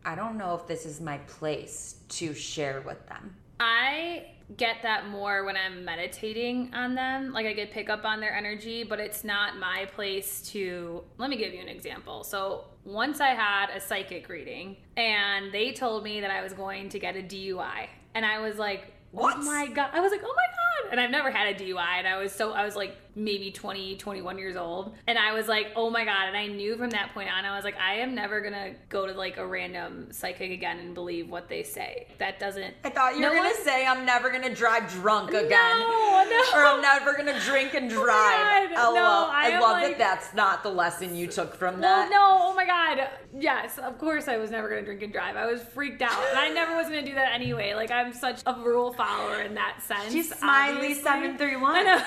i 0.05 0.15
don't 0.15 0.37
know 0.37 0.55
if 0.55 0.67
this 0.67 0.85
is 0.85 0.99
my 0.99 1.17
place 1.19 1.95
to 2.09 2.33
share 2.33 2.81
with 2.81 3.07
them 3.07 3.35
I 3.59 4.25
get 4.57 4.81
that 4.83 5.07
more 5.07 5.45
when 5.45 5.55
I'm 5.55 5.85
meditating 5.85 6.73
on 6.73 6.95
them. 6.95 7.31
Like 7.31 7.45
I 7.45 7.53
get 7.53 7.71
pick 7.71 7.89
up 7.89 8.03
on 8.03 8.19
their 8.19 8.33
energy, 8.33 8.83
but 8.83 8.99
it's 8.99 9.23
not 9.23 9.57
my 9.57 9.85
place 9.95 10.41
to. 10.51 11.03
Let 11.17 11.29
me 11.29 11.37
give 11.37 11.53
you 11.53 11.61
an 11.61 11.69
example. 11.69 12.23
So 12.23 12.65
once 12.83 13.21
I 13.21 13.29
had 13.29 13.69
a 13.69 13.79
psychic 13.79 14.27
reading, 14.27 14.77
and 14.97 15.53
they 15.53 15.71
told 15.71 16.03
me 16.03 16.19
that 16.21 16.31
I 16.31 16.41
was 16.41 16.53
going 16.53 16.89
to 16.89 16.99
get 16.99 17.15
a 17.15 17.21
DUI, 17.21 17.87
and 18.15 18.25
I 18.25 18.39
was 18.39 18.57
like, 18.57 18.93
What? 19.11 19.37
Oh 19.37 19.43
my 19.43 19.67
god! 19.67 19.91
I 19.93 20.01
was 20.01 20.11
like, 20.11 20.21
oh 20.23 20.35
my 20.35 20.89
god! 20.89 20.91
And 20.91 20.99
I've 20.99 21.11
never 21.11 21.31
had 21.31 21.55
a 21.55 21.57
DUI, 21.57 21.99
and 21.99 22.07
I 22.07 22.17
was 22.17 22.33
so 22.33 22.51
I 22.51 22.65
was 22.65 22.75
like 22.75 22.97
maybe 23.15 23.51
20, 23.51 23.95
21 23.97 24.37
years 24.37 24.55
old, 24.55 24.93
and 25.07 25.17
I 25.17 25.33
was 25.33 25.47
like, 25.47 25.67
oh 25.75 25.89
my 25.89 26.03
god! 26.05 26.27
And 26.27 26.37
I 26.37 26.47
knew 26.47 26.75
from 26.77 26.89
that 26.91 27.13
point 27.13 27.29
on, 27.31 27.45
I 27.45 27.55
was 27.55 27.63
like, 27.63 27.77
I 27.79 27.95
am 27.95 28.15
never 28.15 28.41
gonna 28.41 28.73
go 28.89 29.05
to 29.07 29.13
like 29.13 29.37
a 29.37 29.45
random 29.45 30.07
psychic 30.11 30.51
again 30.51 30.79
and 30.79 30.93
believe 30.93 31.29
what 31.29 31.49
they 31.49 31.63
say. 31.63 32.07
That 32.19 32.39
doesn't. 32.39 32.73
I 32.83 32.89
thought 32.89 33.15
you 33.15 33.21
No 33.21 33.29
were 33.29 33.35
gonna 33.35 33.53
say 33.63 33.85
I'm 33.85 34.05
never 34.05 34.31
gonna 34.31 34.53
drive 34.53 34.91
drunk 34.91 35.29
again. 35.31 35.79
No, 35.79 36.25
no. 36.29 36.43
Or 36.55 36.65
I'm 36.65 36.81
never 36.81 37.13
gonna 37.15 37.39
drink 37.41 37.73
and 37.73 37.91
oh 37.91 38.03
drive. 38.03 38.69
God, 38.71 38.83
LOL. 38.85 38.93
no, 38.95 39.27
I 39.31 39.51
I, 39.55 39.59
love 39.59 39.81
like- 39.81 39.97
that 39.97 40.13
that's 40.13 40.33
not 40.33 40.61
the 40.63 40.69
lesson 40.69 41.15
you 41.15 41.27
took 41.27 41.55
from 41.55 41.79
Well, 41.79 41.81
that. 41.81 42.09
no, 42.11 42.19
oh 42.41 42.53
my 42.55 42.65
god. 42.65 43.07
Yes, 43.37 43.77
of 43.79 43.97
course 43.97 44.27
I 44.27 44.37
was 44.37 44.51
never 44.51 44.69
gonna 44.69 44.83
drink 44.83 45.01
and 45.01 45.11
drive. 45.11 45.35
I 45.35 45.45
was 45.45 45.61
freaked 45.61 46.01
out. 46.01 46.11
And 46.29 46.37
I 46.39 46.49
never 46.49 46.75
was 46.75 46.87
gonna 46.87 47.05
do 47.05 47.15
that 47.15 47.33
anyway. 47.33 47.73
Like 47.73 47.91
I'm 47.91 48.13
such 48.13 48.41
a 48.45 48.53
rule 48.53 48.93
follower 48.93 49.41
in 49.41 49.55
that 49.55 49.81
sense. 49.81 50.11
She's 50.11 50.33
smiley 50.35 50.75
obviously. 50.77 51.03
731. 51.03 51.75
I 51.75 51.81
know. 51.83 52.03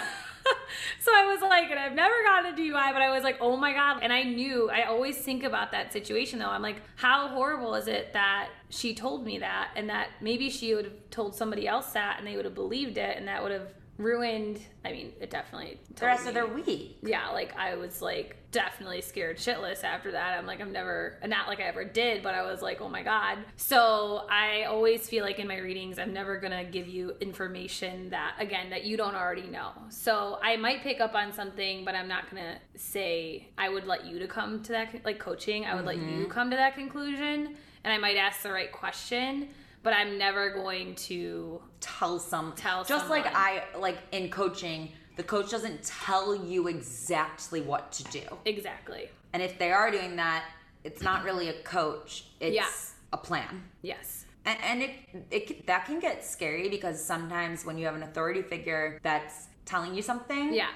so 1.01 1.13
I 1.15 1.27
was 1.27 1.41
like, 1.43 1.71
and 1.71 1.79
I've 1.79 1.95
never 1.95 2.15
gotten 2.25 2.53
a 2.53 2.57
DUI, 2.57 2.93
but 2.93 3.03
I 3.03 3.11
was 3.11 3.23
like, 3.23 3.39
oh 3.41 3.57
my 3.57 3.73
god. 3.73 4.01
And 4.03 4.13
I 4.13 4.23
knew 4.23 4.71
I 4.71 4.85
always 4.85 5.19
think 5.19 5.43
about 5.43 5.73
that 5.73 5.93
situation 5.93 6.39
though. 6.39 6.49
I'm 6.49 6.63
like, 6.63 6.83
how 6.97 7.29
horrible 7.29 7.75
is 7.75 7.89
it 7.89 8.13
that 8.13 8.49
she 8.69 8.95
told 8.95 9.25
me 9.25 9.39
that 9.39 9.71
and 9.77 9.89
that 9.91 10.09
maybe 10.21 10.51
she 10.51 10.75
would 10.75 10.85
have 10.85 11.11
told 11.11 11.35
somebody 11.35 11.67
else 11.67 11.93
that 11.93 12.17
and 12.19 12.27
they 12.27 12.37
would 12.37 12.45
have 12.45 12.55
believed 12.55 12.99
it 12.99 13.17
and 13.17 13.29
that 13.29 13.43
would 13.43 13.53
have 13.53 13.73
ruined 13.99 14.61
I 14.87 14.93
mean, 14.93 15.13
it 15.21 15.31
definitely 15.31 15.81
the 15.97 16.07
rest 16.07 16.29
of 16.29 16.35
their 16.35 16.47
week. 16.47 16.99
yeah, 17.03 17.31
like 17.31 17.57
I 17.57 17.75
was 17.75 18.01
like 18.01 18.37
definitely 18.53 19.01
scared 19.01 19.37
shitless 19.37 19.83
after 19.83 20.13
that. 20.13 20.39
I'm 20.39 20.47
like, 20.47 20.61
I'm 20.61 20.73
never, 20.73 21.19
not 21.27 21.49
like 21.49 21.59
I 21.59 21.65
ever 21.65 21.85
did, 21.85 22.23
but 22.23 22.35
I 22.35 22.43
was 22.43 22.63
like, 22.63 22.81
oh 22.81 22.89
my 22.89 23.03
God. 23.03 23.39
So 23.57 24.27
I 24.31 24.65
always 24.65 25.09
feel 25.09 25.25
like 25.25 25.41
in 25.41 25.49
my 25.49 25.59
readings, 25.59 25.99
I'm 25.99 26.13
never 26.13 26.39
gonna 26.39 26.65
give 26.65 26.87
you 26.87 27.17
information 27.21 28.11
that, 28.11 28.37
again, 28.39 28.71
that 28.71 28.85
you 28.85 28.97
don't 28.97 29.15
already 29.15 29.49
know. 29.49 29.73
So 29.89 30.39
I 30.43 30.57
might 30.57 30.83
pick 30.83 31.01
up 31.01 31.15
on 31.15 31.33
something, 31.33 31.85
but 31.85 31.95
I'm 31.95 32.09
not 32.09 32.31
gonna 32.31 32.59
say 32.77 33.49
I 33.59 33.69
would 33.69 33.87
let 33.87 34.07
you 34.07 34.21
to 34.21 34.29
come 34.29 34.63
to 34.63 34.73
that, 34.73 35.05
like 35.05 35.19
coaching, 35.19 35.65
I 35.65 35.75
would 35.75 35.85
let 35.85 35.97
you 35.97 36.03
mm-hmm. 36.03 36.31
come 36.31 36.51
to 36.51 36.57
that 36.57 36.77
conclusion 36.77 37.57
and 37.85 37.93
I 37.93 37.99
might 37.99 38.17
ask 38.17 38.43
the 38.43 38.53
right 38.53 38.71
question. 38.71 39.49
But 39.83 39.93
I'm 39.93 40.19
never 40.19 40.51
going 40.51 40.95
to 40.97 41.61
tell 41.81 42.19
some 42.19 42.53
Tell 42.57 42.85
just 42.85 43.09
like. 43.09 43.27
I 43.27 43.63
like 43.79 43.99
in 44.13 44.31
coaching, 44.31 44.91
the 45.17 45.23
coach 45.23 45.51
doesn't 45.51 45.83
tell 45.85 46.35
you 46.35 46.69
exactly 46.69 47.61
what 47.61 47.93
to 47.93 48.05
do. 48.05 48.23
exactly. 48.45 49.09
And 49.33 49.43
if 49.43 49.59
they 49.59 49.71
are 49.73 49.91
doing 49.91 50.17
that, 50.17 50.45
it's 50.85 51.03
not 51.03 51.25
really 51.25 51.49
a 51.49 51.63
coach. 51.63 52.27
It's 52.41 52.55
Yeah. 52.55 52.69
a 53.13 53.17
plan. 53.19 53.65
Yes. 53.83 54.25
And, 54.45 54.59
and 54.63 54.83
it, 54.83 54.91
it 55.31 55.67
that 55.67 55.85
can 55.87 55.99
get 56.01 56.25
scary 56.25 56.69
because 56.69 57.03
sometimes 57.05 57.65
when 57.65 57.77
you 57.79 57.85
have 57.87 57.95
an 57.97 58.03
authority 58.03 58.43
figure 58.43 58.99
that's 59.03 59.49
telling 59.65 59.95
you 59.95 60.03
something, 60.03 60.55
Yeah. 60.55 60.69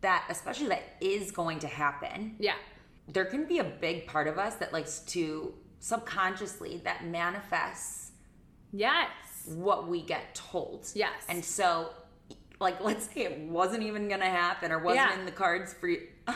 that 0.00 0.26
especially 0.28 0.68
that 0.68 0.82
is 1.00 1.30
going 1.30 1.58
to 1.60 1.68
happen, 1.68 2.36
Yeah. 2.38 2.54
there 3.08 3.24
can 3.24 3.44
be 3.46 3.58
a 3.60 3.64
big 3.64 4.06
part 4.06 4.26
of 4.26 4.38
us 4.38 4.56
that 4.56 4.72
likes 4.72 4.98
to 5.00 5.54
subconsciously 5.78 6.80
that 6.84 7.04
manifests 7.06 8.11
Yes. 8.72 9.08
what 9.46 9.88
we 9.88 10.02
get 10.02 10.34
told. 10.34 10.86
Yes. 10.94 11.12
And 11.28 11.44
so, 11.44 11.90
like, 12.60 12.80
let's 12.80 13.06
say 13.12 13.22
it 13.22 13.38
wasn't 13.40 13.82
even 13.82 14.08
gonna 14.08 14.24
happen 14.30 14.70
or 14.72 14.78
wasn't 14.78 15.10
Yeah. 15.10 15.18
in 15.18 15.24
the 15.24 15.32
cards 15.32 15.74
for 15.74 15.88
you. 15.88 16.06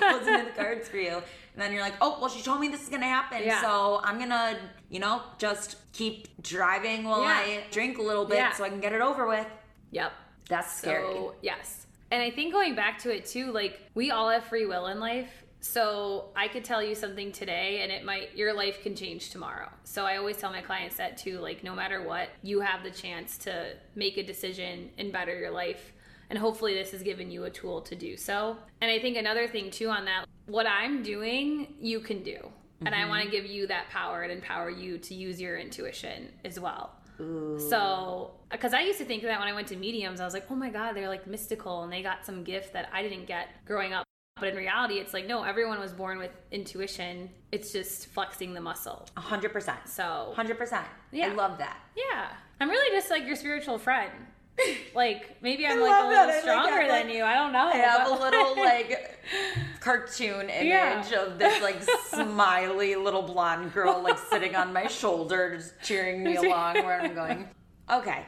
wasn't 0.00 0.40
in 0.40 0.44
the 0.46 0.52
cards 0.56 0.88
for 0.88 0.96
you. 0.96 1.16
And 1.16 1.22
then 1.62 1.72
you're 1.72 1.82
like, 1.82 1.94
oh, 2.00 2.18
well, 2.20 2.30
she 2.30 2.42
told 2.42 2.60
me 2.60 2.68
this 2.68 2.82
is 2.82 2.88
gonna 2.88 3.06
happen. 3.06 3.42
Yeah. 3.44 3.60
So 3.60 4.00
I'm 4.02 4.18
gonna, 4.18 4.58
you 4.88 5.00
know, 5.00 5.22
just 5.38 5.76
keep 5.92 6.28
driving 6.42 7.04
while 7.04 7.22
Yeah. 7.22 7.28
I 7.44 7.64
drink 7.70 7.98
a 7.98 8.02
little 8.02 8.24
bit 8.24 8.54
so 8.54 8.64
I 8.64 8.68
can 8.68 8.80
get 8.80 8.92
it 8.92 9.00
over 9.00 9.26
with. 9.26 9.46
Yep. 9.90 10.12
That's 10.48 10.72
scary. 10.78 11.02
So, 11.14 11.34
yes. 11.42 11.86
And 12.10 12.22
I 12.22 12.30
think 12.30 12.52
going 12.52 12.74
back 12.74 12.98
to 13.00 13.14
it 13.14 13.26
too, 13.26 13.52
like 13.52 13.78
we 13.94 14.10
all 14.10 14.28
have 14.30 14.44
free 14.44 14.66
will 14.66 14.86
in 14.86 14.98
life. 14.98 15.28
So 15.60 16.30
I 16.34 16.48
could 16.48 16.64
tell 16.64 16.82
you 16.82 16.94
something 16.94 17.32
today 17.32 17.82
and 17.82 17.92
it 17.92 18.04
might 18.04 18.34
your 18.36 18.54
life 18.54 18.82
can 18.82 18.96
change 18.96 19.30
tomorrow. 19.30 19.68
So 19.84 20.06
I 20.06 20.16
always 20.16 20.38
tell 20.38 20.50
my 20.50 20.62
clients 20.62 20.96
that 20.96 21.18
too, 21.18 21.38
like 21.38 21.62
no 21.62 21.74
matter 21.74 22.02
what, 22.02 22.30
you 22.42 22.60
have 22.60 22.82
the 22.82 22.90
chance 22.90 23.36
to 23.38 23.74
make 23.94 24.16
a 24.16 24.22
decision 24.22 24.90
and 24.98 25.12
better 25.12 25.38
your 25.38 25.50
life. 25.50 25.92
And 26.30 26.38
hopefully 26.38 26.74
this 26.74 26.92
has 26.92 27.02
given 27.02 27.30
you 27.30 27.44
a 27.44 27.50
tool 27.50 27.82
to 27.82 27.94
do 27.94 28.16
so. 28.16 28.56
And 28.80 28.90
I 28.90 28.98
think 28.98 29.16
another 29.16 29.48
thing 29.48 29.70
too 29.70 29.88
on 29.88 30.04
that, 30.06 30.26
what 30.46 30.66
I'm 30.66 31.02
doing, 31.02 31.74
you 31.80 32.00
can 32.00 32.22
do. 32.22 32.38
And 32.86 32.94
I 32.94 33.06
want 33.06 33.22
to 33.22 33.28
mm-hmm. 33.28 33.42
give 33.42 33.50
you 33.50 33.66
that 33.66 33.90
power 33.90 34.22
and 34.22 34.32
empower 34.32 34.70
you 34.70 34.96
to 34.96 35.14
use 35.14 35.38
your 35.38 35.58
intuition 35.58 36.28
as 36.46 36.58
well. 36.58 36.92
Ooh. 37.20 37.58
So, 37.58 38.30
because 38.50 38.72
I 38.72 38.80
used 38.80 38.98
to 38.98 39.04
think 39.04 39.22
that 39.22 39.38
when 39.38 39.48
I 39.48 39.52
went 39.52 39.68
to 39.68 39.76
mediums, 39.76 40.18
I 40.20 40.24
was 40.24 40.32
like, 40.32 40.46
oh 40.50 40.54
my 40.54 40.70
God, 40.70 40.96
they're 40.96 41.08
like 41.08 41.26
mystical 41.26 41.82
and 41.82 41.92
they 41.92 42.02
got 42.02 42.24
some 42.24 42.42
gift 42.42 42.72
that 42.72 42.88
I 42.90 43.02
didn't 43.02 43.26
get 43.26 43.48
growing 43.66 43.92
up. 43.92 44.06
But 44.40 44.48
in 44.50 44.56
reality, 44.56 44.94
it's 44.94 45.12
like, 45.12 45.26
no, 45.26 45.42
everyone 45.44 45.78
was 45.78 45.92
born 45.92 46.18
with 46.18 46.30
intuition. 46.50 47.30
It's 47.52 47.72
just 47.72 48.06
flexing 48.08 48.54
the 48.54 48.60
muscle. 48.60 49.06
A 49.16 49.20
hundred 49.20 49.52
percent. 49.52 49.80
So, 49.86 50.32
Hundred 50.34 50.58
percent. 50.58 50.86
Yeah. 51.12 51.28
I 51.28 51.34
love 51.34 51.58
that. 51.58 51.78
yeah, 51.96 52.28
I'm 52.60 52.68
really 52.70 52.96
just 52.96 53.10
like 53.10 53.26
your 53.26 53.36
spiritual 53.36 53.78
friend. 53.78 54.10
Like, 54.94 55.40
maybe 55.40 55.64
I'm 55.66 55.78
I 55.78 55.80
like 55.80 56.04
a 56.04 56.08
little 56.08 56.26
like 56.26 56.40
stronger 56.42 56.70
that, 56.70 56.88
than 56.88 57.06
like, 57.06 57.16
you. 57.16 57.24
I 57.24 57.34
don't 57.34 57.52
know. 57.52 57.68
I 57.68 57.76
have 57.76 58.08
a 58.08 58.14
little 58.22 58.56
like 58.62 59.18
cartoon 59.80 60.50
image 60.50 60.66
Yeah. 60.66 61.22
of 61.24 61.38
this 61.38 61.62
like 61.62 61.82
smiley 62.08 62.94
little 62.96 63.22
blonde 63.22 63.72
girl 63.72 64.02
like 64.02 64.18
sitting 64.18 64.54
on 64.54 64.72
my 64.72 64.86
shoulder, 65.00 65.56
just 65.56 65.74
cheering 65.82 66.22
me 66.22 66.36
along. 66.36 66.74
Where 66.74 67.00
I'm 67.00 67.14
going, 67.14 67.48
okay, 67.90 68.26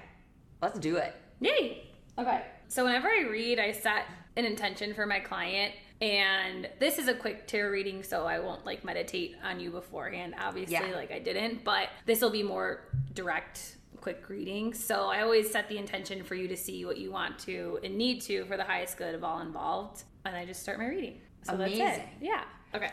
let's 0.63 0.79
do 0.79 0.97
it. 0.97 1.15
Yay. 1.41 1.91
Okay. 2.19 2.43
So 2.69 2.85
whenever 2.85 3.09
I 3.09 3.27
read, 3.31 3.59
I 3.59 3.73
set 3.73 4.05
an 4.37 4.45
intention 4.47 4.95
for 4.95 5.05
my 5.05 5.19
client. 5.21 5.75
And 6.03 6.69
this 6.81 6.99
is 6.99 7.07
a 7.07 7.15
quick 7.15 7.47
tarot 7.47 7.71
reading, 7.71 8.03
so 8.03 8.27
I 8.27 8.41
won't 8.41 8.67
like 8.67 8.85
meditate 8.85 9.37
on 9.45 9.61
you 9.61 9.71
beforehand, 9.71 10.35
obviously, 10.39 10.75
Yeah. 10.75 10.97
like 10.97 11.13
I 11.13 11.21
didn't, 11.21 11.63
but 11.63 11.91
this 12.07 12.21
will 12.21 12.31
be 12.31 12.43
more 12.43 12.89
direct, 13.15 13.77
quick 14.01 14.29
reading. 14.29 14.75
So 14.75 15.07
I 15.09 15.21
always 15.23 15.49
set 15.49 15.69
the 15.69 15.79
intention 15.79 16.25
for 16.25 16.35
you 16.35 16.49
to 16.49 16.57
see 16.57 16.85
what 16.85 16.99
you 16.99 17.13
want 17.13 17.39
to 17.41 17.79
and 17.85 17.97
need 17.97 18.21
to 18.23 18.45
for 18.47 18.57
the 18.57 18.65
highest 18.65 18.97
good 18.99 19.15
of 19.15 19.23
all 19.23 19.41
involved. 19.43 20.03
And 20.25 20.35
I 20.37 20.45
just 20.45 20.61
start 20.61 20.79
my 20.79 20.89
reading. 20.89 21.21
So 21.45 21.57
that's 21.57 21.73
it. 21.73 22.03
Yeah. 22.21 22.43
Okay. 22.75 22.91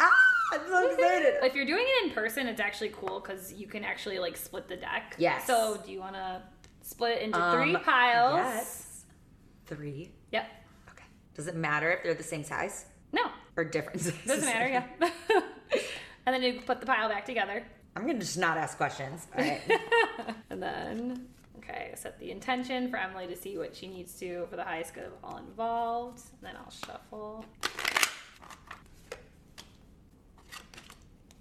Ah, 0.00 0.10
I'm 0.52 0.60
so 0.68 0.90
excited. 0.90 1.34
If 1.42 1.54
you're 1.54 1.64
doing 1.64 1.86
it 1.86 2.04
in 2.08 2.10
person, 2.10 2.48
it's 2.48 2.60
actually 2.60 2.90
cool 2.90 3.20
because 3.20 3.50
you 3.54 3.66
can 3.66 3.82
actually 3.82 4.18
like 4.18 4.36
split 4.36 4.68
the 4.68 4.76
deck. 4.76 5.14
Yes. 5.16 5.46
So 5.46 5.80
do 5.84 5.90
you 5.90 6.00
want 6.00 6.16
to 6.16 6.42
split 6.82 7.12
it 7.18 7.22
into 7.22 7.40
Um, 7.40 7.56
three 7.62 7.76
piles? 7.82 8.36
Yes. 8.36 9.04
Three. 9.64 10.10
Yep. 10.32 10.50
Does 11.34 11.46
it 11.48 11.56
matter 11.56 11.90
if 11.90 12.02
they're 12.02 12.14
the 12.14 12.22
same 12.22 12.44
size 12.44 12.84
No, 13.12 13.22
or 13.56 13.64
different? 13.64 14.00
sizes? 14.00 14.18
doesn't 14.26 14.44
matter. 14.44 14.68
Yeah. 14.68 14.84
and 16.26 16.34
then 16.34 16.42
you 16.42 16.60
put 16.60 16.80
the 16.80 16.86
pile 16.86 17.08
back 17.08 17.24
together, 17.26 17.64
I'm 17.96 18.06
gonna 18.06 18.18
just 18.18 18.38
not 18.38 18.56
ask 18.56 18.76
questions. 18.76 19.26
All 19.36 19.42
right. 19.44 19.60
and 20.50 20.62
then 20.62 21.28
okay, 21.58 21.92
set 21.96 22.18
the 22.18 22.30
intention 22.30 22.90
for 22.90 22.96
Emily 22.96 23.26
to 23.28 23.36
see 23.36 23.56
what 23.58 23.74
she 23.74 23.86
needs 23.88 24.14
to 24.20 24.46
for 24.50 24.56
the 24.56 24.64
highest 24.64 24.94
good 24.94 25.04
of 25.04 25.12
all 25.22 25.38
involved. 25.38 26.20
And 26.40 26.48
then 26.48 26.56
I'll 26.56 26.70
shuffle. 26.70 27.44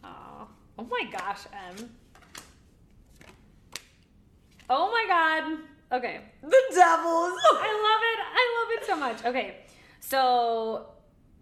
Aw. 0.04 0.48
Oh 0.80 0.84
my 0.90 1.04
gosh, 1.12 1.42
Em. 1.54 1.90
Oh 4.70 4.92
my 4.92 5.06
god. 5.08 5.60
Okay. 5.92 6.22
the 6.42 6.62
devils. 6.74 7.40
I 7.52 7.72
love 7.88 8.02
it. 8.12 8.20
I 8.34 8.60
love 8.60 8.82
it 8.82 8.86
so 8.88 8.96
much. 8.96 9.26
Okay. 9.26 9.58
So 10.10 10.86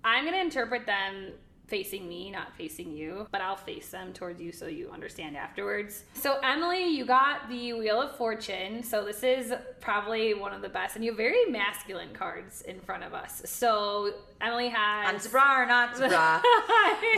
I'm 0.04 0.24
going 0.24 0.36
to 0.36 0.42
interpret 0.42 0.86
them 0.86 1.32
facing 1.68 2.08
me, 2.10 2.30
not 2.30 2.54
facing 2.58 2.92
you, 2.92 3.26
but 3.32 3.40
I'll 3.40 3.56
face 3.56 3.90
them 3.90 4.12
towards 4.12 4.42
you 4.42 4.52
so 4.52 4.68
you 4.68 4.92
understand 4.92 5.38
afterwards. 5.38 6.04
So, 6.14 6.38
Emily, 6.44 6.90
you 6.90 7.06
got 7.06 7.48
the 7.48 7.72
Wheel 7.74 8.02
of 8.02 8.16
Fortune. 8.18 8.84
So, 8.84 9.06
this 9.06 9.24
is 9.24 9.54
probably 9.80 10.34
one 10.34 10.54
of 10.54 10.62
the 10.62 10.68
best, 10.68 10.98
and 10.98 11.06
you 11.06 11.12
have 11.12 11.18
very 11.18 11.46
masculine 11.46 12.14
cards 12.14 12.62
in 12.64 12.82
front 12.82 13.04
of 13.04 13.14
us. 13.14 13.42
So, 13.46 14.14
Emily 14.42 14.68
I'm 14.68 15.14
has. 15.16 15.24
to 15.24 15.30
bra 15.30 15.62
or 15.62 15.66
not 15.66 15.96
bra. 15.98 16.42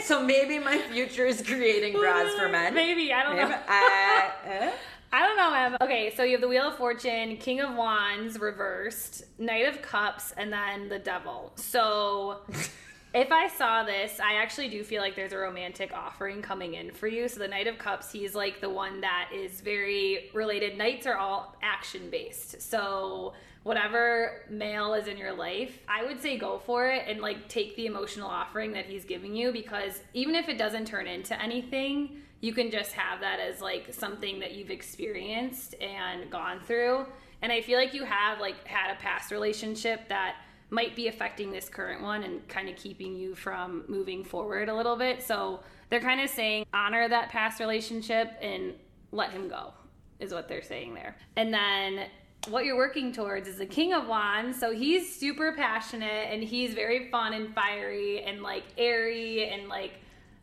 so 0.03 0.23
maybe 0.23 0.59
my 0.59 0.77
future 0.77 1.25
is 1.25 1.41
creating 1.41 1.93
bras 1.93 2.31
for 2.35 2.47
men. 2.47 2.75
Maybe. 2.75 3.11
I 3.11 3.23
don't 3.23 3.35
know. 3.35 3.47
Maybe- 3.47 3.63
uh, 3.67 4.65
eh? 4.67 4.71
I 5.13 5.19
don't 5.19 5.37
know, 5.37 5.53
Em. 5.53 5.77
Okay, 5.79 6.11
so 6.15 6.23
you 6.23 6.31
have 6.31 6.41
the 6.41 6.47
Wheel 6.47 6.69
of 6.69 6.75
Fortune, 6.75 7.37
King 7.37 7.59
of 7.59 7.75
Wands 7.75 8.39
reversed, 8.39 9.25
Knight 9.37 9.67
of 9.67 9.79
Cups, 9.83 10.33
and 10.37 10.51
then 10.51 10.89
the 10.89 10.97
Devil. 10.97 11.51
So 11.55 12.39
if 13.13 13.31
I 13.31 13.47
saw 13.47 13.83
this, 13.83 14.19
I 14.19 14.41
actually 14.41 14.69
do 14.69 14.83
feel 14.83 15.03
like 15.03 15.15
there's 15.15 15.31
a 15.31 15.37
romantic 15.37 15.93
offering 15.93 16.41
coming 16.41 16.73
in 16.73 16.89
for 16.89 17.07
you. 17.07 17.27
So 17.27 17.37
the 17.37 17.47
Knight 17.47 17.67
of 17.67 17.77
Cups, 17.77 18.11
he's 18.11 18.33
like 18.33 18.59
the 18.59 18.71
one 18.71 19.01
that 19.01 19.29
is 19.31 19.61
very 19.61 20.31
related. 20.33 20.79
Knights 20.79 21.05
are 21.05 21.17
all 21.17 21.55
action 21.61 22.09
based. 22.09 22.59
So 22.63 23.33
whatever 23.61 24.41
male 24.49 24.95
is 24.95 25.05
in 25.05 25.17
your 25.17 25.33
life, 25.33 25.77
I 25.87 26.03
would 26.05 26.23
say 26.23 26.39
go 26.39 26.57
for 26.57 26.87
it 26.87 27.03
and 27.07 27.21
like 27.21 27.47
take 27.47 27.75
the 27.75 27.85
emotional 27.85 28.27
offering 28.27 28.73
that 28.73 28.87
he's 28.87 29.05
giving 29.05 29.35
you 29.35 29.51
because 29.51 30.01
even 30.15 30.33
if 30.33 30.49
it 30.49 30.57
doesn't 30.57 30.85
turn 30.85 31.05
into 31.05 31.39
anything, 31.39 32.23
you 32.43 32.51
can 32.51 32.69
just 32.69 32.91
have 32.91 33.21
that 33.21 33.39
as 33.39 33.61
like 33.61 33.93
something 33.93 34.37
that 34.39 34.51
you've 34.51 34.69
experienced 34.69 35.75
and 35.81 36.29
gone 36.29 36.59
through. 36.59 37.05
And 37.41 37.53
I 37.53 37.61
feel 37.61 37.79
like 37.79 37.93
you 37.93 38.03
have 38.03 38.41
like 38.41 38.67
had 38.67 38.91
a 38.91 38.95
past 38.97 39.31
relationship 39.31 40.09
that 40.09 40.35
might 40.69 40.93
be 40.93 41.07
affecting 41.07 41.53
this 41.53 41.69
current 41.69 42.01
one 42.01 42.23
and 42.23 42.45
kind 42.49 42.67
of 42.67 42.75
keeping 42.75 43.15
you 43.15 43.33
from 43.33 43.85
moving 43.87 44.25
forward 44.25 44.67
a 44.67 44.75
little 44.75 44.97
bit. 44.97 45.23
So 45.23 45.61
they're 45.89 46.01
kind 46.01 46.19
of 46.19 46.29
saying 46.29 46.65
honor 46.73 47.07
that 47.07 47.29
past 47.29 47.61
relationship 47.61 48.33
and 48.41 48.73
let 49.13 49.31
him 49.31 49.47
go, 49.47 49.71
is 50.19 50.33
what 50.33 50.49
they're 50.49 50.61
saying 50.61 50.95
there. 50.95 51.15
And 51.37 51.53
then 51.53 52.07
what 52.49 52.65
you're 52.65 52.75
working 52.75 53.13
towards 53.13 53.47
is 53.47 53.57
the 53.57 53.65
King 53.65 53.93
of 53.93 54.05
Wands. 54.05 54.59
So 54.59 54.73
he's 54.73 55.15
super 55.15 55.53
passionate 55.53 56.27
and 56.29 56.43
he's 56.43 56.73
very 56.73 57.09
fun 57.09 57.31
and 57.31 57.55
fiery 57.55 58.21
and 58.23 58.43
like 58.43 58.65
airy 58.77 59.47
and 59.47 59.69
like 59.69 59.93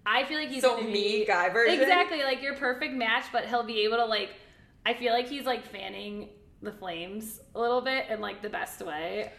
I 0.07 0.25
feel 0.25 0.39
like 0.39 0.49
he's 0.49 0.63
So 0.63 0.81
me, 0.81 1.25
guy 1.25 1.49
version? 1.51 1.81
Exactly, 1.81 2.23
like 2.23 2.43
your 2.43 2.55
perfect 2.57 2.95
match, 2.95 3.25
but 3.33 3.47
he'll 3.47 3.63
be 3.63 3.81
able 3.85 3.97
to 3.99 4.07
like 4.07 4.31
I 4.87 4.95
feel 4.95 5.13
like 5.13 5.29
he's 5.29 5.45
like 5.45 5.67
fanning 5.67 6.31
the 6.63 6.73
flames 6.73 7.41
a 7.55 7.61
little 7.61 7.81
bit 7.81 8.07
in 8.11 8.21
like 8.21 8.43
the 8.43 8.49
best 8.51 8.81
way. 8.85 9.33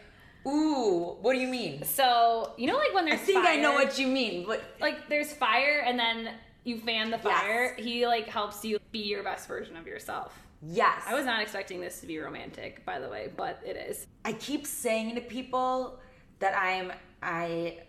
Ooh, 0.47 1.17
what 1.21 1.33
do 1.33 1.39
you 1.39 1.47
mean? 1.47 1.83
So 1.83 2.53
you 2.57 2.67
know, 2.67 2.77
like 2.77 2.93
when 2.93 3.05
there's 3.05 3.19
I 3.21 3.23
think 3.23 3.45
I 3.45 3.57
know 3.57 3.73
what 3.73 3.97
you 3.99 4.07
mean, 4.07 4.45
but 4.47 4.63
like 4.79 5.07
there's 5.09 5.33
fire 5.33 5.83
and 5.85 5.97
then 5.99 6.33
you 6.63 6.79
fan 6.79 7.09
the 7.11 7.17
Yes. 7.17 7.23
fire. 7.23 7.75
He 7.75 8.05
like 8.07 8.27
helps 8.27 8.63
you 8.63 8.79
be 8.91 8.99
your 8.99 9.23
best 9.23 9.47
version 9.47 9.75
of 9.77 9.87
yourself. 9.87 10.37
yes. 10.63 11.01
I 11.07 11.15
was 11.15 11.25
not 11.25 11.41
expecting 11.41 11.81
this 11.81 11.99
to 12.01 12.07
be 12.07 12.19
romantic, 12.19 12.85
by 12.85 12.99
the 12.99 13.09
way, 13.09 13.29
but 13.35 13.59
it 13.65 13.75
is. 13.75 14.05
I 14.25 14.33
keep 14.33 14.67
saying 14.67 15.15
to 15.15 15.21
people 15.21 15.99
that 16.39 16.55
I'm 16.57 16.91
I 17.23 17.79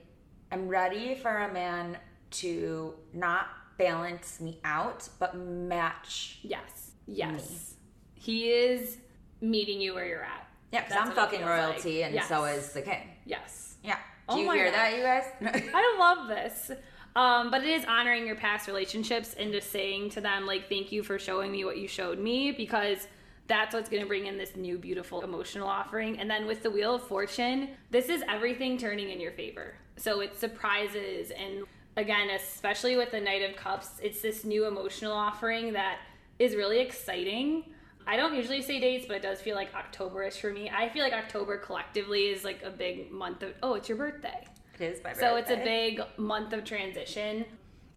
am 0.51 0.69
ready 0.69 1.15
for 1.15 1.35
a 1.35 1.53
man 1.53 1.97
to 2.33 2.95
not 3.13 3.47
balance 3.79 4.41
me 4.41 4.59
out, 4.65 5.09
but 5.19 5.37
match. 5.37 6.39
Yes, 6.43 6.93
yes, 7.07 7.75
he 8.15 8.51
is 8.51 8.99
meeting 9.41 9.81
you 9.81 9.95
where 9.95 10.07
you're 10.07 10.23
at. 10.25 10.47
Yeah, 10.73 10.85
because 10.85 10.97
I'm 11.07 11.13
fucking 11.13 11.45
royalty, 11.45 11.97
like. 11.99 12.07
and 12.07 12.15
Yes. 12.15 12.29
so 12.29 12.45
is 12.45 12.73
the 12.73 12.83
king. 12.83 13.09
Yes. 13.27 13.77
Yeah. 13.85 13.97
Do 14.29 14.35
Oh 14.35 14.39
you 14.39 14.51
hear 14.53 14.67
God. 14.67 14.75
that, 14.75 14.97
you 14.97 15.03
guys? 15.03 15.25
I 15.75 15.97
love 15.99 16.29
this. 16.29 16.71
Um, 17.15 17.51
but 17.51 17.63
it 17.63 17.69
is 17.69 17.85
honoring 17.85 18.27
your 18.27 18.37
past 18.37 18.67
relationships 18.69 19.35
and 19.39 19.53
just 19.53 19.71
saying 19.71 20.11
to 20.11 20.21
them, 20.23 20.47
like, 20.47 20.69
thank 20.71 20.93
you 20.93 21.03
for 21.03 21.19
showing 21.19 21.53
me 21.53 21.65
what 21.65 21.77
you 21.77 21.87
showed 21.87 22.19
me 22.19 22.53
because 22.53 23.07
that's 23.49 23.75
what's 23.75 23.91
going 23.91 24.01
to 24.01 24.09
bring 24.09 24.27
in 24.27 24.39
this 24.39 24.57
new 24.57 24.79
beautiful 24.79 25.21
emotional 25.23 25.69
offering. 25.69 26.19
And 26.19 26.31
then 26.31 26.47
with 26.47 26.63
the 26.63 26.71
Wheel 26.71 26.95
of 26.95 27.03
Fortune, 27.03 27.71
this 27.91 28.09
is 28.09 28.23
everything 28.29 28.79
turning 28.79 29.11
in 29.11 29.21
your 29.21 29.33
favor. 29.33 29.75
So 29.97 30.21
it's 30.21 30.39
surprises 30.39 31.33
and 31.33 31.65
again, 31.97 32.31
especially 32.31 32.97
with 32.97 33.11
the 33.11 33.21
Knight 33.21 33.49
of 33.49 33.57
Cups, 33.57 34.01
it's 34.03 34.21
this 34.23 34.45
new 34.45 34.67
emotional 34.67 35.13
offering 35.13 35.73
that 35.75 35.99
is 36.39 36.55
really 36.55 36.81
exciting. 36.81 37.65
I 38.07 38.17
don't 38.17 38.35
usually 38.35 38.63
say 38.63 38.81
dates, 38.81 39.07
but 39.07 39.17
it 39.17 39.23
does 39.23 39.41
feel 39.41 39.55
like 39.55 39.73
Octoberish 39.73 40.41
for 40.41 40.53
me. 40.53 40.71
I 40.71 40.89
feel 40.89 41.05
like 41.05 41.13
October 41.13 41.59
collectively 41.59 42.29
is 42.29 42.45
like 42.45 42.63
a 42.63 42.71
big 42.71 43.13
month 43.13 43.43
of 43.43 43.53
oh, 43.63 43.75
it's 43.75 43.89
your 43.89 43.99
birthday. 43.99 44.45
It 44.79 44.85
is 44.85 45.05
my 45.05 45.11
birthday. 45.11 45.27
So 45.27 45.37
it's 45.37 45.51
a 45.51 45.57
big 45.57 46.01
month 46.17 46.53
of 46.53 46.65
transition. 46.65 47.45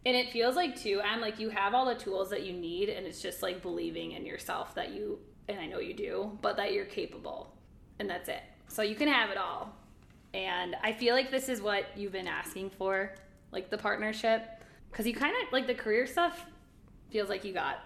And 0.06 0.16
it 0.16 0.32
feels 0.32 0.56
like 0.56 0.80
too, 0.80 1.02
I'm 1.04 1.22
like 1.22 1.40
you 1.40 1.50
have 1.50 1.74
all 1.74 1.86
the 1.86 1.96
tools 1.96 2.30
that 2.30 2.44
you 2.44 2.54
need 2.54 2.90
and 2.90 3.08
it's 3.08 3.22
just 3.22 3.42
like 3.42 3.64
believing 3.64 4.12
in 4.12 4.26
yourself 4.26 4.76
that 4.76 4.94
you 4.94 5.20
and 5.48 5.60
I 5.60 5.66
know 5.66 5.80
you 5.80 5.94
do, 5.94 6.38
but 6.42 6.58
that 6.58 6.74
you're 6.74 6.86
capable. 6.86 7.56
And 8.00 8.10
that's 8.10 8.30
it. 8.30 8.42
So 8.68 8.82
you 8.82 8.96
can 8.96 9.08
have 9.08 9.30
it 9.30 9.38
all. 9.38 9.74
And 10.34 10.76
I 10.84 10.92
feel 10.92 11.16
like 11.16 11.32
this 11.32 11.50
is 11.50 11.62
what 11.62 11.86
you've 11.96 12.12
been 12.12 12.28
asking 12.28 12.72
for, 12.72 13.16
like 13.56 13.72
the 13.72 13.78
partnership. 13.80 14.42
Because 14.92 15.08
you 15.08 15.14
kind 15.16 15.34
of 15.44 15.52
like 15.52 15.66
the 15.66 15.74
career 15.74 16.06
stuff 16.06 16.46
feels 17.10 17.30
like 17.30 17.44
you 17.44 17.54
got 17.54 17.80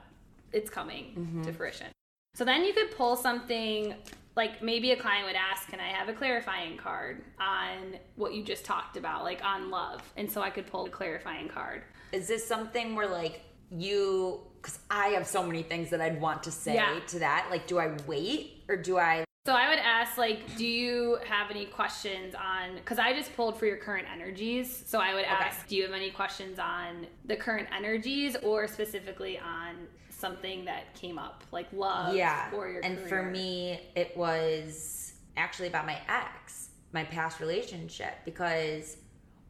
it's 0.51 0.69
coming 0.69 1.13
Mm-hmm. 1.17 1.43
to 1.43 1.53
fruition. 1.53 1.87
So 2.35 2.43
then 2.43 2.63
you 2.65 2.73
could 2.73 2.91
pull 2.91 3.15
something 3.15 3.93
like 4.35 4.61
maybe 4.63 4.91
a 4.91 4.95
client 4.95 5.25
would 5.27 5.35
ask, 5.35 5.67
Can 5.69 5.79
I 5.79 5.87
have 5.89 6.09
a 6.09 6.13
clarifying 6.13 6.75
card 6.77 7.23
on 7.39 7.97
what 8.15 8.33
you 8.33 8.43
just 8.43 8.65
talked 8.65 8.97
about, 8.97 9.23
like 9.23 9.43
on 9.43 9.69
love? 9.69 10.01
And 10.17 10.29
so 10.31 10.41
I 10.41 10.49
could 10.49 10.67
pull 10.67 10.85
a 10.85 10.89
clarifying 10.89 11.47
card. 11.47 11.83
Is 12.11 12.27
this 12.27 12.45
something 12.45 12.95
where 12.95 13.07
like 13.07 13.41
you? 13.71 14.41
Because 14.61 14.79
I 14.91 15.07
have 15.09 15.25
so 15.25 15.41
many 15.43 15.63
things 15.63 15.89
that 15.91 16.01
I'd 16.01 16.19
want 16.19 16.43
to 16.43 16.51
say 16.51 16.75
Yeah. 16.75 16.99
to 17.07 17.19
that. 17.19 17.47
Like, 17.49 17.65
do 17.67 17.79
I 17.79 17.95
wait 18.07 18.63
or 18.67 18.75
do 18.75 18.97
I? 18.97 19.23
So 19.49 19.55
I 19.55 19.67
would 19.67 19.79
ask, 19.79 20.15
like, 20.15 20.55
do 20.57 20.67
you 20.67 21.17
have 21.25 21.49
any 21.49 21.65
questions 21.65 22.35
on? 22.35 22.75
Because 22.75 22.99
I 22.99 23.13
just 23.13 23.35
pulled 23.35 23.57
for 23.57 23.65
your 23.65 23.77
current 23.77 24.05
energies. 24.13 24.83
So 24.85 24.99
I 24.99 25.15
would 25.15 25.25
ask, 25.25 25.67
do 25.67 25.75
you 25.75 25.81
have 25.85 25.91
any 25.91 26.11
questions 26.11 26.59
on 26.59 27.07
the 27.25 27.35
current 27.35 27.67
energies, 27.75 28.35
or 28.43 28.67
specifically 28.67 29.39
on 29.39 29.87
something 30.11 30.65
that 30.65 30.93
came 30.93 31.17
up, 31.17 31.43
like 31.51 31.65
love, 31.73 32.15
yeah. 32.15 32.51
or 32.53 32.69
your 32.69 32.81
and 32.85 32.99
for 33.09 33.23
me, 33.23 33.81
it 33.95 34.15
was 34.15 35.13
actually 35.35 35.69
about 35.69 35.87
my 35.87 35.97
ex, 36.07 36.69
my 36.93 37.03
past 37.05 37.39
relationship, 37.39 38.19
because 38.25 38.97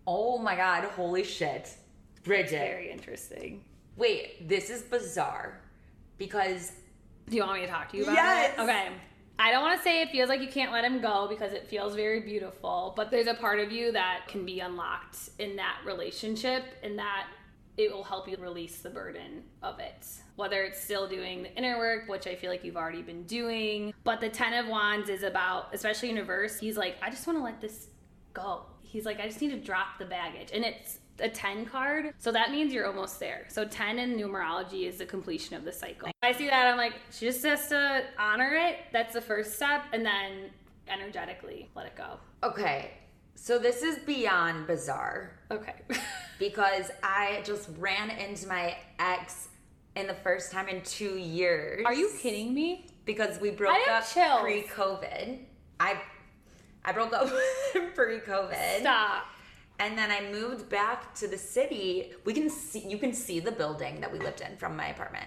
oh 0.08 0.38
my 0.38 0.56
god, 0.56 0.86
holy 0.86 1.26
shit, 1.26 1.76
Bridget. 2.24 2.52
very 2.52 2.90
interesting. 2.90 3.66
Wait, 3.98 4.48
this 4.48 4.70
is 4.70 4.82
bizarre 4.82 5.60
because 6.18 6.72
Do 7.30 7.36
you 7.36 7.44
want 7.44 7.60
me 7.60 7.66
to 7.66 7.72
talk 7.72 7.92
to 7.92 7.98
you 7.98 8.04
about 8.04 8.16
Yes. 8.16 8.54
it? 8.54 8.62
Okay. 8.62 8.88
I 9.42 9.52
don't 9.52 9.62
want 9.62 9.78
to 9.78 9.84
say 9.84 10.02
it 10.02 10.12
feels 10.12 10.28
like 10.28 10.42
you 10.42 10.50
can't 10.50 10.74
let 10.74 10.84
him 10.84 11.00
go 11.00 11.26
because 11.30 11.54
it 11.54 11.66
feels 11.66 11.96
very 11.96 12.20
beautiful, 12.20 12.94
but 12.98 13.10
there's 13.10 13.28
a 13.28 13.34
part 13.34 13.62
of 13.62 13.72
you 13.72 13.94
that 13.94 14.28
can 14.28 14.46
be 14.46 14.60
unlocked 14.60 15.30
in 15.40 15.56
that 15.56 15.78
relationship 15.86 16.66
and 16.84 17.00
that 17.00 17.28
it 17.78 17.90
will 17.90 18.04
help 18.04 18.28
you 18.28 18.36
release 18.38 18.80
the 18.80 18.90
burden 18.90 19.44
of 19.64 19.80
it. 19.80 20.06
Whether 20.36 20.64
it's 20.64 20.84
still 20.84 21.08
doing 21.08 21.44
the 21.44 21.56
inner 21.56 21.78
work, 21.78 22.10
which 22.10 22.28
I 22.28 22.36
feel 22.36 22.50
like 22.50 22.66
you've 22.66 22.76
already 22.76 23.02
been 23.02 23.24
doing, 23.24 23.94
but 24.04 24.20
the 24.20 24.28
10 24.28 24.66
of 24.66 24.68
Wands 24.68 25.10
is 25.10 25.24
about, 25.24 25.70
especially 25.72 26.10
in 26.10 26.18
reverse, 26.18 26.60
he's 26.60 26.76
like, 26.76 26.98
I 27.02 27.10
just 27.10 27.26
want 27.26 27.40
to 27.40 27.44
let 27.44 27.62
this 27.62 27.88
go. 28.34 28.64
He's 28.82 29.06
like, 29.06 29.22
I 29.22 29.28
just 29.28 29.40
need 29.40 29.52
to 29.52 29.60
drop 29.60 30.00
the 30.00 30.06
baggage. 30.06 30.50
And 30.54 30.66
it's 30.66 31.00
a 31.22 31.30
10 31.30 31.66
card. 31.66 32.14
So 32.20 32.32
that 32.32 32.52
means 32.52 32.74
you're 32.74 32.88
almost 32.88 33.20
there. 33.20 33.46
So 33.50 33.66
10 33.66 34.00
in 34.00 34.16
numerology 34.18 34.88
is 34.88 34.98
the 34.98 35.06
completion 35.06 35.56
of 35.56 35.64
the 35.66 35.72
cycle. 35.72 36.10
I 36.24 36.32
see 36.32 36.48
that. 36.48 36.68
I'm 36.68 36.78
like, 36.78 36.94
she 37.12 37.26
just 37.28 37.44
has 37.46 37.68
to 37.70 38.04
honor 38.18 38.54
it. 38.56 38.78
That's 38.92 39.14
the 39.14 39.22
first 39.22 39.56
step. 39.56 39.84
And 39.94 40.06
then 40.06 40.50
energetically 40.88 41.70
let 41.76 41.86
it 41.86 41.96
go. 41.96 42.20
okay, 42.44 42.92
so 43.36 43.58
this 43.58 43.84
is 43.84 44.00
beyond 44.00 44.68
bizarre 44.68 45.32
Okay. 45.52 45.76
because 46.40 46.92
I 47.04 47.42
just 47.46 47.70
ran 47.78 48.10
into 48.10 48.48
my 48.48 48.76
ex 49.00 49.48
in 49.96 50.08
the 50.08 50.14
first 50.14 50.52
time 50.52 50.68
in 50.68 50.82
two 50.82 51.16
years. 51.18 51.84
Are 51.86 51.94
you 51.94 52.10
kidding 52.20 52.54
me? 52.54 52.88
Because 53.06 53.40
we 53.40 53.50
broke 53.52 53.78
up 53.90 54.08
chills. 54.08 54.42
pre-COVID. 54.42 55.40
I 55.80 56.02
I 56.86 56.92
broke 56.92 57.14
up 57.14 57.30
pre-COVID. 57.96 58.80
Stop. 58.82 59.26
And 59.80 59.98
then 59.98 60.12
I 60.12 60.30
moved 60.32 60.70
back 60.70 61.16
to 61.16 61.28
the 61.28 61.38
city. 61.38 62.14
We 62.26 62.34
can 62.34 62.50
see 62.50 62.88
you 62.88 62.98
can 62.98 63.14
see 63.14 63.40
the 63.40 63.52
building 63.52 64.02
that 64.02 64.12
we 64.12 64.20
lived 64.20 64.42
in 64.42 64.58
from 64.58 64.76
my 64.76 64.88
apartment. 64.90 65.26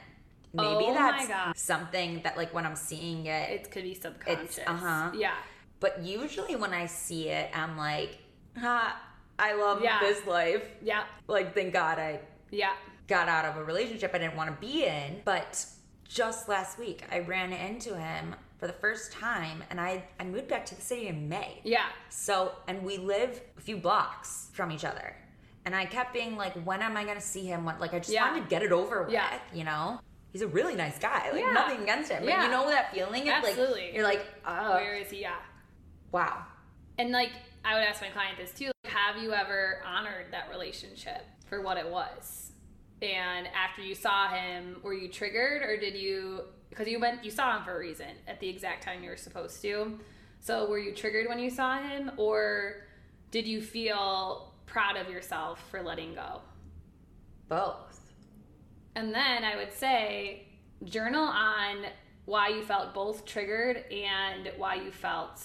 Maybe 0.55 0.85
Oh 0.89 0.95
that's 0.95 1.63
something 1.63 2.21
that 2.25 2.37
like 2.37 2.53
when 2.53 2.67
I'm 2.67 2.77
seeing 2.77 3.25
it, 3.27 3.51
It 3.51 3.71
could 3.71 3.85
be 3.85 3.95
subconscious. 3.95 4.59
uh-huh. 4.67 5.13
Yeah. 5.15 5.35
but 5.81 6.01
usually 6.03 6.55
when 6.57 6.73
I 6.75 6.87
see 6.87 7.29
it, 7.29 7.51
I'm 7.55 7.77
like, 7.79 8.19
ha, 8.59 9.01
I 9.39 9.55
love 9.55 9.83
Yeah. 9.83 9.99
this 10.01 10.27
life. 10.27 10.65
Yeah. 10.83 11.05
Like 11.27 11.55
thank 11.55 11.73
God 11.73 11.99
I 11.99 12.21
Yeah. 12.51 12.75
got 13.09 13.29
out 13.29 13.47
of 13.47 13.57
a 13.57 13.65
relationship 13.65 14.11
I 14.15 14.19
didn't 14.19 14.37
want 14.37 14.51
to 14.55 14.57
be 14.67 14.85
in. 14.85 15.23
But 15.25 15.65
just 16.07 16.47
last 16.49 16.79
week, 16.79 17.05
I 17.11 17.21
ran 17.21 17.53
into 17.55 17.97
him 17.99 18.37
for 18.63 18.69
the 18.69 18.73
first 18.75 19.11
time, 19.11 19.61
and 19.71 19.81
I, 19.81 20.05
I 20.21 20.25
moved 20.25 20.47
back 20.47 20.65
to 20.67 20.77
the 20.77 20.81
city 20.81 21.09
in 21.09 21.29
May. 21.29 21.59
Yeah. 21.65 21.87
So, 22.11 22.53
and 22.69 22.85
we 22.85 22.97
live 22.97 23.41
a 23.59 23.61
few 23.61 23.77
blocks 23.77 24.51
from 24.53 24.71
each 24.71 24.85
other. 24.85 25.17
And 25.65 25.75
I 25.75 25.85
kept 25.85 26.13
being 26.15 26.37
like, 26.37 26.55
when 26.65 26.81
am 26.81 26.97
I 26.97 27.03
going 27.03 27.17
to 27.17 27.21
see 27.21 27.45
him? 27.45 27.65
What, 27.65 27.81
like, 27.81 27.93
I 27.93 27.99
just 27.99 28.11
Yeah. 28.13 28.31
wanted 28.31 28.45
to 28.45 28.49
get 28.49 28.63
it 28.63 28.71
over 28.71 29.03
with, 29.03 29.13
Yeah. 29.15 29.37
you 29.53 29.65
know? 29.65 29.99
He's 30.31 30.43
a 30.43 30.47
really 30.47 30.77
nice 30.77 30.97
guy. 30.97 31.33
Like, 31.33 31.41
Yeah. 31.41 31.51
nothing 31.51 31.83
against 31.83 32.13
him. 32.13 32.21
But 32.23 32.29
Yeah. 32.29 32.45
you 32.45 32.51
know 32.53 32.69
that 32.71 32.95
feeling? 32.95 33.23
of, 33.23 33.35
Absolutely. 33.35 33.87
Like, 33.87 33.95
you're 33.95 34.05
like, 34.05 34.25
oh, 34.47 34.75
Where 34.77 34.95
is 34.95 35.11
he? 35.11 35.23
Yeah. 35.23 35.35
wow. 36.13 36.45
And 36.99 37.11
like, 37.11 37.33
I 37.65 37.75
would 37.75 37.83
ask 37.83 38.01
my 38.01 38.11
client 38.11 38.39
this 38.39 38.53
too. 38.53 38.71
Like, 38.85 38.93
have 38.95 39.21
you 39.21 39.33
ever 39.33 39.83
honored 39.85 40.27
that 40.31 40.49
relationship 40.51 41.27
for 41.49 41.63
what 41.63 41.79
it 41.79 41.89
was? 41.89 42.53
And 43.03 43.49
after 43.49 43.83
you 43.83 43.97
saw 43.97 44.29
him, 44.29 44.77
were 44.85 44.95
you 44.95 45.09
triggered 45.09 45.63
or 45.63 45.77
did 45.77 45.97
you, 45.97 46.43
because 46.73 46.89
you 46.89 46.99
went, 46.99 47.23
you 47.23 47.31
saw 47.31 47.55
him 47.55 47.65
for 47.65 47.77
a 47.77 47.79
reason 47.79 48.07
at 48.27 48.41
the 48.41 48.49
exact 48.49 48.83
time 48.83 49.05
you 49.05 49.11
were 49.11 49.17
supposed 49.17 49.61
to. 49.61 49.99
So 50.41 50.67
were 50.67 50.79
you 50.79 50.95
triggered 50.95 51.29
when 51.29 51.39
you 51.39 51.51
saw 51.51 51.79
him 51.79 52.13
or 52.17 52.85
did 53.31 53.47
you 53.47 53.61
feel 53.61 54.55
proud 54.65 54.97
of 54.97 55.11
yourself 55.11 55.63
for 55.71 55.83
letting 55.83 56.15
go? 56.15 56.41
Both. 57.49 58.01
And 58.95 59.15
then 59.15 59.45
I 59.45 59.57
would 59.57 59.73
say 59.73 60.47
journal 60.85 61.25
on 61.25 61.85
why 62.25 62.49
you 62.49 62.63
felt 62.63 62.95
both 62.95 63.27
triggered 63.27 63.85
and 63.93 64.51
why 64.57 64.77
you 64.77 64.91
felt 64.91 65.43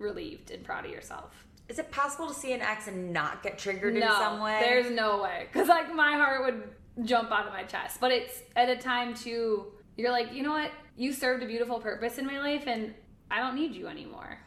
relieved 0.00 0.50
and 0.50 0.64
proud 0.64 0.86
of 0.86 0.90
yourself. 0.90 1.46
Is 1.68 1.78
it 1.78 1.92
possible 1.92 2.26
to 2.26 2.34
see 2.34 2.52
an 2.52 2.62
ex 2.62 2.88
and 2.88 3.12
not 3.12 3.44
get 3.44 3.58
triggered 3.58 3.94
no, 3.94 4.00
in 4.00 4.12
some 4.12 4.40
way? 4.40 4.58
There's 4.60 4.90
no 4.90 5.22
way. 5.22 5.46
Because, 5.50 5.68
like, 5.68 5.94
my 5.94 6.12
heart 6.12 6.44
would 6.44 7.06
jump 7.06 7.30
out 7.30 7.46
of 7.46 7.52
my 7.52 7.62
chest. 7.62 8.00
But 8.00 8.10
it's 8.10 8.42
at 8.54 8.68
a 8.68 8.76
time, 8.76 9.14
too, 9.14 9.72
you're 9.96 10.10
like, 10.10 10.32
you 10.32 10.42
know 10.42 10.52
what? 10.52 10.70
You 10.96 11.12
served 11.12 11.42
a 11.42 11.46
beautiful 11.46 11.78
purpose 11.80 12.18
in 12.18 12.26
my 12.26 12.38
life, 12.38 12.64
and 12.66 12.94
I 13.30 13.40
don't 13.40 13.54
need 13.54 13.74
you 13.74 13.88
anymore. 13.88 14.38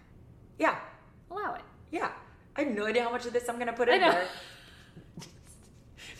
Yeah. 0.58 0.78
Allow 1.30 1.56
it. 1.56 1.62
Yeah. 1.92 2.12
I 2.56 2.62
have 2.64 2.74
no 2.74 2.86
idea 2.86 3.04
how 3.04 3.12
much 3.12 3.26
of 3.26 3.34
this 3.34 3.48
I'm 3.48 3.56
going 3.56 3.68
to 3.68 3.74
put 3.74 3.90
in 3.90 4.02
there. 4.02 4.28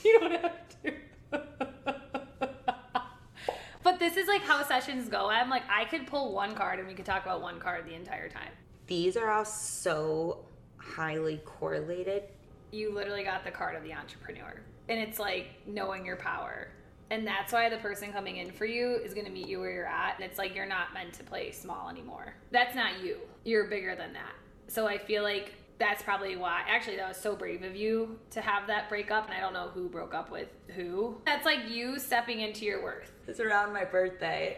You 0.04 0.20
don't 0.20 0.32
have 0.32 0.54
to. 0.84 0.94
but 3.84 4.00
this 4.00 4.16
is 4.16 4.28
like 4.28 4.42
how 4.42 4.64
sessions 4.64 5.10
go. 5.10 5.30
I'm 5.30 5.50
like, 5.50 5.64
I 5.70 5.86
could 5.86 6.08
pull 6.08 6.34
one 6.34 6.56
card 6.56 6.80
and 6.80 6.88
we 6.88 6.94
could 6.94 7.06
talk 7.06 7.24
about 7.24 7.42
one 7.42 7.60
card 7.60 7.86
the 7.86 7.96
entire 7.96 8.30
time. 8.30 8.52
These 8.86 9.18
are 9.18 9.30
all 9.30 9.46
so 9.46 10.46
highly 10.78 11.42
correlated. 11.46 12.24
You 12.72 12.94
literally 12.94 13.24
got 13.24 13.44
the 13.44 13.52
card 13.52 13.76
of 13.76 13.84
the 13.84 13.94
entrepreneur. 13.94 14.62
And 14.88 15.00
it's 15.00 15.20
like 15.20 15.48
knowing 15.66 16.06
your 16.06 16.16
power. 16.16 16.70
And 17.10 17.26
that's 17.26 17.54
why 17.54 17.70
the 17.70 17.78
person 17.78 18.12
coming 18.12 18.38
in 18.38 18.52
for 18.52 18.66
you 18.66 18.96
is 18.96 19.14
going 19.14 19.26
to 19.26 19.32
meet 19.32 19.48
you 19.48 19.60
where 19.60 19.72
you're 19.72 19.86
at. 19.86 20.16
And 20.16 20.26
it's 20.26 20.38
like 20.38 20.56
you're 20.56 20.66
not 20.66 20.94
meant 20.94 21.14
to 21.14 21.24
play 21.24 21.52
small 21.52 21.90
anymore. 21.90 22.36
That's 22.52 22.76
not 22.76 23.04
you. 23.04 23.18
You're 23.44 23.66
bigger 23.66 23.96
than 23.96 24.14
that. 24.14 24.34
So 24.68 24.88
I 24.88 24.98
feel 24.98 25.24
like 25.24 25.54
that's 25.80 26.04
probably 26.04 26.36
why. 26.36 26.64
Actually, 26.68 26.98
that 26.98 27.08
was 27.08 27.18
so 27.18 27.36
brave 27.36 27.64
of 27.64 27.76
you 27.76 28.20
to 28.32 28.42
have 28.42 28.68
that 28.68 28.90
breakup. 28.90 29.26
And 29.26 29.34
I 29.34 29.40
don't 29.40 29.54
know 29.54 29.70
who 29.74 29.88
broke 29.88 30.14
up 30.14 30.32
with 30.32 30.50
who. 30.76 31.22
That's 31.26 31.46
like 31.46 31.70
you 31.70 32.00
stepping 32.00 32.42
into 32.42 32.66
your 32.66 32.84
worth. 32.84 33.12
It's 33.28 33.40
around 33.40 33.74
my 33.74 33.86
birthday, 33.86 34.58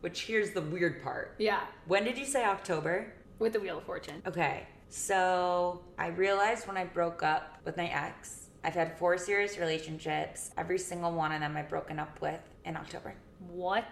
which 0.00 0.22
here's 0.22 0.52
the 0.52 0.62
weird 0.62 1.02
part. 1.02 1.34
Yeah. 1.38 1.60
When 1.86 2.04
did 2.04 2.16
you 2.16 2.24
say 2.24 2.44
October? 2.44 3.12
With 3.38 3.54
the 3.54 3.60
Wheel 3.60 3.78
of 3.78 3.84
Fortune. 3.84 4.22
Okay, 4.24 4.68
so 4.88 5.80
I 5.98 6.08
realized 6.08 6.68
when 6.68 6.76
I 6.76 6.84
broke 6.84 7.24
up 7.24 7.58
with 7.64 7.76
my 7.76 7.86
ex, 7.86 8.41
I've 8.64 8.74
had 8.74 8.96
four 8.98 9.18
serious 9.18 9.58
relationships. 9.58 10.50
Every 10.56 10.78
single 10.78 11.12
one 11.12 11.32
of 11.32 11.40
them 11.40 11.56
I've 11.56 11.68
broken 11.68 11.98
up 11.98 12.20
with 12.20 12.40
in 12.64 12.76
October. 12.76 13.14
What? 13.48 13.84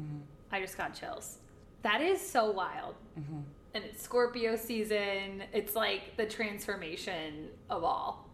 Mm-hmm. 0.00 0.18
I 0.52 0.60
just 0.60 0.76
got 0.78 0.94
chills. 0.94 1.38
That 1.82 2.00
is 2.00 2.20
so 2.20 2.50
wild. 2.50 2.94
Mm-hmm. 3.18 3.40
And 3.74 3.84
it's 3.84 4.02
Scorpio 4.02 4.56
season. 4.56 5.42
It's 5.52 5.74
like 5.74 6.16
the 6.16 6.24
transformation 6.26 7.48
of 7.68 7.84
all. 7.84 8.28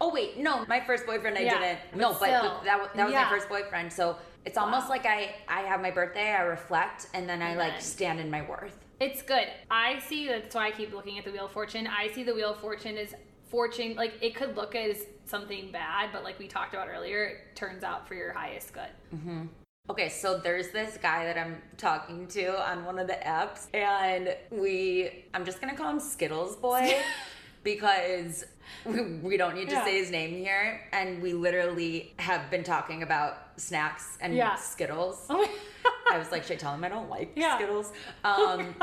Oh 0.00 0.10
wait, 0.12 0.38
no, 0.38 0.64
my 0.66 0.80
first 0.80 1.04
boyfriend 1.04 1.36
I 1.36 1.42
Yeah, 1.42 1.58
didn't. 1.58 1.78
but 1.92 2.00
No, 2.00 2.08
but 2.12 2.16
still. 2.16 2.60
that 2.64 2.78
was, 2.80 2.88
that 2.94 3.04
was 3.04 3.12
Yeah. 3.12 3.24
my 3.24 3.28
first 3.30 3.48
boyfriend. 3.48 3.92
So 3.92 4.16
it's 4.46 4.56
almost 4.56 4.84
Wow. 4.84 4.90
like 4.90 5.06
I 5.06 5.34
I 5.48 5.60
have 5.62 5.82
my 5.82 5.90
birthday, 5.90 6.30
I 6.32 6.42
reflect, 6.42 7.08
and 7.12 7.28
then 7.28 7.42
I 7.42 7.50
And 7.50 7.58
like 7.58 7.72
then- 7.72 7.80
stand 7.82 8.20
in 8.20 8.30
my 8.30 8.42
worth. 8.42 8.78
It's 9.00 9.20
good. 9.20 9.46
I 9.70 9.98
see 9.98 10.28
that's 10.28 10.54
why 10.54 10.68
I 10.68 10.70
keep 10.70 10.94
looking 10.94 11.18
at 11.18 11.26
the 11.26 11.30
Wheel 11.30 11.44
of 11.44 11.52
Fortune. 11.52 11.86
I 11.86 12.08
see 12.12 12.22
the 12.22 12.34
Wheel 12.34 12.52
of 12.52 12.60
Fortune 12.60 12.96
as 12.96 13.14
fortune 13.46 13.94
like 13.94 14.14
it 14.20 14.34
could 14.34 14.56
look 14.56 14.74
as 14.74 15.04
something 15.24 15.70
bad, 15.72 16.10
but 16.12 16.24
like 16.24 16.38
we 16.38 16.46
talked 16.48 16.74
about 16.74 16.88
earlier, 16.88 17.24
it 17.24 17.56
turns 17.56 17.82
out 17.84 18.06
for 18.06 18.14
your 18.14 18.32
highest 18.32 18.72
good. 18.72 19.48
Okay, 19.88 20.08
so 20.08 20.38
there's 20.38 20.70
this 20.70 20.98
guy 21.00 21.24
that 21.26 21.38
I'm 21.38 21.62
talking 21.76 22.26
to 22.28 22.60
on 22.68 22.84
one 22.84 22.98
of 22.98 23.06
the 23.06 23.12
apps, 23.24 23.68
and 23.72 24.34
we, 24.50 25.24
I'm 25.32 25.44
just 25.44 25.60
gonna 25.60 25.76
call 25.76 25.90
him 25.90 26.00
Skittles 26.00 26.56
Boy 26.56 26.96
because 27.62 28.44
we, 28.84 29.00
we 29.22 29.36
don't 29.36 29.54
need 29.54 29.68
to 29.68 29.74
Yeah. 29.76 29.84
say 29.84 29.98
his 29.98 30.10
name 30.10 30.30
here. 30.36 30.80
And 30.92 31.22
we 31.22 31.32
literally 31.34 32.14
have 32.18 32.50
been 32.50 32.64
talking 32.64 33.02
about 33.04 33.38
snacks 33.60 34.18
and 34.20 34.34
Yeah. 34.34 34.56
Skittles. 34.56 35.26
Oh 35.30 35.48
I 36.10 36.18
was 36.18 36.30
like, 36.32 36.42
should 36.44 36.54
I 36.54 36.56
tell 36.56 36.74
him 36.74 36.82
I 36.84 36.88
don't 36.88 37.08
like 37.08 37.32
Yeah. 37.36 37.56
Skittles? 37.56 37.92
Um, 38.24 38.74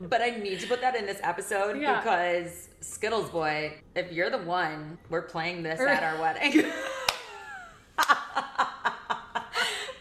but 0.00 0.22
I 0.22 0.30
need 0.30 0.60
to 0.60 0.66
put 0.68 0.80
that 0.82 0.94
in 0.96 1.06
this 1.06 1.18
episode 1.22 1.74
because 1.80 2.68
Skittles 2.88 3.30
Boy, 3.30 3.74
if 3.94 4.12
you're 4.12 4.30
the 4.30 4.38
one, 4.38 4.98
we're 5.08 5.22
playing 5.22 5.62
this 5.62 5.80
at 5.80 6.02
our 6.02 6.20
wedding. 6.20 6.64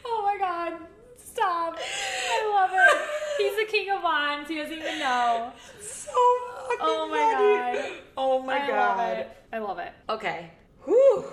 Oh 0.06 0.22
my 0.24 0.38
god. 0.40 0.74
Stop. 1.18 1.78
I 1.80 2.52
love 2.54 2.70
it. 2.74 3.02
He's 3.38 3.56
the 3.66 3.72
king 3.72 3.90
of 3.92 4.02
wands. 4.04 4.50
He 4.50 4.56
doesn't 4.58 4.74
even 4.78 5.00
know. 5.00 5.52
so 5.82 6.12
fucking 6.12 6.78
Oh 6.82 7.08
my 7.10 7.18
funny. 7.18 7.82
God. 7.82 8.02
Oh 8.18 8.42
my 8.42 8.64
I 8.64 8.68
god. 8.68 8.98
love 8.98 9.18
it. 9.18 9.30
I 9.54 9.58
love 9.60 9.80
it. 9.80 9.92
Okay. 10.10 10.52
Whew. 10.86 11.26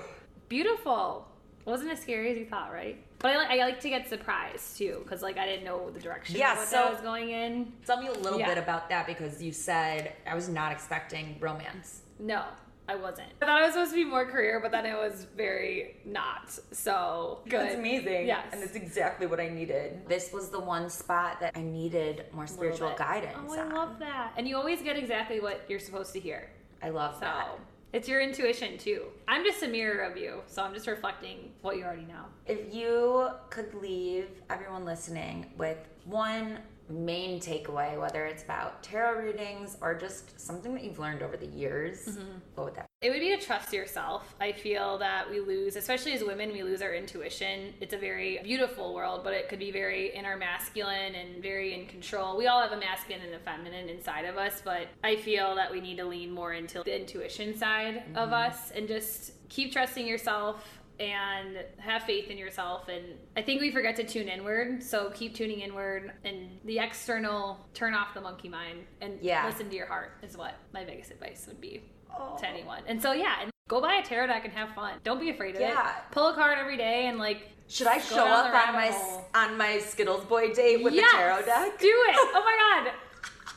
Beautiful. 0.48 1.26
Wasn't 1.64 1.90
as 1.90 2.00
scary 2.00 2.30
as 2.32 2.38
you 2.38 2.46
thought, 2.46 2.72
right? 2.72 3.02
But 3.20 3.32
I 3.32 3.36
like 3.36 3.50
I 3.50 3.56
like 3.64 3.80
to 3.80 3.90
get 3.90 4.08
surprised 4.08 4.78
too, 4.78 5.00
because 5.04 5.22
like 5.22 5.36
I 5.38 5.46
didn't 5.46 5.64
know 5.64 5.90
the 5.90 6.00
direction 6.00 6.36
Yeah, 6.36 6.56
so- 6.64 6.76
that 6.76 6.92
was 6.92 7.00
going 7.02 7.30
in. 7.30 7.72
Tell 7.86 8.00
me 8.00 8.08
a 8.08 8.12
little 8.12 8.38
Yeah. 8.38 8.48
bit 8.48 8.58
about 8.58 8.88
that 8.88 9.06
because 9.06 9.42
you 9.42 9.52
said 9.52 10.12
I 10.26 10.34
was 10.34 10.48
not 10.48 10.72
expecting 10.72 11.36
romance. 11.38 12.00
No, 12.18 12.44
I 12.88 12.96
wasn't. 12.96 13.28
I 13.42 13.46
thought 13.46 13.60
it 13.60 13.64
was 13.66 13.74
supposed 13.74 13.90
to 13.92 13.96
be 13.96 14.04
more 14.04 14.24
career, 14.24 14.58
but 14.60 14.72
then 14.72 14.86
it 14.86 14.94
was 14.96 15.24
very 15.36 15.96
not. 16.04 16.50
So 16.72 17.40
good. 17.44 17.60
That's 17.60 17.74
amazing. 17.74 18.26
Yes. 18.26 18.46
And 18.52 18.62
it's 18.62 18.74
exactly 18.74 19.26
what 19.26 19.38
I 19.38 19.48
needed. 19.48 20.08
This 20.08 20.32
was 20.32 20.48
the 20.50 20.58
one 20.60 20.88
spot 20.88 21.40
that 21.40 21.52
I 21.56 21.60
needed 21.62 22.24
more 22.32 22.46
spiritual 22.46 22.94
guidance. 22.96 23.36
Oh, 23.50 23.54
I 23.54 23.60
on. 23.60 23.74
love 23.74 23.98
that. 23.98 24.32
And 24.38 24.48
you 24.48 24.56
always 24.56 24.80
get 24.82 24.96
exactly 24.96 25.40
what 25.40 25.60
you're 25.68 25.78
supposed 25.78 26.12
to 26.14 26.20
hear. 26.20 26.50
I 26.82 26.88
love 26.88 27.14
So 27.16 27.20
that. 27.20 27.48
It's 27.92 28.08
your 28.08 28.20
intuition 28.20 28.78
too. 28.78 29.04
I'm 29.26 29.44
just 29.44 29.62
a 29.62 29.68
mirror 29.68 30.02
of 30.04 30.16
you, 30.16 30.42
so 30.46 30.62
I'm 30.62 30.72
just 30.74 30.86
reflecting 30.86 31.50
what 31.62 31.76
you 31.76 31.84
already 31.84 32.02
know. 32.06 32.24
If 32.46 32.72
you 32.74 33.28
could 33.50 33.72
leave 33.74 34.28
everyone 34.48 34.84
listening 34.84 35.46
with 35.58 35.78
one 36.04 36.58
main 36.88 37.40
takeaway, 37.40 37.98
whether 38.00 38.26
it's 38.26 38.42
about 38.42 38.82
tarot 38.82 39.20
readings 39.24 39.76
or 39.80 39.94
just 39.94 40.40
something 40.40 40.74
that 40.74 40.82
you've 40.84 40.98
learned 40.98 41.22
over 41.22 41.36
the 41.36 41.46
years, 41.46 42.06
Mm-hmm. 42.06 42.38
what 42.54 42.64
would 42.66 42.74
that 42.74 42.86
It 43.02 43.08
would 43.08 43.20
be 43.20 43.34
to 43.34 43.42
trust 43.42 43.72
yourself. 43.72 44.34
I 44.42 44.52
feel 44.52 44.98
that 44.98 45.30
we 45.30 45.40
lose, 45.40 45.76
especially 45.76 46.12
as 46.12 46.22
women, 46.22 46.52
we 46.52 46.62
lose 46.62 46.82
our 46.82 46.92
intuition. 46.92 47.72
It's 47.80 47.94
a 47.94 47.96
very 47.96 48.40
beautiful 48.44 48.92
world, 48.92 49.24
but 49.24 49.32
it 49.32 49.48
could 49.48 49.58
be 49.58 49.70
very 49.70 50.14
inner 50.14 50.36
masculine 50.36 51.14
and 51.14 51.42
very 51.42 51.72
in 51.72 51.86
control. 51.86 52.36
We 52.36 52.46
all 52.46 52.60
have 52.60 52.72
a 52.72 52.76
masculine 52.76 53.24
and 53.24 53.34
a 53.34 53.38
feminine 53.38 53.88
inside 53.88 54.26
of 54.26 54.36
us, 54.36 54.60
but 54.62 54.88
I 55.02 55.16
feel 55.16 55.54
that 55.54 55.72
we 55.72 55.80
need 55.80 55.96
to 55.96 56.04
lean 56.04 56.30
more 56.30 56.52
into 56.52 56.82
the 56.84 56.94
intuition 56.94 57.56
side 57.56 58.02
of 58.16 58.28
mm-hmm. 58.28 58.34
us 58.34 58.70
and 58.72 58.86
just 58.86 59.32
keep 59.48 59.72
trusting 59.72 60.06
yourself 60.06 60.62
and 60.98 61.64
have 61.78 62.02
faith 62.02 62.28
in 62.28 62.36
yourself 62.36 62.88
and 62.88 63.02
i 63.34 63.40
think 63.40 63.58
we 63.58 63.70
forget 63.70 63.96
to 63.96 64.04
tune 64.04 64.28
inward 64.28 64.82
so 64.82 65.10
keep 65.14 65.34
tuning 65.34 65.60
inward 65.60 66.12
and 66.24 66.58
the 66.66 66.78
external 66.78 67.58
turn 67.72 67.94
off 67.94 68.12
the 68.12 68.20
monkey 68.20 68.50
mind 68.50 68.80
and 69.00 69.18
Yeah. 69.22 69.46
listen 69.46 69.70
to 69.70 69.74
your 69.74 69.86
heart 69.86 70.18
is 70.22 70.36
what 70.36 70.56
my 70.74 70.84
biggest 70.84 71.10
advice 71.10 71.46
would 71.48 71.58
be 71.58 71.80
Oh. 72.18 72.36
to 72.38 72.48
anyone. 72.48 72.82
And 72.86 73.00
so 73.00 73.12
yeah, 73.12 73.36
and 73.42 73.50
go 73.68 73.80
buy 73.80 73.94
a 73.94 74.02
tarot 74.02 74.26
deck 74.28 74.44
and 74.44 74.52
have 74.54 74.74
fun. 74.74 74.94
Don't 75.04 75.20
be 75.20 75.30
afraid 75.30 75.54
of 75.54 75.60
Yeah. 75.60 75.88
it. 75.90 75.94
Pull 76.10 76.28
a 76.28 76.34
card 76.34 76.58
every 76.58 76.76
day 76.76 77.06
and 77.06 77.18
like 77.18 77.48
Should 77.68 77.86
I 77.86 77.98
show 77.98 78.24
up 78.26 78.46
on 78.46 78.74
my 78.74 78.86
hole. 78.88 79.24
on 79.34 79.56
my 79.56 79.78
Skittles 79.78 80.24
boy 80.24 80.52
date 80.52 80.82
with 80.82 80.94
yes, 80.94 81.10
the 81.12 81.18
tarot 81.18 81.42
deck? 81.44 81.78
Do 81.78 81.86
it. 81.86 82.16
Oh 82.16 82.42
my 82.44 82.82
god. 82.84 82.92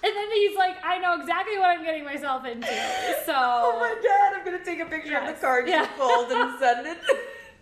And 0.06 0.14
then 0.14 0.32
he's 0.32 0.58
like, 0.58 0.76
I 0.84 0.98
know 1.00 1.20
exactly 1.20 1.58
what 1.58 1.70
I'm 1.70 1.84
getting 1.84 2.04
myself 2.04 2.46
into. 2.46 2.68
So 3.26 3.34
Oh 3.36 3.78
my 3.80 3.96
god, 4.04 4.38
I'm 4.38 4.46
gonna 4.46 4.64
take 4.66 4.80
a 4.82 4.86
picture 4.86 5.18
of 5.18 5.28
the 5.28 5.34
card 5.34 5.68
Yeah. 5.68 5.82
you 5.84 5.88
pulled 5.98 6.32
and 6.32 6.60
send 6.60 6.88
it. 6.88 6.98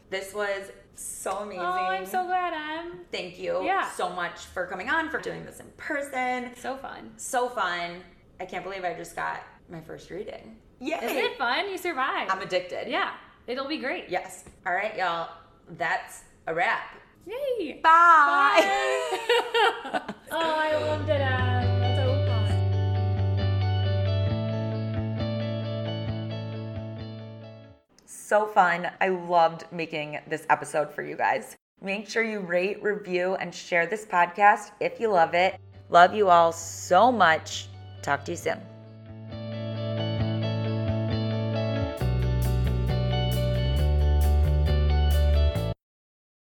this 0.09 0.33
was 0.33 0.71
so 0.95 1.37
amazing. 1.37 1.61
Oh, 1.63 1.71
I'm 1.71 2.05
so 2.05 2.25
glad 2.25 2.53
I'm 2.53 2.99
Thank 3.11 3.37
you 3.39 3.63
Yeah. 3.63 3.89
so 3.91 4.09
much 4.09 4.39
for 4.39 4.65
coming 4.67 4.89
on, 4.89 5.09
for 5.09 5.19
doing 5.19 5.45
this 5.45 5.59
in 5.59 5.67
person. 5.77 6.51
so 6.57 6.75
fun. 6.77 7.11
So 7.17 7.47
fun. 7.47 8.01
I 8.39 8.45
can't 8.45 8.63
believe 8.63 8.83
I 8.83 8.93
just 8.95 9.15
got 9.15 9.41
my 9.69 9.79
first 9.81 10.09
reading. 10.09 10.57
Yay! 10.81 10.97
Isn't 11.03 11.17
it 11.17 11.37
fun? 11.37 11.69
You 11.69 11.77
survived. 11.77 12.31
I'm 12.31 12.41
addicted. 12.41 12.87
yeah. 12.87 13.11
It'll 13.45 13.67
be 13.67 13.77
great. 13.77 14.09
Yes. 14.09 14.45
All 14.65 14.73
right, 14.73 14.97
y'all. 14.97 15.29
That's 15.77 16.23
a 16.47 16.55
wrap. 16.55 16.95
Yay. 17.27 17.79
Bye. 17.83 18.59
Bye. 19.91 20.01
oh, 20.31 20.39
I 20.39 20.75
loved 20.81 21.07
it. 21.07 21.19
That's 21.19 21.97
so 21.97 22.25
fun. 22.25 22.47
so 28.07 28.47
fun. 28.47 28.91
I 28.99 29.09
loved 29.09 29.65
making 29.71 30.17
this 30.27 30.47
episode 30.49 30.91
for 30.91 31.03
you 31.03 31.15
guys. 31.15 31.57
Make 31.79 32.09
sure 32.09 32.23
you 32.23 32.39
rate, 32.39 32.81
review, 32.81 33.35
and 33.35 33.53
share 33.53 33.85
this 33.85 34.05
podcast 34.05 34.71
if 34.79 34.99
you 34.99 35.09
love 35.09 35.35
it. 35.35 35.59
Love 35.89 36.15
you 36.15 36.29
all 36.29 36.51
so 36.51 37.11
much. 37.11 37.67
Talk 38.01 38.25
to 38.25 38.31
you 38.31 38.37
soon. 38.37 38.70